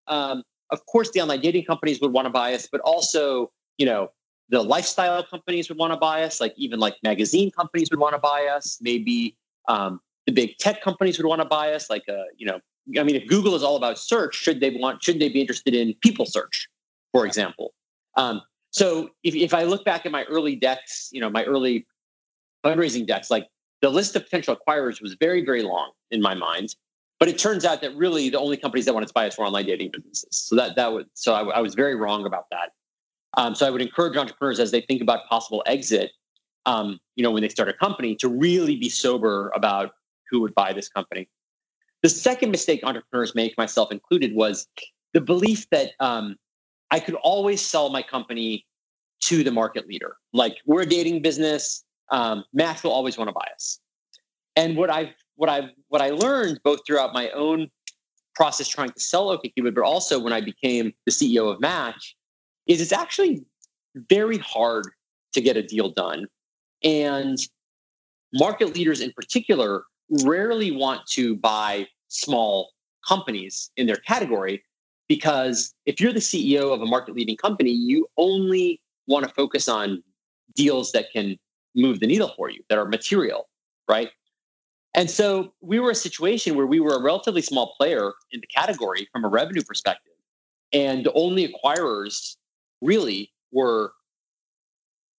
um, 0.07 0.43
of 0.71 0.85
course 0.85 1.11
the 1.11 1.21
online 1.21 1.41
dating 1.41 1.65
companies 1.65 2.01
would 2.01 2.11
want 2.11 2.25
to 2.25 2.29
buy 2.29 2.53
us, 2.53 2.67
but 2.71 2.81
also 2.81 3.51
you 3.77 3.85
know 3.85 4.09
the 4.49 4.61
lifestyle 4.61 5.23
companies 5.23 5.69
would 5.69 5.77
want 5.77 5.93
to 5.93 5.97
buy 5.97 6.23
us, 6.23 6.39
like 6.39 6.53
even 6.55 6.79
like 6.79 6.95
magazine 7.03 7.51
companies 7.51 7.89
would 7.91 7.99
want 7.99 8.13
to 8.13 8.19
buy 8.19 8.47
us. 8.47 8.77
Maybe 8.81 9.35
um, 9.67 9.99
the 10.27 10.33
big 10.33 10.57
tech 10.57 10.81
companies 10.81 11.17
would 11.17 11.25
want 11.25 11.41
to 11.41 11.47
buy 11.47 11.73
us, 11.73 11.89
like 11.89 12.03
uh, 12.07 12.23
you 12.37 12.45
know, 12.45 12.59
I 12.99 13.03
mean, 13.03 13.15
if 13.15 13.27
Google 13.27 13.55
is 13.55 13.63
all 13.63 13.77
about 13.77 13.97
search, 13.97 14.35
should 14.35 14.59
they 14.59 14.69
want 14.69 15.01
should 15.01 15.19
they 15.19 15.29
be 15.29 15.41
interested 15.41 15.73
in 15.73 15.95
people 16.03 16.25
search, 16.25 16.67
for 17.11 17.25
example? 17.25 17.73
Um, 18.15 18.41
so 18.71 19.09
if, 19.23 19.33
if 19.33 19.53
I 19.53 19.63
look 19.63 19.85
back 19.85 20.05
at 20.05 20.11
my 20.11 20.23
early 20.25 20.55
decks, 20.55 21.09
you 21.11 21.21
know, 21.21 21.29
my 21.29 21.43
early 21.45 21.87
fundraising 22.63 23.07
decks, 23.07 23.31
like 23.31 23.47
the 23.81 23.89
list 23.89 24.15
of 24.15 24.23
potential 24.23 24.55
acquirers 24.55 25.01
was 25.01 25.15
very, 25.19 25.43
very 25.43 25.63
long 25.63 25.91
in 26.11 26.21
my 26.21 26.35
mind. 26.35 26.75
But 27.19 27.29
it 27.29 27.39
turns 27.39 27.65
out 27.65 27.81
that 27.81 27.95
really 27.95 28.29
the 28.29 28.39
only 28.39 28.57
companies 28.57 28.85
that 28.85 28.93
wanted 28.93 29.07
to 29.07 29.13
buy 29.13 29.27
us 29.27 29.37
were 29.37 29.45
online 29.45 29.65
dating 29.65 29.89
businesses. 29.91 30.29
So 30.31 30.55
that 30.55 30.75
that 30.75 30.91
would 30.91 31.07
so 31.13 31.33
I, 31.33 31.57
I 31.57 31.59
was 31.61 31.73
very 31.73 31.95
wrong 31.95 32.25
about 32.25 32.45
that. 32.51 32.73
Um, 33.37 33.55
so 33.55 33.65
I 33.65 33.69
would 33.69 33.81
encourage 33.81 34.17
entrepreneurs 34.17 34.59
as 34.59 34.71
they 34.71 34.81
think 34.81 35.01
about 35.01 35.27
possible 35.27 35.63
exit, 35.65 36.11
um, 36.65 36.99
you 37.15 37.23
know, 37.23 37.31
when 37.31 37.41
they 37.41 37.49
start 37.49 37.69
a 37.69 37.73
company, 37.73 38.15
to 38.17 38.27
really 38.27 38.75
be 38.75 38.89
sober 38.89 39.51
about 39.55 39.91
who 40.29 40.41
would 40.41 40.53
buy 40.55 40.73
this 40.73 40.89
company. 40.89 41.27
The 42.03 42.09
second 42.09 42.51
mistake 42.51 42.81
entrepreneurs 42.83 43.33
make, 43.33 43.57
myself 43.57 43.91
included, 43.91 44.35
was 44.35 44.67
the 45.13 45.21
belief 45.21 45.69
that 45.71 45.91
um, 45.99 46.35
I 46.91 46.99
could 46.99 47.15
always 47.15 47.65
sell 47.65 47.89
my 47.89 48.01
company 48.01 48.65
to 49.21 49.43
the 49.43 49.51
market 49.51 49.87
leader. 49.87 50.17
Like 50.33 50.57
we're 50.65 50.81
a 50.81 50.85
dating 50.85 51.21
business, 51.21 51.83
um, 52.11 52.43
Match 52.53 52.83
will 52.83 52.91
always 52.91 53.17
want 53.17 53.29
to 53.29 53.33
buy 53.33 53.47
us. 53.53 53.79
And 54.55 54.77
what 54.77 54.89
I've 54.89 55.13
what 55.35 55.49
I've 55.49 55.69
what 55.89 56.01
I 56.01 56.11
learned 56.11 56.59
both 56.63 56.79
throughout 56.85 57.13
my 57.13 57.29
own 57.31 57.69
process 58.35 58.67
trying 58.67 58.91
to 58.91 58.99
sell 58.99 59.35
OkCupid, 59.35 59.73
but 59.73 59.83
also 59.83 60.19
when 60.19 60.33
I 60.33 60.41
became 60.41 60.93
the 61.05 61.11
CEO 61.11 61.51
of 61.51 61.59
Match, 61.59 62.15
is 62.67 62.79
it's 62.81 62.91
actually 62.91 63.43
very 64.09 64.37
hard 64.37 64.85
to 65.33 65.41
get 65.41 65.57
a 65.57 65.63
deal 65.63 65.89
done. 65.89 66.27
And 66.83 67.37
market 68.33 68.75
leaders 68.75 69.01
in 69.01 69.11
particular 69.13 69.83
rarely 70.23 70.71
want 70.71 71.05
to 71.07 71.35
buy 71.35 71.87
small 72.07 72.71
companies 73.07 73.71
in 73.77 73.87
their 73.87 73.97
category 73.97 74.63
because 75.07 75.73
if 75.85 76.01
you're 76.01 76.13
the 76.13 76.19
CEO 76.19 76.73
of 76.73 76.81
a 76.81 76.85
market 76.85 77.15
leading 77.15 77.37
company, 77.37 77.71
you 77.71 78.07
only 78.17 78.81
want 79.07 79.25
to 79.27 79.33
focus 79.33 79.67
on 79.67 80.03
deals 80.55 80.91
that 80.91 81.05
can 81.13 81.37
move 81.75 81.99
the 81.99 82.07
needle 82.07 82.33
for 82.35 82.49
you, 82.49 82.61
that 82.69 82.77
are 82.77 82.85
material, 82.85 83.47
right? 83.87 84.09
And 84.93 85.09
so 85.09 85.53
we 85.61 85.79
were 85.79 85.91
a 85.91 85.95
situation 85.95 86.55
where 86.55 86.65
we 86.65 86.79
were 86.79 86.95
a 86.95 87.01
relatively 87.01 87.41
small 87.41 87.75
player 87.77 88.13
in 88.31 88.41
the 88.41 88.47
category 88.47 89.07
from 89.11 89.23
a 89.23 89.27
revenue 89.27 89.61
perspective. 89.61 90.13
And 90.73 91.05
the 91.05 91.13
only 91.13 91.47
acquirers 91.47 92.35
really 92.81 93.31
were 93.51 93.93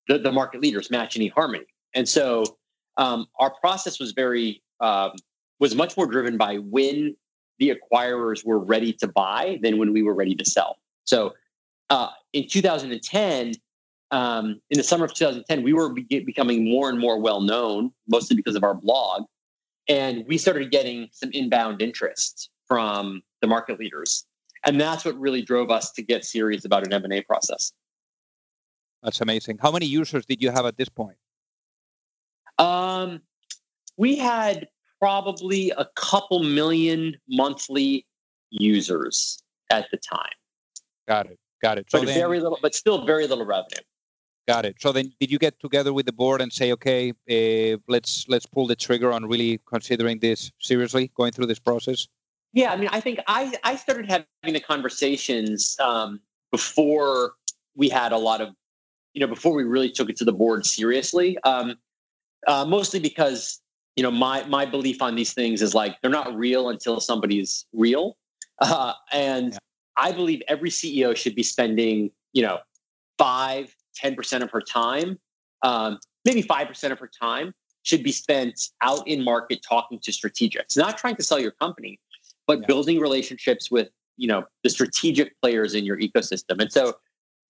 the, 0.09 0.19
the 0.19 0.33
market 0.33 0.61
leaders, 0.61 0.91
Match 0.91 1.17
and 1.17 1.25
eHarmony. 1.31 1.67
And 1.95 2.09
so 2.09 2.45
um, 2.97 3.27
our 3.39 3.51
process 3.61 3.99
was 3.99 4.13
very, 4.13 4.63
um, 4.81 5.13
was 5.59 5.75
much 5.75 5.97
more 5.97 6.07
driven 6.07 6.37
by 6.37 6.57
when 6.57 7.17
the 7.59 7.75
acquirers 7.75 8.45
were 8.45 8.59
ready 8.59 8.93
to 8.93 9.09
buy 9.09 9.59
than 9.63 9.79
when 9.79 9.93
we 9.93 10.03
were 10.03 10.15
ready 10.15 10.35
to 10.35 10.45
sell. 10.45 10.77
So 11.05 11.35
uh, 11.91 12.11
in 12.33 12.47
2010, 12.49 13.55
um, 14.11 14.61
in 14.71 14.79
the 14.79 14.85
summer 14.85 15.05
of 15.05 15.15
2010, 15.15 15.63
we 15.63 15.73
were 15.73 15.93
be- 15.93 16.21
becoming 16.21 16.65
more 16.65 16.89
and 16.89 16.99
more 16.99 17.19
well 17.19 17.41
known, 17.41 17.93
mostly 18.09 18.37
because 18.37 18.55
of 18.55 18.65
our 18.65 18.75
blog. 18.75 19.25
And 19.89 20.25
we 20.27 20.39
started 20.39 20.71
getting 20.71 21.09
some 21.13 21.31
inbound 21.33 21.83
interest 21.83 22.51
from 22.67 23.23
the 23.41 23.47
market 23.47 23.79
leaders. 23.79 24.27
And 24.65 24.81
that's 24.81 25.05
what 25.05 25.19
really 25.19 25.43
drove 25.43 25.71
us 25.71 25.93
to 25.93 26.03
get 26.03 26.25
serious 26.25 26.65
about 26.65 26.87
an 26.87 26.93
M&A 26.93 27.23
process. 27.23 27.73
That's 29.03 29.21
amazing. 29.21 29.59
How 29.61 29.71
many 29.71 29.87
users 29.87 30.27
did 30.27 30.43
you 30.43 30.51
have 30.51 30.67
at 30.67 30.77
this 30.77 30.89
point? 30.89 31.17
Um, 32.59 33.21
we 33.99 34.17
had 34.17 34.67
probably 35.01 35.71
a 35.77 35.87
couple 35.97 36.43
million 36.43 37.15
monthly 37.29 38.07
users 38.51 39.43
at 39.71 39.87
the 39.91 39.99
time. 39.99 40.33
Got 41.07 41.27
it. 41.27 41.39
Got 41.61 41.79
it. 41.79 41.91
So 41.91 41.99
but 41.99 42.07
then, 42.07 42.19
very 42.19 42.41
little, 42.41 42.59
but 42.63 42.75
still 42.75 43.05
very 43.05 43.27
little 43.27 43.45
revenue. 43.45 43.83
Got 44.47 44.65
it. 44.65 44.77
So 44.79 44.93
then, 44.93 45.13
did 45.21 45.31
you 45.31 45.39
get 45.39 45.61
together 45.61 45.93
with 45.93 46.07
the 46.07 46.13
board 46.13 46.41
and 46.41 46.51
say, 46.53 46.73
okay, 46.73 47.13
uh, 47.31 47.79
let's 47.89 48.27
let's 48.29 48.47
pull 48.47 48.67
the 48.67 48.77
trigger 48.77 49.13
on 49.13 49.27
really 49.27 49.61
considering 49.69 50.21
this 50.21 50.51
seriously, 50.61 51.11
going 51.17 51.33
through 51.33 51.47
this 51.47 51.59
process? 51.59 52.09
Yeah, 52.55 52.73
I 52.73 52.77
mean, 52.77 52.89
I 52.91 53.01
think 53.01 53.19
I 53.27 53.53
I 53.65 53.77
started 53.77 54.09
having 54.09 54.55
the 54.55 54.61
conversations 54.61 55.77
um, 55.81 56.21
before 56.51 57.33
we 57.75 57.89
had 57.89 58.13
a 58.13 58.17
lot 58.17 58.41
of, 58.41 58.55
you 59.13 59.21
know, 59.21 59.27
before 59.27 59.53
we 59.55 59.65
really 59.65 59.91
took 59.91 60.09
it 60.09 60.17
to 60.17 60.25
the 60.25 60.33
board 60.33 60.65
seriously. 60.65 61.37
Um, 61.45 61.77
uh, 62.47 62.65
mostly 62.65 63.01
because 63.01 63.61
you 63.99 64.03
know 64.03 64.11
my 64.11 64.45
my 64.45 64.65
belief 64.65 65.03
on 65.03 65.15
these 65.15 65.35
things 65.35 65.61
is 65.61 65.75
like 65.75 66.01
they're 66.01 66.11
not 66.11 66.35
real 66.35 66.71
until 66.71 67.01
somebody's 67.01 67.67
real, 67.73 68.17
uh, 68.61 68.95
and 69.13 69.53
yeah. 69.53 69.59
I 69.97 70.13
believe 70.13 70.41
every 70.49 70.71
CEO 70.71 71.15
should 71.15 71.35
be 71.35 71.43
spending 71.43 72.11
you 72.33 72.43
know 72.43 72.59
five 73.19 73.75
10% 74.03 74.43
of 74.43 74.51
her 74.51 74.61
time, 74.61 75.19
um, 75.63 75.99
maybe 76.25 76.43
5% 76.43 76.93
of 76.93 76.99
her 76.99 77.11
time 77.21 77.53
should 77.83 78.03
be 78.03 78.13
spent 78.13 78.61
out 78.83 79.07
in 79.07 79.25
market 79.25 79.61
talking 79.69 79.99
to 80.01 80.13
strategics, 80.13 80.77
not 80.77 80.99
trying 80.99 81.17
to 81.17 81.23
sell 81.23 81.39
your 81.39 81.53
company, 81.53 81.99
but 82.47 82.61
yeah. 82.61 82.67
building 82.67 83.01
relationships 83.01 83.71
with, 83.71 83.89
you 84.17 84.29
know, 84.29 84.45
the 84.63 84.71
strategic 84.71 85.41
players 85.41 85.75
in 85.75 85.85
your 85.85 85.99
ecosystem. 85.99 86.61
And 86.61 86.73
so 86.73 86.95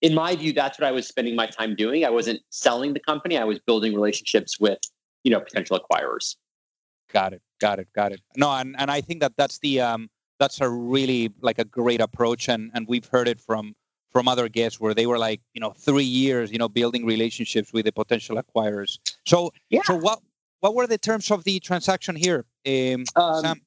in 0.00 0.14
my 0.14 0.36
view, 0.36 0.52
that's 0.52 0.78
what 0.78 0.86
I 0.86 0.92
was 0.92 1.08
spending 1.08 1.34
my 1.34 1.46
time 1.46 1.74
doing. 1.74 2.04
I 2.04 2.10
wasn't 2.10 2.40
selling 2.50 2.94
the 2.94 3.00
company. 3.00 3.36
I 3.36 3.44
was 3.44 3.58
building 3.58 3.94
relationships 3.94 4.60
with, 4.60 4.78
you 5.24 5.30
know, 5.30 5.40
potential 5.40 5.78
acquirers. 5.78 6.36
Got 7.12 7.32
it. 7.32 7.42
Got 7.60 7.78
it. 7.78 7.88
Got 7.94 8.12
it. 8.12 8.20
No, 8.36 8.50
and, 8.52 8.76
and 8.78 8.90
I 8.90 9.00
think 9.00 9.20
that 9.20 9.32
that's 9.36 9.58
the, 9.58 9.80
um, 9.80 10.10
that's 10.38 10.60
a 10.60 10.68
really 10.68 11.32
like 11.40 11.58
a 11.58 11.64
great 11.64 12.00
approach. 12.00 12.48
And, 12.48 12.70
and 12.74 12.86
we've 12.86 13.06
heard 13.06 13.28
it 13.28 13.40
from, 13.40 13.74
from 14.10 14.28
other 14.28 14.48
guests 14.48 14.80
where 14.80 14.94
they 14.94 15.06
were 15.06 15.18
like, 15.18 15.40
you 15.54 15.60
know, 15.60 15.70
three 15.70 16.04
years, 16.04 16.52
you 16.52 16.58
know, 16.58 16.68
building 16.68 17.04
relationships 17.04 17.72
with 17.72 17.84
the 17.84 17.92
potential 17.92 18.40
acquirers. 18.40 18.98
So, 19.26 19.52
yeah. 19.70 19.82
so 19.84 19.96
what 19.96 20.20
what 20.60 20.74
were 20.74 20.86
the 20.86 20.98
terms 20.98 21.30
of 21.30 21.44
the 21.44 21.60
transaction 21.60 22.16
here, 22.16 22.44
um, 22.66 23.04
um, 23.16 23.42
Sam? 23.42 23.60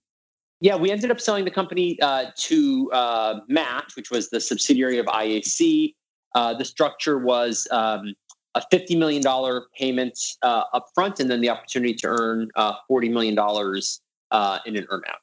Yeah, 0.59 0.75
we 0.75 0.91
ended 0.91 1.09
up 1.09 1.19
selling 1.19 1.45
the 1.45 1.51
company 1.51 1.99
uh, 2.01 2.25
to 2.35 2.91
uh, 2.91 3.39
Match, 3.47 3.95
which 3.95 4.11
was 4.11 4.29
the 4.29 4.39
subsidiary 4.39 4.99
of 4.99 5.07
IAC. 5.07 5.95
Uh, 6.35 6.53
the 6.53 6.65
structure 6.65 7.17
was 7.17 7.67
um, 7.71 8.13
a 8.55 8.61
$50 8.71 8.97
million 8.97 9.23
payment 9.77 10.17
uh, 10.41 10.63
upfront 10.73 11.19
and 11.19 11.29
then 11.29 11.41
the 11.41 11.49
opportunity 11.49 11.93
to 11.93 12.07
earn 12.07 12.49
uh, 12.55 12.73
$40 12.89 13.11
million 13.11 13.37
uh, 14.31 14.59
in 14.65 14.75
an 14.75 14.85
earnout. 14.91 15.21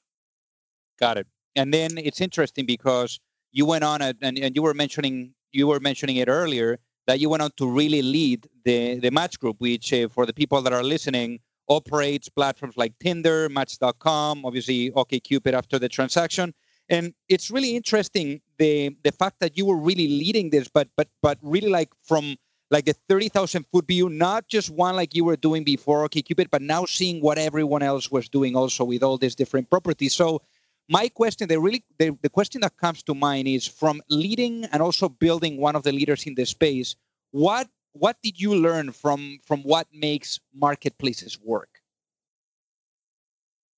Got 0.98 1.18
it. 1.18 1.26
And 1.56 1.72
then 1.72 1.98
it's 1.98 2.20
interesting 2.20 2.66
because 2.66 3.20
you 3.52 3.66
went 3.66 3.84
on 3.84 4.02
and, 4.02 4.16
and 4.22 4.54
you 4.54 4.62
were 4.62 4.74
mentioning 4.74 5.34
you 5.50 5.66
were 5.66 5.80
mentioning 5.80 6.16
it 6.16 6.28
earlier 6.28 6.78
that 7.06 7.20
you 7.20 7.30
went 7.30 7.42
on 7.42 7.50
to 7.56 7.68
really 7.68 8.02
lead 8.02 8.46
the 8.64 8.98
the 9.00 9.10
match 9.10 9.38
group 9.40 9.56
which 9.58 9.92
uh, 9.92 10.08
for 10.08 10.26
the 10.26 10.32
people 10.32 10.60
that 10.60 10.72
are 10.72 10.84
listening 10.84 11.40
operates 11.68 12.28
platforms 12.28 12.76
like 12.76 12.92
tinder 12.98 13.48
match.com 13.48 14.44
obviously 14.44 14.90
okcupid 14.90 15.54
after 15.54 15.78
the 15.78 15.88
transaction 15.88 16.52
and 16.88 17.14
it's 17.28 17.50
really 17.50 17.76
interesting 17.76 18.40
the 18.58 18.94
the 19.04 19.12
fact 19.12 19.36
that 19.40 19.56
you 19.56 19.64
were 19.64 19.76
really 19.76 20.08
leading 20.08 20.50
this 20.50 20.68
but 20.68 20.88
but 20.96 21.08
but 21.22 21.38
really 21.42 21.70
like 21.70 21.90
from 22.04 22.36
like 22.70 22.84
the 22.84 22.94
30,000 23.08 23.64
foot 23.72 23.86
view, 23.86 24.08
not 24.08 24.46
just 24.48 24.70
one 24.70 24.96
like 24.96 25.14
you 25.14 25.24
were 25.24 25.36
doing 25.36 25.64
before 25.64 26.06
OkCupid, 26.08 26.50
but 26.50 26.60
now 26.60 26.84
seeing 26.84 27.20
what 27.22 27.38
everyone 27.38 27.82
else 27.82 28.10
was 28.10 28.28
doing 28.28 28.56
also 28.56 28.84
with 28.84 29.02
all 29.02 29.16
these 29.16 29.34
different 29.34 29.70
properties. 29.70 30.14
So 30.14 30.42
my 30.88 31.08
question, 31.08 31.48
the 31.48 31.58
really 31.58 31.84
the, 31.98 32.16
the 32.22 32.28
question 32.28 32.60
that 32.62 32.76
comes 32.76 33.02
to 33.04 33.14
mind 33.14 33.48
is 33.48 33.66
from 33.66 34.02
leading 34.10 34.64
and 34.66 34.82
also 34.82 35.08
building 35.08 35.58
one 35.58 35.76
of 35.76 35.82
the 35.82 35.92
leaders 35.92 36.26
in 36.26 36.34
the 36.34 36.44
space, 36.44 36.96
what 37.30 37.68
what 37.92 38.16
did 38.22 38.40
you 38.40 38.54
learn 38.54 38.92
from 38.92 39.38
from 39.44 39.62
what 39.62 39.86
makes 39.92 40.40
marketplaces 40.54 41.38
work? 41.42 41.80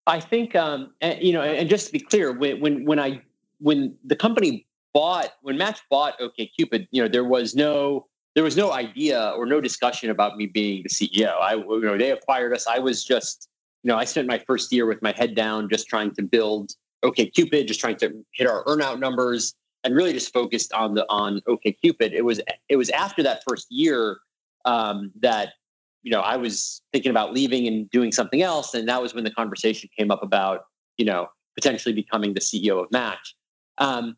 I 0.06 0.20
think 0.20 0.56
um, 0.56 0.92
you 1.20 1.32
know, 1.32 1.42
and 1.42 1.68
just 1.68 1.86
to 1.86 1.92
be 1.92 2.00
clear, 2.00 2.32
when 2.32 2.60
when 2.60 2.84
when 2.84 2.98
I 2.98 3.22
when 3.58 3.96
the 4.04 4.16
company 4.16 4.66
bought 4.92 5.32
when 5.42 5.56
Match 5.56 5.80
bought 5.90 6.18
OkCupid, 6.18 6.88
you 6.90 7.02
know, 7.02 7.08
there 7.08 7.24
was 7.24 7.54
no 7.54 8.06
there 8.34 8.44
was 8.44 8.56
no 8.56 8.72
idea 8.72 9.32
or 9.36 9.46
no 9.46 9.60
discussion 9.60 10.10
about 10.10 10.36
me 10.36 10.46
being 10.46 10.82
the 10.82 10.88
CEO. 10.88 11.34
I 11.40 11.54
you 11.54 11.80
know 11.80 11.98
they 11.98 12.12
acquired 12.12 12.52
us. 12.52 12.66
I 12.66 12.78
was 12.78 13.04
just 13.04 13.48
you 13.82 13.88
know 13.88 13.96
I 13.96 14.04
spent 14.04 14.28
my 14.28 14.38
first 14.38 14.72
year 14.72 14.86
with 14.86 15.02
my 15.02 15.12
head 15.16 15.34
down, 15.34 15.68
just 15.68 15.88
trying 15.88 16.14
to 16.14 16.22
build 16.22 16.72
OkCupid, 17.04 17.66
just 17.66 17.80
trying 17.80 17.96
to 17.96 18.24
hit 18.32 18.46
our 18.46 18.64
earnout 18.64 19.00
numbers 19.00 19.54
and 19.84 19.94
really 19.94 20.12
just 20.12 20.32
focused 20.32 20.72
on 20.72 20.94
the 20.94 21.06
on 21.08 21.40
OkCupid. 21.48 22.12
It 22.12 22.24
was 22.24 22.40
it 22.68 22.76
was 22.76 22.90
after 22.90 23.22
that 23.22 23.42
first 23.48 23.66
year 23.70 24.18
um, 24.64 25.10
that 25.20 25.54
you 26.02 26.12
know 26.12 26.20
I 26.20 26.36
was 26.36 26.82
thinking 26.92 27.10
about 27.10 27.32
leaving 27.32 27.66
and 27.66 27.90
doing 27.90 28.12
something 28.12 28.42
else, 28.42 28.74
and 28.74 28.88
that 28.88 29.02
was 29.02 29.14
when 29.14 29.24
the 29.24 29.30
conversation 29.32 29.88
came 29.96 30.10
up 30.10 30.22
about 30.22 30.66
you 30.98 31.04
know 31.04 31.28
potentially 31.56 31.94
becoming 31.94 32.34
the 32.34 32.40
CEO 32.40 32.82
of 32.82 32.90
Match. 32.92 33.34
Um, 33.78 34.16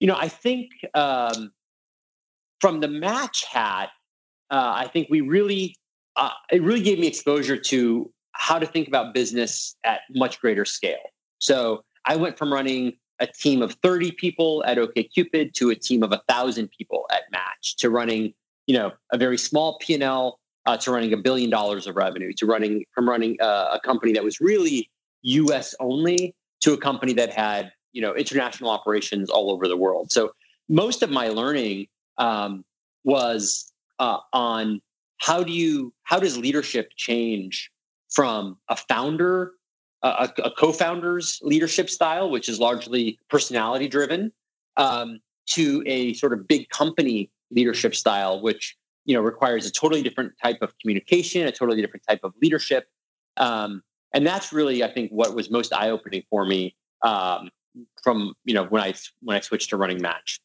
you 0.00 0.06
know, 0.06 0.16
I 0.16 0.28
think 0.28 0.70
um, 0.94 1.50
from 2.60 2.80
the 2.80 2.88
Match 2.88 3.44
hat, 3.44 3.90
uh, 4.50 4.72
I 4.74 4.88
think 4.88 5.08
we 5.10 5.20
really 5.20 5.76
uh, 6.16 6.30
it 6.50 6.62
really 6.62 6.82
gave 6.82 6.98
me 6.98 7.06
exposure 7.06 7.56
to 7.56 8.12
how 8.32 8.58
to 8.58 8.66
think 8.66 8.88
about 8.88 9.14
business 9.14 9.76
at 9.84 10.00
much 10.10 10.40
greater 10.40 10.64
scale. 10.64 10.96
So 11.38 11.84
I 12.04 12.16
went 12.16 12.36
from 12.38 12.52
running 12.52 12.94
a 13.20 13.26
team 13.26 13.62
of 13.62 13.74
30 13.82 14.12
people 14.12 14.64
at 14.64 14.78
OkCupid 14.78 15.52
to 15.54 15.70
a 15.70 15.74
team 15.74 16.02
of 16.02 16.10
1,000 16.10 16.70
people 16.76 17.06
at 17.10 17.22
Match 17.32 17.76
to 17.78 17.90
running, 17.90 18.32
you 18.66 18.76
know, 18.76 18.92
a 19.12 19.18
very 19.18 19.38
small 19.38 19.78
P&L 19.80 20.38
uh, 20.66 20.76
to 20.76 20.92
running 20.92 21.12
a 21.12 21.16
billion 21.16 21.50
dollars 21.50 21.86
of 21.86 21.96
revenue 21.96 22.32
to 22.34 22.46
running 22.46 22.84
from 22.92 23.08
running 23.08 23.36
uh, 23.40 23.70
a 23.72 23.80
company 23.80 24.12
that 24.12 24.22
was 24.22 24.40
really 24.40 24.90
U.S. 25.22 25.74
only 25.80 26.34
to 26.60 26.72
a 26.72 26.76
company 26.76 27.12
that 27.14 27.32
had, 27.32 27.72
you 27.92 28.02
know, 28.02 28.14
international 28.14 28.70
operations 28.70 29.30
all 29.30 29.50
over 29.50 29.66
the 29.66 29.76
world. 29.76 30.12
So 30.12 30.32
most 30.68 31.02
of 31.02 31.10
my 31.10 31.28
learning 31.28 31.86
um, 32.18 32.64
was 33.04 33.72
uh, 33.98 34.18
on 34.32 34.80
how 35.18 35.42
do 35.42 35.52
you 35.52 35.92
how 36.04 36.18
does 36.18 36.36
leadership 36.36 36.90
change 36.96 37.70
from 38.10 38.56
a 38.68 38.76
founder 38.76 39.52
a, 40.02 40.30
a 40.44 40.50
co-founder's 40.52 41.40
leadership 41.42 41.90
style, 41.90 42.30
which 42.30 42.48
is 42.48 42.60
largely 42.60 43.18
personality 43.28 43.88
driven, 43.88 44.32
um, 44.76 45.18
to 45.46 45.82
a 45.86 46.12
sort 46.14 46.32
of 46.32 46.46
big 46.46 46.68
company 46.68 47.30
leadership 47.50 47.94
style, 47.94 48.40
which 48.40 48.76
you 49.04 49.14
know 49.14 49.20
requires 49.20 49.66
a 49.66 49.70
totally 49.70 50.02
different 50.02 50.32
type 50.42 50.58
of 50.62 50.72
communication, 50.80 51.46
a 51.46 51.52
totally 51.52 51.80
different 51.80 52.04
type 52.08 52.20
of 52.22 52.32
leadership, 52.40 52.88
um, 53.38 53.82
and 54.14 54.26
that's 54.26 54.52
really 54.52 54.84
I 54.84 54.92
think 54.92 55.10
what 55.10 55.34
was 55.34 55.50
most 55.50 55.72
eye 55.72 55.90
opening 55.90 56.22
for 56.30 56.44
me 56.44 56.76
um, 57.02 57.50
from 58.02 58.34
you 58.44 58.54
know 58.54 58.64
when 58.64 58.82
I 58.82 58.94
when 59.22 59.36
I 59.36 59.40
switched 59.40 59.70
to 59.70 59.76
running 59.76 60.00
Match. 60.00 60.40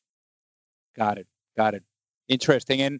Got 0.95 1.17
it. 1.17 1.27
Got 1.57 1.75
it. 1.75 1.83
Interesting. 2.27 2.81
And 2.81 2.99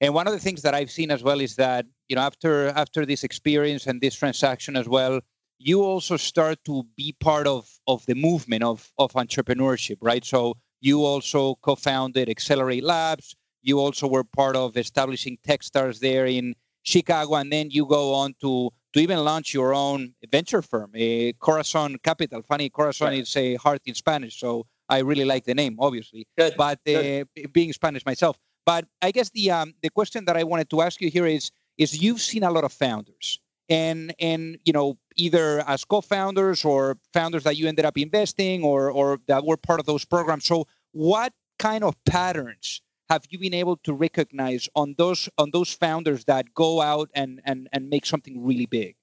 and 0.00 0.14
one 0.14 0.26
of 0.26 0.32
the 0.32 0.40
things 0.40 0.62
that 0.62 0.74
I've 0.74 0.90
seen 0.90 1.10
as 1.12 1.22
well 1.22 1.40
is 1.40 1.56
that 1.56 1.86
you 2.08 2.16
know 2.16 2.22
after 2.22 2.68
after 2.68 3.06
this 3.06 3.22
experience 3.24 3.86
and 3.86 4.00
this 4.00 4.14
transaction 4.14 4.76
as 4.76 4.88
well, 4.88 5.20
you 5.58 5.82
also 5.82 6.16
start 6.16 6.58
to 6.64 6.84
be 6.96 7.14
part 7.20 7.46
of 7.46 7.68
of 7.86 8.04
the 8.06 8.14
movement 8.14 8.64
of 8.64 8.90
of 8.98 9.12
entrepreneurship, 9.12 9.98
right? 10.00 10.24
So 10.24 10.54
you 10.80 11.04
also 11.04 11.56
co-founded 11.62 12.28
Excelerate 12.28 12.82
Labs. 12.82 13.36
You 13.62 13.78
also 13.78 14.08
were 14.08 14.24
part 14.24 14.56
of 14.56 14.76
establishing 14.76 15.38
TechStars 15.46 16.00
there 16.00 16.26
in 16.26 16.54
Chicago, 16.82 17.36
and 17.36 17.52
then 17.52 17.70
you 17.70 17.86
go 17.86 18.14
on 18.14 18.34
to 18.40 18.70
to 18.92 19.00
even 19.00 19.18
launch 19.24 19.54
your 19.54 19.72
own 19.72 20.14
venture 20.30 20.62
firm, 20.62 20.90
a 20.94 21.32
Corazon 21.34 21.96
Capital. 22.02 22.42
Funny, 22.42 22.68
Corazon 22.68 23.14
is 23.14 23.36
a 23.36 23.54
heart 23.54 23.80
in 23.86 23.94
Spanish, 23.94 24.38
so 24.40 24.66
I 24.92 24.98
really 24.98 25.24
like 25.24 25.44
the 25.44 25.54
name, 25.54 25.76
obviously. 25.78 26.26
Good. 26.36 26.54
But 26.56 26.80
uh, 26.86 27.24
Good. 27.34 27.52
being 27.52 27.72
Spanish 27.72 28.04
myself, 28.04 28.36
but 28.66 28.84
I 29.00 29.10
guess 29.10 29.30
the 29.30 29.50
um, 29.50 29.74
the 29.82 29.88
question 29.88 30.26
that 30.26 30.36
I 30.36 30.44
wanted 30.44 30.68
to 30.70 30.82
ask 30.82 31.00
you 31.00 31.08
here 31.08 31.26
is 31.26 31.50
is 31.78 32.02
you've 32.02 32.20
seen 32.20 32.42
a 32.42 32.50
lot 32.50 32.64
of 32.64 32.72
founders 32.72 33.40
and 33.68 34.14
and 34.20 34.58
you 34.64 34.72
know 34.72 34.98
either 35.16 35.64
as 35.66 35.84
co-founders 35.84 36.64
or 36.64 36.98
founders 37.12 37.44
that 37.44 37.56
you 37.56 37.68
ended 37.68 37.84
up 37.84 37.96
investing 37.96 38.62
or 38.64 38.90
or 38.90 39.18
that 39.28 39.44
were 39.44 39.56
part 39.56 39.80
of 39.80 39.86
those 39.86 40.04
programs 40.04 40.44
so 40.44 40.66
what 40.92 41.32
kind 41.58 41.84
of 41.84 41.94
patterns 42.04 42.82
have 43.08 43.22
you 43.30 43.38
been 43.38 43.54
able 43.54 43.76
to 43.76 43.92
recognize 43.94 44.68
on 44.74 44.94
those 44.98 45.28
on 45.38 45.50
those 45.52 45.72
founders 45.72 46.24
that 46.24 46.52
go 46.54 46.80
out 46.80 47.08
and 47.14 47.40
and 47.44 47.68
and 47.72 47.88
make 47.88 48.04
something 48.04 48.44
really 48.44 48.66
big 48.66 48.96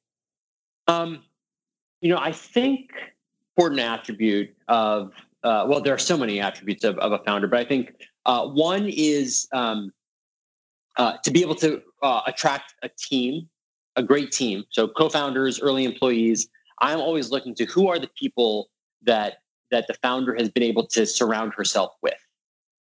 um 0.88 1.24
you 2.02 2.10
know 2.12 2.20
i 2.20 2.32
think 2.32 2.92
important 3.56 3.80
attribute 3.80 4.54
of 4.68 5.14
uh, 5.44 5.66
well 5.68 5.82
there 5.82 5.94
are 5.94 6.00
so 6.00 6.18
many 6.18 6.40
attributes 6.40 6.84
of, 6.84 6.98
of 7.00 7.12
a 7.12 7.20
founder 7.20 7.48
but 7.48 7.60
i 7.60 7.66
think 7.66 7.94
uh, 8.26 8.46
one 8.46 8.88
is 8.90 9.48
um, 9.54 9.92
uh, 10.98 11.14
to 11.24 11.32
be 11.32 11.42
able 11.42 11.56
to 11.56 11.82
uh, 12.04 12.22
attract 12.28 12.74
a 12.84 12.90
team 12.98 13.48
a 14.00 14.04
great 14.04 14.32
team. 14.32 14.64
So 14.72 14.88
co-founders, 14.88 15.60
early 15.60 15.84
employees. 15.84 16.50
I'm 16.80 17.00
always 17.00 17.30
looking 17.30 17.54
to 17.56 17.66
who 17.66 17.90
are 17.90 18.00
the 18.00 18.10
people 18.18 18.70
that 19.04 19.38
that 19.72 19.86
the 19.88 19.94
founder 20.02 20.34
has 20.34 20.50
been 20.50 20.64
able 20.64 20.88
to 20.88 21.06
surround 21.06 21.54
herself 21.54 21.92
with. 22.02 22.18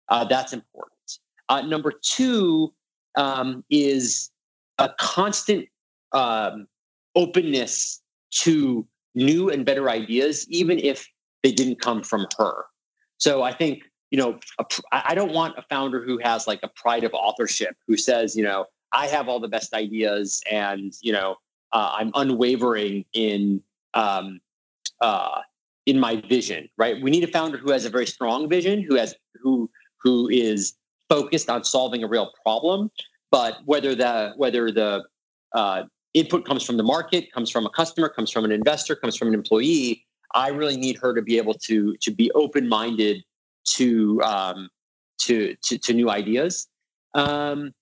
Uh, 0.08 0.24
that's 0.24 0.54
important. 0.54 1.20
Uh, 1.48 1.62
number 1.62 1.92
two, 2.02 2.74
um, 3.16 3.64
is 3.70 4.32
a 4.80 4.90
constant 4.98 5.68
um, 6.14 6.68
openness 7.16 8.02
to 8.32 8.88
new 9.14 9.50
and 9.50 9.66
better 9.66 9.88
ideas, 9.90 10.48
even 10.50 10.80
if 10.80 11.08
they 11.44 11.52
didn't 11.52 11.82
come 11.82 12.04
from 12.04 12.28
her. 12.38 12.66
So 13.18 13.44
I 13.44 13.54
think 13.54 13.84
you 14.12 14.18
know 14.18 14.40
I 14.92 15.14
don't 15.16 15.34
want 15.34 15.58
a 15.58 15.64
founder 15.64 16.04
who 16.04 16.20
has 16.24 16.48
like 16.48 16.60
a 16.64 16.70
pride 16.70 17.04
of 17.04 17.14
authorship 17.14 17.76
who 17.88 17.98
says 17.98 18.36
you 18.36 18.44
know 18.44 18.66
I 18.92 19.08
have 19.08 19.28
all 19.28 19.40
the 19.40 19.48
best 19.48 19.74
ideas 19.74 20.42
and 20.50 20.94
you 21.02 21.14
know 21.14 21.36
uh, 21.72 21.96
I'm 22.00 22.12
unwavering 22.16 23.06
in 23.14 23.62
um, 23.94 24.40
uh, 25.02 25.42
in 25.86 26.00
my 26.00 26.22
vision. 26.28 26.70
Right? 26.78 27.02
We 27.02 27.12
need 27.12 27.24
a 27.24 27.32
founder 27.32 27.58
who 27.58 27.72
has 27.72 27.86
a 27.86 27.90
very 27.90 28.08
strong 28.08 28.50
vision, 28.50 28.82
who 28.82 28.96
has 28.96 29.16
who 29.42 29.70
who 30.02 30.30
is 30.30 30.74
focused 31.10 31.50
on 31.50 31.64
solving 31.64 32.04
a 32.04 32.08
real 32.08 32.32
problem. 32.44 32.92
But 33.32 33.58
whether 33.66 33.94
the 33.96 34.34
whether 34.38 34.72
the 34.72 35.04
uh, 35.54 35.84
input 36.14 36.46
comes 36.46 36.64
from 36.64 36.78
the 36.78 36.84
market, 36.84 37.32
comes 37.32 37.50
from 37.50 37.66
a 37.66 37.70
customer, 37.70 38.10
comes 38.10 38.32
from 38.32 38.46
an 38.46 38.52
investor, 38.52 38.96
comes 38.96 39.16
from 39.16 39.28
an 39.28 39.34
employee, 39.34 40.06
I 40.34 40.50
really 40.50 40.78
need 40.78 40.98
her 40.98 41.14
to 41.14 41.22
be 41.22 41.38
able 41.38 41.56
to 41.56 41.96
to 42.02 42.12
be 42.12 42.32
open 42.32 42.68
minded 42.68 43.24
to, 43.76 44.22
um, 44.24 44.70
to 45.22 45.56
to 45.64 45.78
to 45.78 45.94
new 45.94 46.10
ideas. 46.10 46.68
Um, 47.14 47.74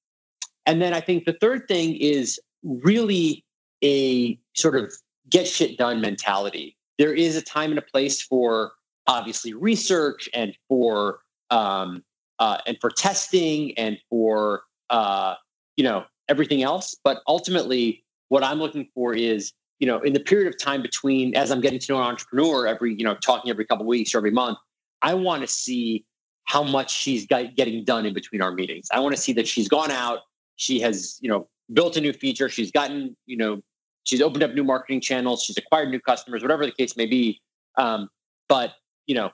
and 0.65 0.81
then 0.81 0.93
I 0.93 1.01
think 1.01 1.25
the 1.25 1.37
third 1.39 1.67
thing 1.67 1.95
is 1.95 2.39
really 2.63 3.43
a 3.83 4.39
sort 4.55 4.75
of 4.75 4.91
get 5.29 5.47
shit 5.47 5.77
done 5.77 6.01
mentality. 6.01 6.75
There 6.97 7.13
is 7.13 7.35
a 7.35 7.41
time 7.41 7.69
and 7.69 7.79
a 7.79 7.83
place 7.83 8.21
for 8.21 8.71
obviously 9.07 9.53
research 9.53 10.29
and 10.33 10.55
for 10.67 11.19
um, 11.49 12.03
uh, 12.39 12.57
and 12.65 12.77
for 12.81 12.89
testing 12.89 13.77
and 13.77 13.97
for 14.09 14.63
uh, 14.89 15.35
you 15.75 15.83
know 15.83 16.05
everything 16.27 16.63
else. 16.63 16.95
But 17.03 17.21
ultimately, 17.27 18.03
what 18.29 18.43
I'm 18.43 18.59
looking 18.59 18.89
for 18.93 19.13
is 19.13 19.53
you 19.79 19.87
know 19.87 19.99
in 20.01 20.13
the 20.13 20.19
period 20.19 20.47
of 20.47 20.59
time 20.59 20.81
between 20.81 21.35
as 21.35 21.51
I'm 21.51 21.61
getting 21.61 21.79
to 21.79 21.93
know 21.93 21.99
an 21.99 22.05
entrepreneur 22.05 22.67
every 22.67 22.95
you 22.95 23.03
know 23.03 23.15
talking 23.15 23.51
every 23.51 23.65
couple 23.65 23.85
weeks 23.85 24.13
or 24.13 24.19
every 24.19 24.31
month, 24.31 24.57
I 25.01 25.13
want 25.13 25.41
to 25.41 25.47
see 25.47 26.05
how 26.45 26.63
much 26.63 26.95
she's 26.95 27.25
getting 27.25 27.83
done 27.83 28.05
in 28.05 28.13
between 28.13 28.41
our 28.41 28.53
meetings. 28.53 28.87
I 28.91 28.99
want 29.01 29.13
to 29.15 29.21
see 29.21 29.33
that 29.33 29.47
she's 29.47 29.67
gone 29.67 29.91
out, 29.91 30.19
she 30.55 30.79
has 30.79 31.17
you 31.21 31.29
know 31.29 31.47
built 31.73 31.97
a 31.97 32.01
new 32.01 32.13
feature, 32.13 32.49
she's 32.49 32.71
gotten 32.71 33.15
you 33.25 33.37
know 33.37 33.61
she's 34.03 34.21
opened 34.21 34.43
up 34.43 34.53
new 34.53 34.63
marketing 34.63 35.01
channels, 35.01 35.43
she's 35.43 35.57
acquired 35.57 35.89
new 35.89 35.99
customers, 35.99 36.41
whatever 36.41 36.65
the 36.65 36.71
case 36.71 36.97
may 36.97 37.05
be. 37.05 37.39
Um, 37.77 38.09
but 38.49 38.73
you 39.05 39.15
know 39.15 39.31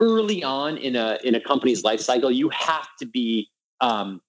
early 0.00 0.42
on 0.42 0.76
in 0.78 0.96
a 0.96 1.18
in 1.22 1.34
a 1.34 1.40
company's 1.40 1.84
life 1.84 2.00
cycle, 2.00 2.30
you 2.30 2.48
have 2.50 2.88
to 2.98 3.06
be 3.06 3.48
um, 3.80 4.20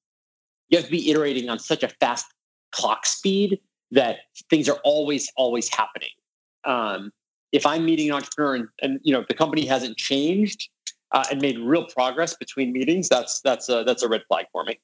you 0.69 0.77
have 0.77 0.85
to 0.85 0.91
be 0.91 1.09
iterating 1.09 1.49
on 1.49 1.59
such 1.59 1.83
a 1.83 1.87
fast 1.87 2.25
clock 2.71 3.05
speed 3.05 3.59
that 3.93 4.17
things 4.49 4.67
are 4.67 4.79
always 4.83 5.31
always 5.37 5.69
happening. 5.69 6.09
Um, 6.65 7.11
if 7.51 7.65
I'm 7.65 7.85
meeting 7.85 8.09
an 8.09 8.15
entrepreneur 8.15 8.55
and, 8.55 8.67
and 8.81 8.99
you 9.03 9.13
know 9.13 9.23
the 9.27 9.35
company 9.35 9.65
hasn't 9.65 9.97
changed 9.97 10.69
uh, 11.11 11.25
and 11.31 11.41
made 11.41 11.59
real 11.59 11.85
progress 11.85 12.35
between 12.35 12.73
meetings, 12.73 13.07
that's 13.09 13.41
that's 13.41 13.69
a 13.69 13.83
that's 13.85 14.03
a 14.03 14.09
red 14.09 14.21
flag 14.27 14.45
for 14.51 14.63
me. 14.63 14.79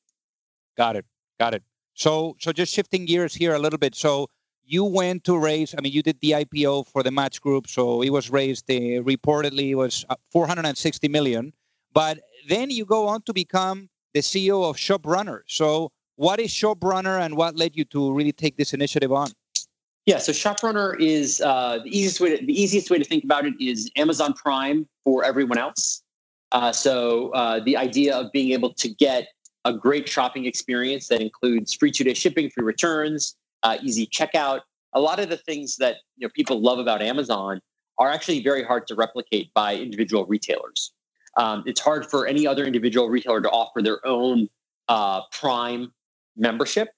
Got 0.78 0.96
it. 0.96 1.06
Got 1.40 1.54
it. 1.56 1.64
So 1.96 2.36
so 2.40 2.52
just 2.52 2.74
shifting 2.74 3.06
gears 3.06 3.34
here 3.34 3.56
a 3.56 3.60
little 3.60 3.80
bit. 3.80 3.96
So 3.96 4.30
you 4.70 4.84
went 4.84 5.24
to 5.24 5.36
raise 5.36 5.74
i 5.76 5.82
mean 5.82 5.92
you 5.92 6.04
did 6.04 6.18
the 6.22 6.32
ipo 6.42 6.86
for 6.86 7.02
the 7.02 7.10
match 7.10 7.42
group 7.42 7.68
so 7.68 8.04
it 8.04 8.12
was 8.12 8.30
raised 8.30 8.70
uh, 8.70 9.02
reportedly 9.14 9.74
was 9.74 10.06
uh, 10.10 10.16
460 10.32 11.08
million 11.08 11.52
but 11.92 12.20
then 12.48 12.70
you 12.70 12.86
go 12.86 13.08
on 13.08 13.24
to 13.24 13.34
become 13.34 13.90
the 14.14 14.20
ceo 14.20 14.70
of 14.70 14.78
shoprunner 14.78 15.42
so 15.48 15.92
what 16.20 16.40
is 16.40 16.52
shoprunner 16.52 17.20
and 17.24 17.36
what 17.36 17.56
led 17.56 17.76
you 17.76 17.86
to 17.86 18.14
really 18.14 18.32
take 18.32 18.58
this 18.58 18.74
initiative 18.74 19.12
on 19.12 19.28
yeah 20.06 20.18
so 20.18 20.32
shoprunner 20.32 21.00
is 21.00 21.42
uh, 21.42 21.80
the 21.84 21.90
easiest 21.90 22.20
way 22.20 22.38
to, 22.38 22.46
the 22.46 22.62
easiest 22.62 22.90
way 22.92 22.98
to 22.98 23.06
think 23.06 23.24
about 23.24 23.46
it 23.46 23.54
is 23.60 23.90
amazon 23.96 24.34
prime 24.34 24.88
for 25.04 25.24
everyone 25.24 25.58
else 25.58 26.04
uh, 26.52 26.72
so 26.72 27.30
uh, 27.32 27.60
the 27.64 27.78
idea 27.78 28.16
of 28.16 28.32
being 28.32 28.52
able 28.52 28.74
to 28.74 28.90
get 28.90 29.28
a 29.66 29.74
great 29.74 30.08
shopping 30.10 30.46
experience 30.46 31.08
that 31.08 31.22
includes 31.22 31.74
free 31.74 31.92
two 31.92 32.04
day 32.04 32.14
shipping 32.14 32.50
free 32.50 32.66
returns 32.66 33.36
uh, 33.64 33.78
easy 33.82 34.08
checkout. 34.08 34.62
A 34.94 35.00
lot 35.00 35.20
of 35.20 35.30
the 35.30 35.38
things 35.38 35.78
that 35.78 35.98
you 36.18 36.28
know 36.28 36.32
people 36.36 36.62
love 36.62 36.80
about 36.80 37.02
Amazon 37.02 37.60
are 37.98 38.10
actually 38.10 38.42
very 38.42 38.64
hard 38.64 38.88
to 38.88 38.96
replicate 38.96 39.54
by 39.54 39.76
individual 39.76 40.26
retailers. 40.26 40.94
Um, 41.38 41.64
it's 41.66 41.82
hard 41.82 42.10
for 42.10 42.28
any 42.28 42.48
other 42.48 42.66
individual 42.66 43.10
retailer 43.10 43.42
to 43.42 43.50
offer 43.50 43.82
their 43.82 44.06
own 44.06 44.48
uh, 44.88 45.22
Prime 45.32 45.92
membership. 46.36 46.90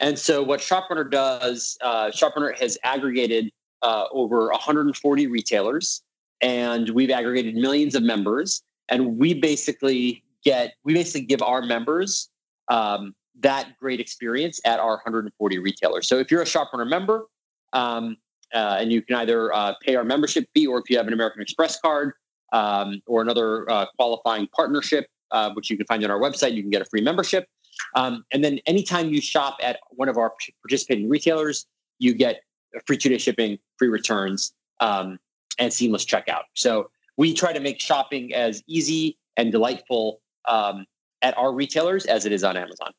And 0.00 0.18
so, 0.18 0.42
what 0.42 0.60
ShopRunner 0.60 1.08
does, 1.10 1.78
uh, 1.80 2.06
ShopRunner 2.06 2.58
has 2.58 2.76
aggregated 2.82 3.50
uh, 3.82 4.06
over 4.10 4.48
140 4.48 5.26
retailers, 5.28 6.02
and 6.40 6.90
we've 6.90 7.10
aggregated 7.10 7.54
millions 7.54 7.94
of 7.94 8.02
members. 8.02 8.62
And 8.88 9.18
we 9.18 9.34
basically 9.34 10.22
get, 10.44 10.74
we 10.84 10.94
basically 10.94 11.26
give 11.26 11.40
our 11.40 11.62
members 11.62 12.28
um, 12.68 13.14
that 13.40 13.78
great 13.78 14.00
experience 14.00 14.60
at 14.64 14.80
our 14.80 14.96
140 14.96 15.58
retailers. 15.58 16.08
So 16.08 16.18
if 16.18 16.30
you're 16.30 16.42
a 16.42 16.46
ShopRunner 16.46 16.88
member, 16.88 17.26
um, 17.72 18.16
uh, 18.52 18.76
and 18.80 18.92
you 18.92 19.02
can 19.02 19.16
either 19.16 19.52
uh, 19.54 19.74
pay 19.80 19.94
our 19.94 20.04
membership 20.04 20.44
fee, 20.54 20.66
or 20.66 20.78
if 20.78 20.90
you 20.90 20.96
have 20.96 21.06
an 21.06 21.12
American 21.12 21.40
Express 21.40 21.80
card 21.80 22.12
um, 22.52 23.00
or 23.06 23.22
another 23.22 23.70
uh, 23.70 23.86
qualifying 23.96 24.46
partnership, 24.54 25.06
uh, 25.30 25.50
which 25.54 25.70
you 25.70 25.76
can 25.76 25.86
find 25.86 26.04
on 26.04 26.10
our 26.10 26.20
website, 26.20 26.54
you 26.54 26.62
can 26.62 26.70
get 26.70 26.82
a 26.82 26.84
free 26.86 27.00
membership. 27.00 27.46
Um, 27.94 28.24
and 28.32 28.42
then 28.42 28.58
anytime 28.66 29.10
you 29.10 29.20
shop 29.20 29.58
at 29.62 29.78
one 29.90 30.08
of 30.08 30.16
our 30.16 30.32
participating 30.62 31.08
retailers, 31.08 31.66
you 31.98 32.14
get 32.14 32.42
free 32.86 32.96
two 32.96 33.08
day 33.08 33.18
shipping, 33.18 33.58
free 33.78 33.88
returns, 33.88 34.52
um, 34.80 35.18
and 35.58 35.72
seamless 35.72 36.04
checkout. 36.04 36.44
So 36.54 36.90
we 37.16 37.34
try 37.34 37.52
to 37.52 37.60
make 37.60 37.80
shopping 37.80 38.34
as 38.34 38.62
easy 38.66 39.18
and 39.36 39.52
delightful 39.52 40.20
um, 40.46 40.86
at 41.22 41.36
our 41.38 41.52
retailers 41.52 42.06
as 42.06 42.26
it 42.26 42.32
is 42.32 42.44
on 42.44 42.56
Amazon. 42.56 42.92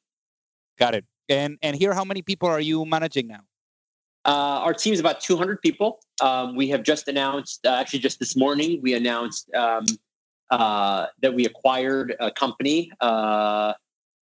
Got 0.79 0.95
it. 0.95 1.05
And 1.29 1.57
and 1.61 1.75
here, 1.75 1.93
how 1.93 2.03
many 2.03 2.21
people 2.21 2.49
are 2.49 2.59
you 2.59 2.85
managing 2.85 3.27
now? 3.27 3.41
Uh, 4.25 4.61
our 4.63 4.73
team 4.73 4.93
is 4.93 4.99
about 4.99 5.19
200 5.19 5.61
people. 5.61 5.99
Um, 6.21 6.55
we 6.55 6.69
have 6.69 6.83
just 6.83 7.09
announced, 7.09 7.65
uh, 7.65 7.71
actually, 7.71 7.99
just 7.99 8.19
this 8.19 8.37
morning, 8.37 8.79
we 8.81 8.93
announced 8.93 9.53
um, 9.53 9.83
uh, 10.49 11.07
that 11.21 11.33
we 11.33 11.45
acquired 11.45 12.15
a 12.19 12.31
company 12.31 12.89
uh, 13.01 13.73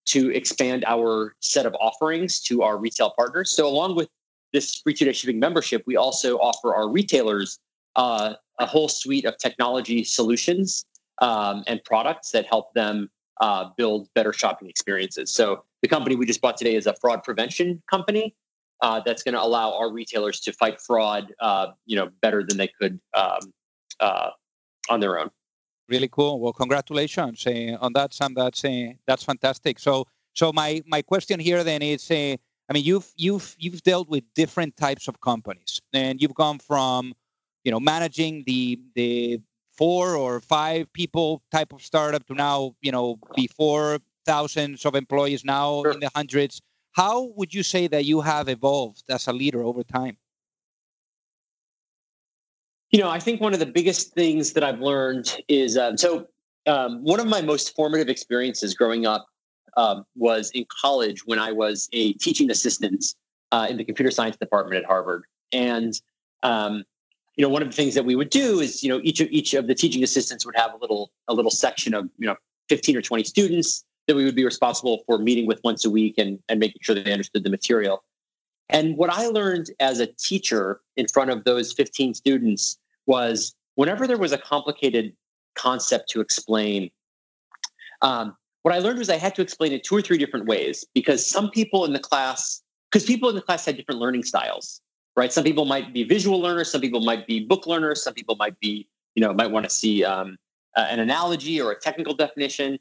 to 0.05 0.31
expand 0.31 0.83
our 0.87 1.35
set 1.41 1.65
of 1.65 1.75
offerings 1.79 2.39
to 2.41 2.63
our 2.63 2.77
retail 2.77 3.13
partners. 3.17 3.51
So, 3.51 3.67
along 3.67 3.95
with 3.95 4.09
this 4.53 4.75
free 4.75 4.93
two 4.93 5.05
day 5.05 5.13
shipping 5.13 5.39
membership, 5.39 5.83
we 5.85 5.95
also 5.95 6.37
offer 6.37 6.73
our 6.73 6.89
retailers 6.89 7.59
uh, 7.95 8.33
a 8.59 8.65
whole 8.65 8.87
suite 8.87 9.25
of 9.25 9.37
technology 9.37 10.03
solutions 10.03 10.85
um, 11.19 11.63
and 11.67 11.83
products 11.83 12.31
that 12.31 12.45
help 12.45 12.73
them 12.73 13.09
uh, 13.41 13.69
build 13.77 14.09
better 14.15 14.33
shopping 14.33 14.69
experiences. 14.69 15.31
So 15.31 15.63
the 15.81 15.87
company 15.87 16.15
we 16.15 16.25
just 16.25 16.41
bought 16.41 16.57
today 16.57 16.75
is 16.75 16.87
a 16.87 16.95
fraud 16.99 17.23
prevention 17.23 17.81
company 17.89 18.35
uh, 18.81 19.01
that's 19.05 19.23
going 19.23 19.33
to 19.33 19.41
allow 19.41 19.77
our 19.77 19.91
retailers 19.91 20.39
to 20.41 20.53
fight 20.53 20.81
fraud, 20.81 21.33
uh, 21.39 21.67
you 21.85 21.95
know, 21.95 22.09
better 22.21 22.43
than 22.43 22.57
they 22.57 22.67
could 22.67 22.99
um, 23.13 23.39
uh, 23.99 24.29
on 24.89 24.99
their 24.99 25.19
own. 25.19 25.29
Really 25.89 26.07
cool. 26.07 26.39
Well, 26.39 26.53
congratulations 26.53 27.45
uh, 27.47 27.77
on 27.81 27.93
that, 27.93 28.13
Sam. 28.13 28.35
That's 28.35 28.63
uh, 28.63 28.93
that's 29.07 29.23
fantastic. 29.23 29.79
So, 29.79 30.05
so 30.33 30.53
my 30.53 30.83
my 30.85 31.01
question 31.01 31.39
here 31.39 31.63
then 31.63 31.81
is, 31.81 32.11
I 32.11 32.37
mean, 32.71 32.83
you've 32.83 33.11
you've 33.17 33.55
you've 33.57 33.81
dealt 33.81 34.07
with 34.07 34.23
different 34.35 34.77
types 34.77 35.07
of 35.07 35.19
companies, 35.21 35.81
and 35.91 36.21
you've 36.21 36.35
gone 36.35 36.59
from, 36.59 37.13
you 37.63 37.71
know, 37.71 37.79
managing 37.79 38.43
the 38.45 38.79
the 38.93 39.41
four 39.79 40.15
or 40.15 40.39
five 40.41 40.91
people 40.93 41.41
type 41.51 41.73
of 41.73 41.81
startup 41.81 42.23
to 42.27 42.35
now, 42.35 42.75
you 42.81 42.91
know, 42.91 43.17
before 43.35 43.97
thousands 44.25 44.85
of 44.85 44.93
employees 44.93 45.43
now 45.43 45.81
sure. 45.81 45.93
in 45.93 46.01
the 46.01 46.11
hundreds. 46.13 46.61
How 46.91 47.31
would 47.35 47.51
you 47.53 47.63
say 47.63 47.87
that 47.87 48.05
you 48.05 48.21
have 48.21 48.47
evolved 48.47 49.03
as 49.09 49.27
a 49.27 49.33
leader 49.33 49.63
over 49.63 49.83
time? 49.83 50.17
You 52.91 52.99
know, 52.99 53.09
I 53.09 53.19
think 53.19 53.39
one 53.39 53.53
of 53.53 53.59
the 53.59 53.67
biggest 53.67 54.13
things 54.13 54.53
that 54.53 54.63
I've 54.63 54.79
learned 54.79 55.37
is 55.47 55.77
um, 55.77 55.97
so 55.97 56.27
um, 56.65 57.03
one 57.03 57.19
of 57.19 57.27
my 57.27 57.41
most 57.41 57.75
formative 57.75 58.09
experiences 58.09 58.73
growing 58.73 59.05
up 59.05 59.27
um, 59.77 60.05
was 60.15 60.51
in 60.53 60.65
college 60.81 61.25
when 61.25 61.39
I 61.39 61.51
was 61.51 61.87
a 61.93 62.13
teaching 62.13 62.49
assistant 62.49 63.05
uh, 63.51 63.67
in 63.69 63.77
the 63.77 63.83
computer 63.83 64.11
science 64.11 64.37
department 64.37 64.83
at 64.83 64.85
Harvard. 64.85 65.23
And 65.51 65.93
um, 66.43 66.83
you 67.35 67.43
know, 67.43 67.49
one 67.49 67.61
of 67.61 67.69
the 67.69 67.75
things 67.75 67.95
that 67.95 68.03
we 68.03 68.15
would 68.15 68.29
do 68.29 68.59
is, 68.59 68.83
you 68.83 68.89
know, 68.89 68.99
each 69.03 69.21
of 69.21 69.29
each 69.29 69.53
of 69.53 69.67
the 69.67 69.75
teaching 69.75 70.03
assistants 70.03 70.45
would 70.45 70.55
have 70.57 70.73
a 70.73 70.77
little 70.77 71.11
a 71.27 71.33
little 71.33 71.51
section 71.51 71.93
of, 71.93 72.09
you 72.17 72.27
know, 72.27 72.35
15 72.69 72.97
or 72.97 73.01
20 73.01 73.23
students 73.23 73.85
that 74.07 74.15
we 74.15 74.25
would 74.25 74.35
be 74.35 74.43
responsible 74.43 75.03
for 75.05 75.17
meeting 75.19 75.47
with 75.47 75.61
once 75.63 75.85
a 75.85 75.89
week 75.89 76.15
and, 76.17 76.39
and 76.49 76.59
making 76.59 76.79
sure 76.81 76.95
that 76.95 77.05
they 77.05 77.13
understood 77.13 77.43
the 77.43 77.49
material. 77.49 78.03
And 78.69 78.97
what 78.97 79.09
I 79.09 79.27
learned 79.27 79.71
as 79.79 79.99
a 79.99 80.07
teacher 80.07 80.81
in 80.95 81.07
front 81.07 81.31
of 81.31 81.43
those 81.43 81.73
15 81.73 82.13
students 82.13 82.77
was 83.05 83.55
whenever 83.75 84.05
there 84.05 84.17
was 84.17 84.31
a 84.31 84.37
complicated 84.37 85.13
concept 85.55 86.09
to 86.11 86.21
explain, 86.21 86.91
um, 88.01 88.35
what 88.61 88.73
I 88.73 88.79
learned 88.79 88.99
was 88.99 89.09
I 89.09 89.17
had 89.17 89.35
to 89.35 89.41
explain 89.41 89.71
it 89.71 89.83
two 89.83 89.95
or 89.95 90.01
three 90.01 90.17
different 90.17 90.45
ways 90.45 90.85
because 90.93 91.25
some 91.25 91.49
people 91.49 91.85
in 91.85 91.93
the 91.93 91.99
class, 91.99 92.61
because 92.91 93.05
people 93.05 93.29
in 93.29 93.35
the 93.35 93.41
class 93.41 93.65
had 93.65 93.77
different 93.77 93.99
learning 93.99 94.23
styles, 94.23 94.81
right? 95.15 95.33
Some 95.33 95.43
people 95.43 95.65
might 95.65 95.93
be 95.93 96.03
visual 96.03 96.39
learners, 96.39 96.71
some 96.71 96.81
people 96.81 97.01
might 97.01 97.25
be 97.25 97.39
book 97.45 97.65
learners, 97.65 98.03
some 98.03 98.13
people 98.13 98.35
might 98.35 98.59
be, 98.59 98.87
you 99.15 99.21
know, 99.21 99.33
might 99.33 99.49
want 99.49 99.63
to 99.63 99.69
see 99.69 100.03
um, 100.03 100.37
uh, 100.75 100.87
an 100.89 100.99
analogy 100.99 101.59
or 101.59 101.71
a 101.71 101.79
technical 101.79 102.13
definition. 102.13 102.77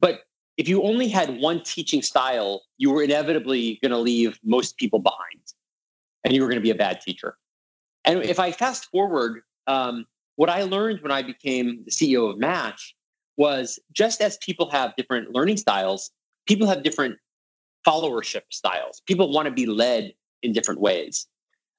But 0.00 0.20
if 0.56 0.68
you 0.68 0.82
only 0.82 1.08
had 1.08 1.40
one 1.40 1.62
teaching 1.62 2.02
style, 2.02 2.62
you 2.76 2.90
were 2.90 3.02
inevitably 3.02 3.78
going 3.82 3.92
to 3.92 3.98
leave 3.98 4.38
most 4.44 4.76
people 4.76 4.98
behind 4.98 5.40
and 6.24 6.34
you 6.34 6.42
were 6.42 6.48
going 6.48 6.58
to 6.58 6.62
be 6.62 6.70
a 6.70 6.74
bad 6.74 7.00
teacher. 7.00 7.36
And 8.04 8.22
if 8.22 8.38
I 8.38 8.52
fast 8.52 8.90
forward, 8.90 9.42
um, 9.66 10.06
what 10.36 10.50
I 10.50 10.62
learned 10.62 11.00
when 11.02 11.12
I 11.12 11.22
became 11.22 11.82
the 11.84 11.90
CEO 11.90 12.30
of 12.30 12.38
Match 12.38 12.94
was 13.36 13.78
just 13.92 14.20
as 14.20 14.36
people 14.38 14.70
have 14.70 14.94
different 14.96 15.34
learning 15.34 15.56
styles, 15.56 16.10
people 16.46 16.66
have 16.66 16.82
different 16.82 17.16
followership 17.86 18.42
styles. 18.50 19.00
People 19.06 19.32
want 19.32 19.46
to 19.46 19.52
be 19.52 19.66
led 19.66 20.12
in 20.42 20.52
different 20.52 20.80
ways. 20.80 21.26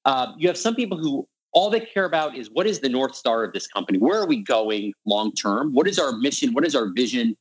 Uh, 0.06 0.34
you 0.38 0.48
have 0.48 0.58
some 0.58 0.76
people 0.76 0.98
who 0.98 1.28
all 1.54 1.70
they 1.70 1.80
care 1.80 2.06
about 2.06 2.36
is 2.38 2.50
what 2.52 2.66
is 2.66 2.80
the 2.80 2.90
north 2.90 3.16
star 3.16 3.44
of 3.44 3.54
this 3.54 3.68
company 3.68 3.98
where 3.98 4.20
are 4.20 4.26
we 4.26 4.42
going 4.42 4.94
long 5.06 5.34
term 5.34 5.74
what 5.74 5.88
is 5.88 6.00
our 6.00 6.14
mission 6.14 6.54
what 6.54 6.66
is 6.66 6.76
our 6.76 6.92
vision 6.94 7.36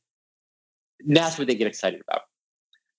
and 1.05 1.15
that's 1.15 1.37
what 1.37 1.47
they 1.47 1.55
get 1.55 1.67
excited 1.67 2.01
about 2.07 2.21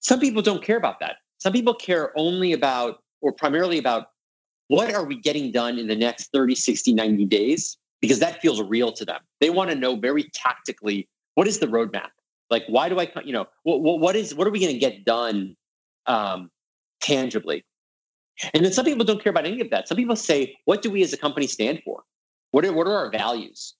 some 0.00 0.20
people 0.20 0.42
don't 0.42 0.62
care 0.62 0.76
about 0.76 1.00
that 1.00 1.16
some 1.38 1.52
people 1.52 1.74
care 1.74 2.12
only 2.16 2.52
about 2.52 2.98
or 3.20 3.32
primarily 3.32 3.78
about 3.78 4.06
what 4.68 4.92
are 4.92 5.04
we 5.04 5.18
getting 5.18 5.52
done 5.52 5.78
in 5.78 5.86
the 5.86 5.96
next 5.96 6.30
30 6.32 6.54
60 6.54 6.94
90 6.94 7.24
days 7.26 7.76
because 8.00 8.18
that 8.18 8.40
feels 8.40 8.60
real 8.62 8.92
to 8.92 9.04
them 9.04 9.20
they 9.40 9.50
want 9.50 9.70
to 9.70 9.76
know 9.76 9.96
very 9.96 10.30
tactically 10.34 11.08
what 11.34 11.46
is 11.46 11.58
the 11.58 11.66
roadmap 11.66 12.10
like 12.50 12.64
why 12.68 12.88
do 12.88 12.98
i 12.98 13.10
you 13.24 13.32
know 13.32 13.46
what, 13.64 13.80
what 13.80 14.16
is 14.16 14.34
what 14.34 14.46
are 14.46 14.50
we 14.50 14.60
going 14.60 14.72
to 14.72 14.78
get 14.78 15.04
done 15.04 15.56
um, 16.06 16.50
tangibly 17.00 17.64
and 18.54 18.64
then 18.64 18.72
some 18.72 18.84
people 18.84 19.04
don't 19.04 19.22
care 19.22 19.30
about 19.30 19.46
any 19.46 19.60
of 19.60 19.70
that. 19.70 19.88
Some 19.88 19.96
people 19.96 20.16
say, 20.16 20.56
what 20.64 20.82
do 20.82 20.90
we 20.90 21.02
as 21.02 21.12
a 21.12 21.16
company 21.16 21.46
stand 21.46 21.82
for? 21.84 22.02
What 22.50 22.64
are, 22.64 22.72
what 22.72 22.86
are 22.86 22.96
our 22.96 23.10
values? 23.10 23.74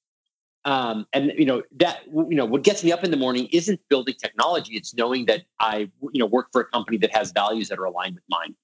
Um, 0.65 1.07
and 1.13 1.33
you 1.37 1.45
know 1.45 1.63
that 1.77 2.03
you 2.07 2.37
know 2.37 2.45
what 2.45 2.63
gets 2.63 2.85
me 2.85 2.93
up 2.93 3.03
in 3.03 3.11
the 3.11 3.17
morning 3.17 3.49
isn't 3.53 3.81
building 3.89 4.15
technology; 4.21 4.75
it's 4.75 4.95
knowing 4.95 5.27
that 5.27 5.43
I 5.59 5.91
you 6.13 6.21
know 6.21 6.27
work 6.27 6.49
for 6.53 6.61
a 6.61 6.65
company 6.67 6.99
that 6.99 7.15
has 7.15 7.33
values 7.33 7.69
that 7.69 7.79
are 7.79 7.85
aligned 7.85 8.15
with 8.15 8.25
mine. 8.29 8.55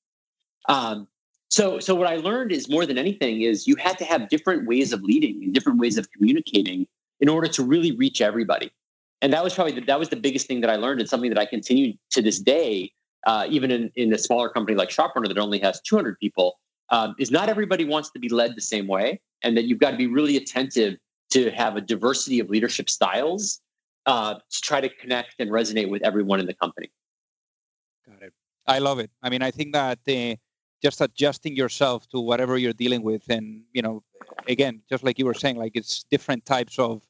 Um, 0.68 1.08
so, 1.50 1.80
so 1.80 1.94
what 1.94 2.06
I 2.06 2.16
learned 2.16 2.52
is 2.52 2.68
more 2.68 2.84
than 2.84 2.98
anything 2.98 3.40
is 3.40 3.66
you 3.66 3.74
had 3.76 3.96
to 3.98 4.04
have 4.04 4.28
different 4.28 4.66
ways 4.66 4.92
of 4.92 5.02
leading 5.02 5.42
and 5.42 5.54
different 5.54 5.78
ways 5.78 5.96
of 5.96 6.10
communicating 6.12 6.86
in 7.20 7.28
order 7.28 7.48
to 7.48 7.64
really 7.64 7.92
reach 7.92 8.20
everybody. 8.20 8.70
And 9.22 9.32
that 9.32 9.42
was 9.42 9.54
probably 9.54 9.72
the, 9.72 9.80
that 9.86 9.98
was 9.98 10.10
the 10.10 10.16
biggest 10.16 10.46
thing 10.46 10.60
that 10.60 10.70
I 10.70 10.76
learned, 10.76 11.00
and 11.00 11.08
something 11.08 11.30
that 11.30 11.38
I 11.38 11.46
continue 11.46 11.94
to 12.10 12.22
this 12.22 12.38
day 12.38 12.92
uh, 13.26 13.46
even 13.50 13.70
in, 13.70 13.90
in 13.96 14.12
a 14.12 14.18
smaller 14.18 14.48
company 14.48 14.76
like 14.76 14.90
ShopRunner 14.90 15.28
that 15.28 15.38
only 15.38 15.58
has 15.60 15.80
200 15.82 16.18
people, 16.18 16.58
um, 16.90 17.14
is 17.18 17.30
not 17.30 17.48
everybody 17.48 17.84
wants 17.84 18.10
to 18.10 18.18
be 18.18 18.28
led 18.28 18.54
the 18.54 18.62
same 18.62 18.86
way, 18.86 19.20
and 19.42 19.56
that 19.56 19.64
you've 19.64 19.78
got 19.78 19.90
to 19.90 19.96
be 19.96 20.06
really 20.06 20.36
attentive 20.36 20.96
to 21.30 21.50
have 21.50 21.76
a 21.76 21.80
diversity 21.80 22.40
of 22.40 22.50
leadership 22.50 22.88
styles 22.88 23.60
uh, 24.06 24.34
to 24.34 24.60
try 24.62 24.80
to 24.80 24.88
connect 24.88 25.34
and 25.38 25.50
resonate 25.50 25.90
with 25.90 26.02
everyone 26.02 26.40
in 26.40 26.46
the 26.46 26.54
company. 26.54 26.90
Got 28.06 28.22
it. 28.22 28.32
I 28.66 28.78
love 28.78 28.98
it. 28.98 29.10
I 29.22 29.30
mean, 29.30 29.42
I 29.42 29.50
think 29.50 29.72
that 29.74 29.98
uh, 30.08 30.36
just 30.82 31.00
adjusting 31.00 31.56
yourself 31.56 32.08
to 32.08 32.20
whatever 32.20 32.56
you're 32.58 32.72
dealing 32.72 33.02
with, 33.02 33.22
and 33.28 33.62
you 33.72 33.82
know, 33.82 34.02
again, 34.46 34.82
just 34.88 35.04
like 35.04 35.18
you 35.18 35.26
were 35.26 35.34
saying, 35.34 35.56
like 35.56 35.72
it's 35.74 36.04
different 36.10 36.44
types 36.46 36.78
of 36.78 37.02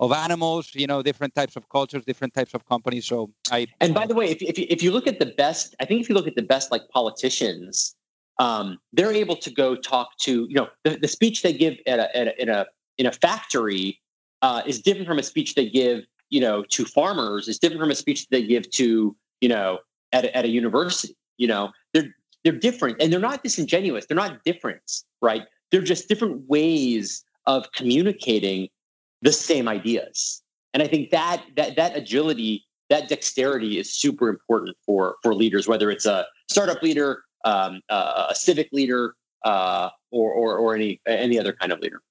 of 0.00 0.12
animals, 0.12 0.74
you 0.74 0.86
know, 0.86 1.02
different 1.02 1.34
types 1.34 1.56
of 1.56 1.68
cultures, 1.68 2.04
different 2.04 2.34
types 2.34 2.54
of 2.54 2.66
companies. 2.66 3.06
So 3.06 3.30
I. 3.50 3.66
And 3.80 3.94
by 3.94 4.06
the 4.06 4.14
way, 4.14 4.30
if 4.30 4.42
if 4.42 4.58
you, 4.58 4.66
if 4.68 4.82
you 4.82 4.90
look 4.90 5.06
at 5.06 5.18
the 5.18 5.26
best, 5.26 5.74
I 5.80 5.84
think 5.84 6.00
if 6.00 6.08
you 6.08 6.14
look 6.14 6.26
at 6.26 6.34
the 6.34 6.42
best 6.42 6.70
like 6.70 6.88
politicians, 6.88 7.94
um, 8.38 8.78
they're 8.92 9.12
able 9.12 9.36
to 9.36 9.50
go 9.50 9.76
talk 9.76 10.16
to 10.22 10.46
you 10.48 10.54
know 10.54 10.68
the, 10.84 10.96
the 10.96 11.08
speech 11.08 11.42
they 11.42 11.52
give 11.52 11.74
at 11.86 11.98
a, 11.98 12.16
at 12.16 12.28
a, 12.28 12.42
in 12.42 12.48
a 12.48 12.66
in 12.98 13.06
a 13.06 13.12
factory 13.12 14.00
uh, 14.42 14.62
is 14.66 14.80
different 14.80 15.06
from 15.06 15.18
a 15.18 15.22
speech 15.22 15.54
they 15.54 15.68
give 15.68 16.04
you 16.30 16.40
know 16.40 16.62
to 16.70 16.84
farmers. 16.84 17.48
Is 17.48 17.58
different 17.58 17.80
from 17.80 17.90
a 17.90 17.94
speech 17.94 18.28
they 18.28 18.46
give 18.46 18.70
to 18.72 19.16
you 19.40 19.48
know 19.48 19.78
at 20.12 20.24
a, 20.24 20.36
at 20.36 20.44
a 20.44 20.48
university. 20.48 21.16
You 21.38 21.48
know 21.48 21.70
they're 21.92 22.14
they're 22.44 22.52
different 22.52 23.00
and 23.00 23.12
they're 23.12 23.20
not 23.20 23.42
disingenuous. 23.42 24.06
They're 24.06 24.16
not 24.16 24.44
different, 24.44 24.82
right? 25.22 25.42
They're 25.70 25.82
just 25.82 26.08
different 26.08 26.48
ways 26.48 27.24
of 27.46 27.70
communicating 27.72 28.68
the 29.22 29.32
same 29.32 29.68
ideas. 29.68 30.42
And 30.72 30.82
I 30.82 30.86
think 30.86 31.10
that 31.10 31.42
that 31.56 31.76
that 31.76 31.96
agility, 31.96 32.64
that 32.90 33.08
dexterity 33.08 33.78
is 33.78 33.94
super 33.94 34.28
important 34.28 34.76
for 34.84 35.16
for 35.22 35.34
leaders, 35.34 35.66
whether 35.66 35.90
it's 35.90 36.06
a 36.06 36.26
startup 36.50 36.82
leader, 36.82 37.22
um, 37.44 37.80
uh, 37.88 38.26
a 38.30 38.34
civic 38.34 38.68
leader, 38.72 39.14
uh, 39.44 39.88
or, 40.10 40.32
or 40.32 40.58
or 40.58 40.74
any 40.74 41.00
any 41.06 41.38
other 41.38 41.52
kind 41.52 41.72
of 41.72 41.80
leader. 41.80 42.02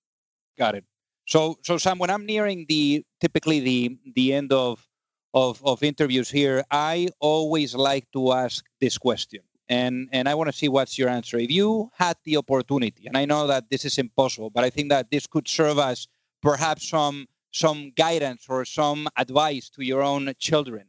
Got 0.57 0.75
it. 0.75 0.85
So 1.27 1.57
so 1.63 1.77
Sam, 1.77 1.99
when 1.99 2.09
I'm 2.09 2.25
nearing 2.25 2.65
the 2.67 3.05
typically 3.19 3.59
the 3.59 3.97
the 4.15 4.33
end 4.33 4.51
of 4.51 4.87
of, 5.33 5.63
of 5.65 5.81
interviews 5.83 6.29
here, 6.29 6.63
I 6.69 7.09
always 7.19 7.73
like 7.75 8.11
to 8.13 8.33
ask 8.33 8.63
this 8.79 8.97
question. 8.97 9.41
And, 9.67 10.09
and 10.11 10.29
I 10.29 10.35
want 10.35 10.49
to 10.49 10.53
see 10.55 10.67
what's 10.67 10.97
your 10.97 11.09
answer. 11.09 11.37
If 11.39 11.49
you 11.49 11.89
had 11.95 12.17
the 12.25 12.37
opportunity, 12.37 13.07
and 13.07 13.17
I 13.17 13.25
know 13.25 13.47
that 13.47 13.69
this 13.71 13.85
is 13.85 13.97
impossible, 13.97 14.51
but 14.51 14.63
I 14.63 14.69
think 14.69 14.89
that 14.89 15.09
this 15.09 15.25
could 15.25 15.47
serve 15.47 15.79
as 15.79 16.07
perhaps 16.41 16.87
some 16.87 17.27
some 17.51 17.91
guidance 17.95 18.47
or 18.49 18.65
some 18.65 19.07
advice 19.15 19.69
to 19.69 19.85
your 19.85 20.01
own 20.01 20.33
children. 20.39 20.85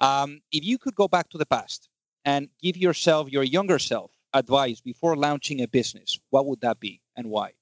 Um, 0.00 0.40
if 0.50 0.64
you 0.64 0.78
could 0.78 0.94
go 0.94 1.08
back 1.08 1.28
to 1.30 1.38
the 1.38 1.44
past 1.46 1.88
and 2.24 2.48
give 2.62 2.76
yourself, 2.76 3.30
your 3.30 3.44
younger 3.44 3.78
self, 3.78 4.12
advice 4.32 4.80
before 4.80 5.14
launching 5.14 5.60
a 5.60 5.68
business, 5.68 6.18
what 6.30 6.46
would 6.46 6.60
that 6.62 6.80
be 6.80 7.02
and 7.16 7.28
why? 7.28 7.52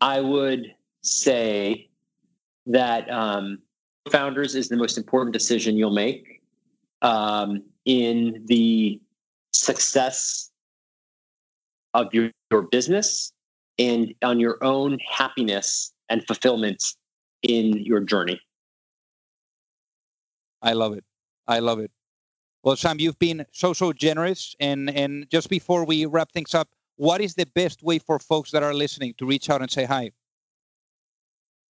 I 0.00 0.20
would 0.20 0.74
say 1.02 1.88
that 2.66 3.10
um, 3.10 3.58
founders 4.10 4.54
is 4.54 4.68
the 4.68 4.76
most 4.76 4.98
important 4.98 5.32
decision 5.32 5.76
you'll 5.76 5.90
make 5.90 6.42
um, 7.02 7.62
in 7.84 8.44
the 8.46 9.00
success 9.52 10.50
of 11.94 12.12
your, 12.12 12.30
your 12.50 12.62
business 12.62 13.32
and 13.78 14.14
on 14.22 14.40
your 14.40 14.62
own 14.62 14.98
happiness 15.08 15.92
and 16.08 16.26
fulfillment 16.26 16.82
in 17.42 17.78
your 17.84 18.00
journey. 18.00 18.40
I 20.62 20.72
love 20.72 20.92
it. 20.94 21.04
I 21.46 21.60
love 21.60 21.78
it. 21.78 21.90
Well, 22.62 22.76
Sam, 22.76 22.98
you've 22.98 23.18
been 23.18 23.46
so 23.52 23.72
so 23.72 23.92
generous, 23.92 24.56
and 24.58 24.90
and 24.90 25.30
just 25.30 25.48
before 25.48 25.84
we 25.84 26.06
wrap 26.06 26.32
things 26.32 26.54
up, 26.54 26.68
what 26.98 27.20
is 27.20 27.34
the 27.34 27.46
best 27.54 27.82
way 27.82 27.98
for 27.98 28.18
folks 28.18 28.50
that 28.50 28.62
are 28.62 28.74
listening 28.74 29.14
to 29.18 29.24
reach 29.24 29.48
out 29.48 29.62
and 29.62 29.70
say 29.70 29.84
hi? 29.84 30.10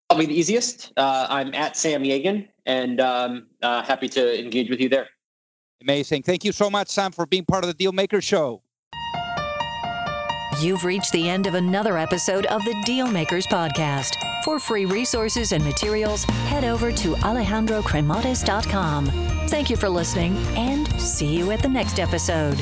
Probably 0.09 0.28
the 0.28 0.39
easiest. 0.39 0.93
Uh, 0.95 1.28
I'm 1.30 1.53
at 1.53 1.76
Sam 1.76 2.03
Yagan, 2.03 2.47
and 2.65 3.01
um, 3.01 3.47
uh, 3.61 3.84
happy 3.84 4.07
to 4.09 4.39
engage 4.39 4.69
with 4.69 4.80
you 4.80 4.88
there. 4.88 5.09
Amazing. 5.82 6.23
Thank 6.23 6.45
you 6.45 6.51
so 6.51 6.69
much, 6.69 6.89
Sam, 6.89 7.11
for 7.11 7.26
being 7.26 7.43
part 7.43 7.65
of 7.65 7.76
the 7.76 7.86
Dealmaker 7.86 8.23
Show. 8.23 8.61
You've 10.61 10.86
reached 10.86 11.11
the 11.11 11.28
end 11.30 11.47
of 11.47 11.55
another 11.55 11.97
episode 11.97 12.45
of 12.45 12.63
the 12.63 12.73
Dealmakers 12.88 13.45
Podcast. 13.47 14.15
For 14.45 14.57
free 14.59 14.86
resources 14.86 15.51
and 15.51 15.65
materials, 15.65 16.23
head 16.23 16.63
over 16.63 16.91
to 16.91 17.15
alejandrocremades.com. 17.15 19.05
Thank 19.47 19.69
you 19.69 19.76
for 19.76 19.89
listening 19.89 20.38
and 20.55 20.88
see 21.01 21.36
you 21.36 21.51
at 21.51 21.61
the 21.61 21.67
next 21.67 21.99
episode. 21.99 22.57